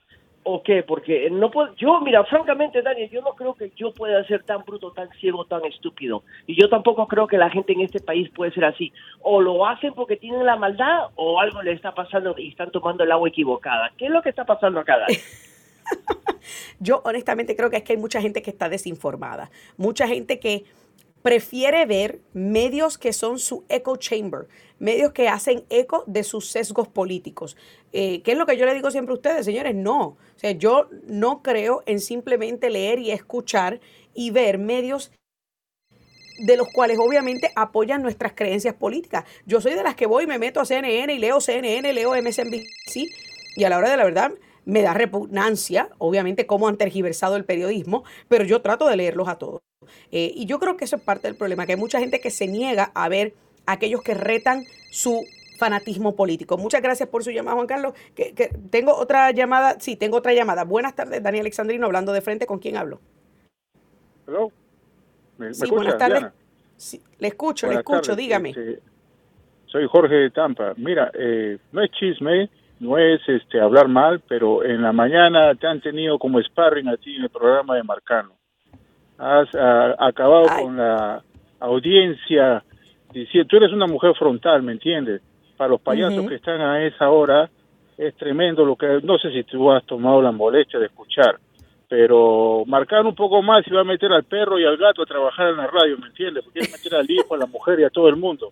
o 0.44 0.62
qué? 0.64 0.84
Porque 0.84 1.30
no 1.30 1.50
puedo, 1.50 1.74
yo, 1.76 2.00
mira, 2.02 2.24
francamente, 2.26 2.82
Daniel, 2.82 3.10
yo 3.10 3.22
no 3.22 3.34
creo 3.34 3.54
que 3.54 3.72
yo 3.76 3.94
pueda 3.94 4.24
ser 4.26 4.44
tan 4.44 4.64
bruto, 4.64 4.91
tan 4.91 5.10
ciego, 5.20 5.46
tan 5.46 5.66
estúpido. 5.66 6.24
Y 6.48 6.60
yo 6.60 6.70
tampoco 6.70 7.08
creo 7.08 7.28
que 7.28 7.38
la 7.38 7.50
gente 7.50 7.74
en 7.74 7.82
este 7.82 8.00
país 8.00 8.30
puede 8.30 8.52
ser 8.52 8.66
así. 8.66 8.91
O 9.22 9.41
lo 9.41 9.66
hacen 9.68 9.94
porque 9.94 10.18
tienen 10.18 10.46
la 10.46 10.56
maldad 10.56 11.10
o 11.16 11.39
algo 11.39 11.62
le 11.62 11.74
está 11.74 11.94
pasando 11.94 12.36
y 12.38 12.50
están 12.50 12.72
tomando 12.72 13.04
el 13.04 13.12
agua 13.12 13.30
equivocada. 13.30 13.91
¿Qué 13.98 14.06
es 14.06 14.12
lo 14.12 14.22
que 14.22 14.30
está 14.30 14.46
pasando 14.46 14.80
acá, 14.80 15.00
Daniel? 15.00 15.22
yo 16.80 17.02
honestamente 17.06 17.56
creo 17.56 17.70
que 17.70 17.78
es 17.78 17.84
que 17.84 17.94
hay 17.94 18.00
mucha 18.00 18.22
gente 18.22 18.41
que 18.41 18.50
está 18.50 18.70
desinformada. 18.70 19.50
Mucha 19.78 20.08
gente 20.08 20.39
que 20.39 20.66
prefiere 21.24 21.86
ver 21.86 22.22
medios 22.34 22.98
que 23.00 23.14
son 23.14 23.40
su 23.40 23.64
echo 23.70 23.96
chamber, 23.96 24.48
medios 24.78 25.14
que 25.14 25.30
hacen 25.30 25.64
eco 25.70 26.04
de 26.06 26.24
sus 26.24 26.52
sesgos 26.52 26.88
políticos. 26.90 27.58
Eh, 27.94 28.22
¿Qué 28.22 28.34
es 28.34 28.38
lo 28.38 28.46
que 28.46 28.58
yo 28.58 28.66
le 28.66 28.76
digo 28.76 28.92
siempre 28.92 29.14
a 29.14 29.16
ustedes, 29.16 29.46
señores? 29.46 29.74
No. 29.74 30.02
O 30.02 30.18
sea, 30.36 30.52
yo 30.52 30.90
no 31.08 31.42
creo 31.42 31.82
en 31.86 32.02
simplemente 32.02 32.70
leer 32.70 33.00
y 33.00 33.12
escuchar 33.12 33.80
y 34.14 34.30
ver 34.30 34.58
medios 34.60 35.12
de 36.40 36.58
los 36.58 36.68
cuales 36.68 36.98
obviamente 37.00 37.52
apoyan 37.56 38.02
nuestras 38.02 38.34
creencias 38.34 38.76
políticas. 38.76 39.24
Yo 39.46 39.62
soy 39.62 39.76
de 39.76 39.84
las 39.84 39.96
que 39.96 40.08
voy 40.08 40.26
y 40.26 40.28
me 40.28 40.40
meto 40.40 40.60
a 40.60 40.66
CNN 40.66 41.14
y 41.14 41.20
leo 41.20 41.40
CNN, 41.40 41.94
leo 41.94 42.14
MSNBC 42.22 43.08
y 43.56 43.64
a 43.64 43.70
la 43.70 43.78
hora 43.78 43.90
de 43.90 43.98
la 43.98 44.04
verdad 44.04 44.34
me 44.66 44.82
da 44.82 44.94
repugnancia, 44.94 45.90
obviamente, 45.98 46.46
cómo 46.48 46.68
han 46.68 46.78
tergiversado 46.78 47.36
el 47.36 47.46
periodismo, 47.46 48.04
pero 48.28 48.46
yo 48.46 48.62
trato 48.62 48.88
de 48.88 48.96
leerlos 48.96 49.28
a 49.28 49.38
todos. 49.38 49.62
Eh, 50.12 50.32
y 50.36 50.46
yo 50.46 50.60
creo 50.60 50.78
que 50.78 50.86
eso 50.86 50.96
es 50.96 51.02
parte 51.02 51.28
del 51.28 51.36
problema, 51.36 51.66
que 51.66 51.74
hay 51.74 51.80
mucha 51.80 52.00
gente 52.00 52.20
que 52.20 52.30
se 52.30 52.48
niega 52.48 52.92
a 52.94 53.10
ver 53.10 53.34
a 53.66 53.74
aquellos 53.74 54.02
que 54.02 54.14
retan 54.14 54.64
su 54.92 55.26
fanatismo 55.58 56.16
político. 56.16 56.58
Muchas 56.58 56.82
gracias 56.82 57.10
por 57.10 57.24
su 57.24 57.32
llamada, 57.32 57.56
Juan 57.56 57.68
Carlos. 57.68 57.94
Que, 58.16 58.34
tengo 58.70 58.96
otra 58.96 59.32
llamada, 59.32 59.80
sí, 59.80 59.96
tengo 59.96 60.18
otra 60.18 60.34
llamada. 60.34 60.64
Buenas 60.64 60.96
tardes, 60.96 61.22
Daniel 61.24 61.44
Alexandrino, 61.44 61.86
hablando 61.86 62.12
de 62.14 62.22
frente, 62.22 62.46
¿con 62.46 62.60
quién 62.60 62.78
hablo? 62.78 63.00
Hello. 64.28 64.52
¿Me, 65.38 65.54
sí, 65.54 65.70
buenas 65.70 65.98
tardes. 65.98 66.26
le 67.20 67.28
escucho, 67.28 67.68
le 67.68 67.76
escucho, 67.76 68.16
dígame. 68.16 68.50
Este, 68.50 68.80
soy 69.66 69.88
Jorge 69.88 70.16
de 70.16 70.32
Tampa. 70.32 70.74
Mira, 70.78 71.12
eh, 71.14 71.58
no 71.72 71.82
es 71.82 71.92
chisme, 71.92 72.50
no 72.80 72.98
es 72.98 73.22
este 73.28 73.60
hablar 73.60 73.88
mal, 73.88 74.22
pero 74.28 74.64
en 74.64 74.82
la 74.82 74.92
mañana 74.92 75.56
te 75.56 75.66
han 75.66 75.82
tenido 75.82 76.20
como 76.20 76.42
sparring 76.42 76.90
a 76.90 76.98
ti 76.98 77.16
en 77.16 77.24
el 77.24 77.30
programa 77.30 77.76
de 77.76 77.84
Marcano 77.84 78.36
has 79.18 79.47
acabado 79.99 80.47
con 80.61 80.78
la 80.78 81.22
audiencia 81.59 82.64
diciendo, 83.14 83.47
tú 83.47 83.57
eres 83.57 83.72
una 83.72 83.88
mujer 83.88 84.14
frontal, 84.18 84.64
¿me 84.64 84.74
entiendes? 84.74 85.22
Para 85.57 85.70
los 85.70 85.82
payasos 85.82 86.28
que 86.28 86.36
están 86.36 86.61
a 86.61 86.84
esa 86.86 87.09
hora 87.09 87.49
es 87.97 88.16
tremendo 88.16 88.66
lo 88.66 88.76
que, 88.76 88.99
no 89.03 89.18
sé 89.18 89.32
si 89.32 89.43
tú 89.43 89.72
has 89.72 89.86
tomado 89.86 90.22
la 90.22 90.32
molestia 90.32 90.80
de 90.80 90.88
escuchar, 90.88 91.39
pero 91.88 92.64
marcar 92.66 93.05
un 93.05 93.14
poco 93.16 93.41
más 93.41 93.66
y 93.68 93.72
va 93.72 93.82
a 93.82 93.86
meter 93.86 94.11
al 94.11 94.24
perro 94.24 94.59
y 94.59 94.66
al 94.66 94.78
gato 94.78 95.03
a 95.03 95.05
trabajar 95.05 95.49
en 95.49 95.57
la 95.57 95.68
radio, 95.68 95.97
¿me 95.99 96.07
entiendes? 96.07 96.43
Porque 96.43 96.61
quiere 96.61 96.74
meter 96.74 96.95
al 96.95 97.09
hijo, 97.09 97.36
a 97.36 97.38
la 97.38 97.45
mujer 97.45 97.80
y 97.80 97.84
a 97.84 97.89
todo 97.89 98.09
el 98.09 98.16
mundo. 98.16 98.51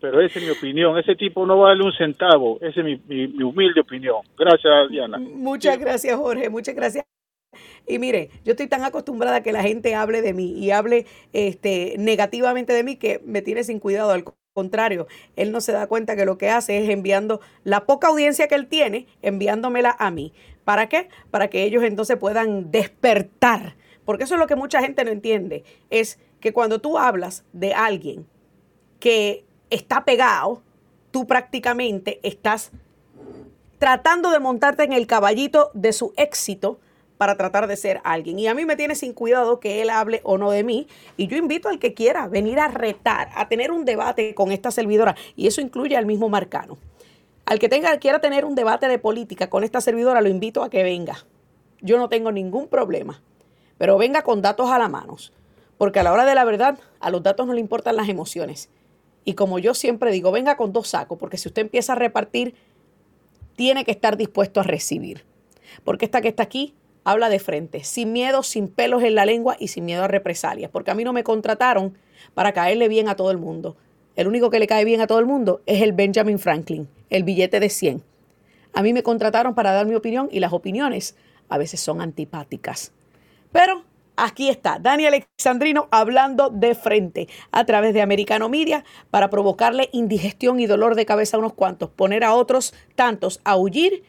Pero 0.00 0.20
esa 0.20 0.38
es 0.38 0.44
mi 0.44 0.50
opinión. 0.52 0.96
Ese 0.96 1.16
tipo 1.16 1.44
no 1.44 1.58
vale 1.58 1.82
un 1.82 1.92
centavo. 1.92 2.58
Esa 2.60 2.80
es 2.80 2.86
mi, 2.86 2.96
mi 3.06 3.42
humilde 3.42 3.80
opinión. 3.80 4.18
Gracias, 4.38 4.88
Diana. 4.90 5.18
Muchas 5.18 5.78
gracias, 5.78 6.16
Jorge. 6.16 6.48
Muchas 6.48 6.74
gracias. 6.74 7.17
Y 7.86 7.98
mire, 7.98 8.30
yo 8.44 8.52
estoy 8.52 8.66
tan 8.66 8.84
acostumbrada 8.84 9.36
a 9.36 9.42
que 9.42 9.52
la 9.52 9.62
gente 9.62 9.94
hable 9.94 10.22
de 10.22 10.34
mí 10.34 10.52
y 10.52 10.70
hable 10.70 11.06
este, 11.32 11.94
negativamente 11.98 12.72
de 12.72 12.84
mí 12.84 12.96
que 12.96 13.20
me 13.24 13.42
tiene 13.42 13.64
sin 13.64 13.80
cuidado. 13.80 14.10
Al 14.10 14.24
contrario, 14.52 15.06
él 15.36 15.52
no 15.52 15.60
se 15.60 15.72
da 15.72 15.86
cuenta 15.86 16.14
que 16.14 16.26
lo 16.26 16.36
que 16.36 16.50
hace 16.50 16.82
es 16.82 16.90
enviando 16.90 17.40
la 17.64 17.86
poca 17.86 18.08
audiencia 18.08 18.48
que 18.48 18.54
él 18.54 18.66
tiene, 18.66 19.06
enviándomela 19.22 19.96
a 19.98 20.10
mí. 20.10 20.32
¿Para 20.64 20.88
qué? 20.88 21.08
Para 21.30 21.48
que 21.48 21.64
ellos 21.64 21.82
entonces 21.82 22.18
puedan 22.18 22.70
despertar. 22.70 23.76
Porque 24.04 24.24
eso 24.24 24.34
es 24.34 24.40
lo 24.40 24.46
que 24.46 24.56
mucha 24.56 24.82
gente 24.82 25.04
no 25.04 25.10
entiende. 25.10 25.64
Es 25.88 26.18
que 26.40 26.52
cuando 26.52 26.80
tú 26.80 26.98
hablas 26.98 27.44
de 27.52 27.72
alguien 27.72 28.26
que 29.00 29.44
está 29.70 30.04
pegado, 30.04 30.62
tú 31.10 31.26
prácticamente 31.26 32.20
estás 32.22 32.70
tratando 33.78 34.30
de 34.30 34.40
montarte 34.40 34.82
en 34.82 34.92
el 34.92 35.06
caballito 35.06 35.70
de 35.72 35.92
su 35.92 36.12
éxito 36.16 36.80
para 37.18 37.36
tratar 37.36 37.66
de 37.66 37.76
ser 37.76 38.00
alguien. 38.04 38.38
Y 38.38 38.46
a 38.46 38.54
mí 38.54 38.64
me 38.64 38.76
tiene 38.76 38.94
sin 38.94 39.12
cuidado 39.12 39.60
que 39.60 39.82
él 39.82 39.90
hable 39.90 40.20
o 40.22 40.38
no 40.38 40.50
de 40.52 40.64
mí. 40.64 40.86
Y 41.16 41.26
yo 41.26 41.36
invito 41.36 41.68
al 41.68 41.80
que 41.80 41.92
quiera 41.92 42.28
venir 42.28 42.60
a 42.60 42.68
retar, 42.68 43.28
a 43.34 43.48
tener 43.48 43.72
un 43.72 43.84
debate 43.84 44.34
con 44.34 44.52
esta 44.52 44.70
servidora. 44.70 45.16
Y 45.36 45.48
eso 45.48 45.60
incluye 45.60 45.96
al 45.96 46.06
mismo 46.06 46.28
Marcano. 46.28 46.78
Al 47.44 47.58
que 47.58 47.68
tenga, 47.68 47.98
quiera 47.98 48.20
tener 48.20 48.44
un 48.44 48.54
debate 48.54 48.88
de 48.88 48.98
política 48.98 49.50
con 49.50 49.64
esta 49.64 49.80
servidora, 49.80 50.20
lo 50.20 50.28
invito 50.28 50.62
a 50.62 50.70
que 50.70 50.82
venga. 50.82 51.26
Yo 51.80 51.98
no 51.98 52.08
tengo 52.08 52.30
ningún 52.30 52.68
problema. 52.68 53.20
Pero 53.78 53.98
venga 53.98 54.22
con 54.22 54.40
datos 54.40 54.70
a 54.70 54.78
la 54.78 54.88
mano. 54.88 55.16
Porque 55.76 56.00
a 56.00 56.02
la 56.02 56.12
hora 56.12 56.24
de 56.24 56.34
la 56.34 56.44
verdad, 56.44 56.78
a 57.00 57.10
los 57.10 57.22
datos 57.22 57.46
no 57.46 57.52
le 57.52 57.60
importan 57.60 57.96
las 57.96 58.08
emociones. 58.08 58.68
Y 59.24 59.34
como 59.34 59.58
yo 59.58 59.74
siempre 59.74 60.12
digo, 60.12 60.30
venga 60.30 60.56
con 60.56 60.72
dos 60.72 60.88
sacos, 60.88 61.18
porque 61.18 61.36
si 61.36 61.48
usted 61.48 61.62
empieza 61.62 61.92
a 61.92 61.96
repartir, 61.96 62.54
tiene 63.56 63.84
que 63.84 63.90
estar 63.90 64.16
dispuesto 64.16 64.60
a 64.60 64.62
recibir. 64.62 65.24
Porque 65.84 66.04
esta 66.04 66.20
que 66.20 66.28
está 66.28 66.44
aquí 66.44 66.74
habla 67.04 67.28
de 67.28 67.38
frente, 67.38 67.84
sin 67.84 68.12
miedo, 68.12 68.42
sin 68.42 68.68
pelos 68.68 69.02
en 69.02 69.14
la 69.14 69.26
lengua 69.26 69.56
y 69.58 69.68
sin 69.68 69.84
miedo 69.84 70.04
a 70.04 70.08
represalias, 70.08 70.70
porque 70.70 70.90
a 70.90 70.94
mí 70.94 71.04
no 71.04 71.12
me 71.12 71.24
contrataron 71.24 71.96
para 72.34 72.52
caerle 72.52 72.88
bien 72.88 73.08
a 73.08 73.16
todo 73.16 73.30
el 73.30 73.38
mundo. 73.38 73.76
El 74.16 74.26
único 74.26 74.50
que 74.50 74.58
le 74.58 74.66
cae 74.66 74.84
bien 74.84 75.00
a 75.00 75.06
todo 75.06 75.20
el 75.20 75.26
mundo 75.26 75.62
es 75.66 75.80
el 75.80 75.92
Benjamin 75.92 76.38
Franklin, 76.38 76.88
el 77.08 77.22
billete 77.22 77.60
de 77.60 77.68
100. 77.68 78.02
A 78.72 78.82
mí 78.82 78.92
me 78.92 79.02
contrataron 79.02 79.54
para 79.54 79.72
dar 79.72 79.86
mi 79.86 79.94
opinión 79.94 80.28
y 80.30 80.40
las 80.40 80.52
opiniones 80.52 81.16
a 81.48 81.58
veces 81.58 81.80
son 81.80 82.00
antipáticas. 82.00 82.92
Pero 83.52 83.84
aquí 84.16 84.48
está 84.48 84.78
Dani 84.80 85.06
Alexandrino 85.06 85.88
hablando 85.90 86.50
de 86.50 86.74
frente 86.74 87.28
a 87.52 87.64
través 87.64 87.94
de 87.94 88.02
Americano 88.02 88.48
Media 88.48 88.84
para 89.10 89.30
provocarle 89.30 89.88
indigestión 89.92 90.60
y 90.60 90.66
dolor 90.66 90.94
de 90.94 91.06
cabeza 91.06 91.36
a 91.36 91.40
unos 91.40 91.54
cuantos, 91.54 91.90
poner 91.90 92.24
a 92.24 92.34
otros 92.34 92.74
tantos 92.94 93.40
a 93.44 93.56
huir, 93.56 94.02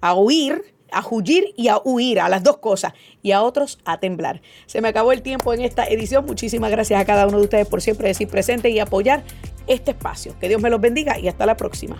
a 0.00 0.14
huir 0.14 0.75
a 0.96 1.06
huir 1.08 1.52
y 1.56 1.68
a 1.68 1.78
huir, 1.84 2.20
a 2.20 2.28
las 2.28 2.42
dos 2.42 2.58
cosas, 2.58 2.92
y 3.22 3.32
a 3.32 3.42
otros 3.42 3.78
a 3.84 3.98
temblar. 3.98 4.40
Se 4.66 4.80
me 4.80 4.88
acabó 4.88 5.12
el 5.12 5.22
tiempo 5.22 5.52
en 5.52 5.60
esta 5.60 5.84
edición. 5.84 6.24
Muchísimas 6.24 6.70
gracias 6.70 7.00
a 7.00 7.04
cada 7.04 7.26
uno 7.26 7.38
de 7.38 7.44
ustedes 7.44 7.68
por 7.68 7.82
siempre 7.82 8.08
decir 8.08 8.28
presente 8.28 8.70
y 8.70 8.78
apoyar 8.78 9.24
este 9.66 9.90
espacio. 9.90 10.34
Que 10.40 10.48
Dios 10.48 10.62
me 10.62 10.70
los 10.70 10.80
bendiga 10.80 11.18
y 11.18 11.28
hasta 11.28 11.44
la 11.46 11.56
próxima. 11.56 11.98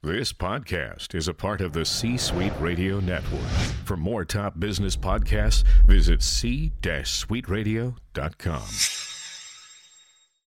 This 0.00 0.32
podcast 0.32 1.14
is 1.14 1.28
a 1.28 1.34
part 1.34 1.60
of 1.60 1.74
the 1.74 1.84
C 1.84 2.16
Suite 2.16 2.54
Radio 2.58 2.98
Network. 2.98 3.42
For 3.84 3.94
more 3.94 4.24
top 4.24 4.58
business 4.58 4.96
podcasts, 4.96 5.64
visit 5.86 6.22
c-suiteradio.com. 6.22 9.07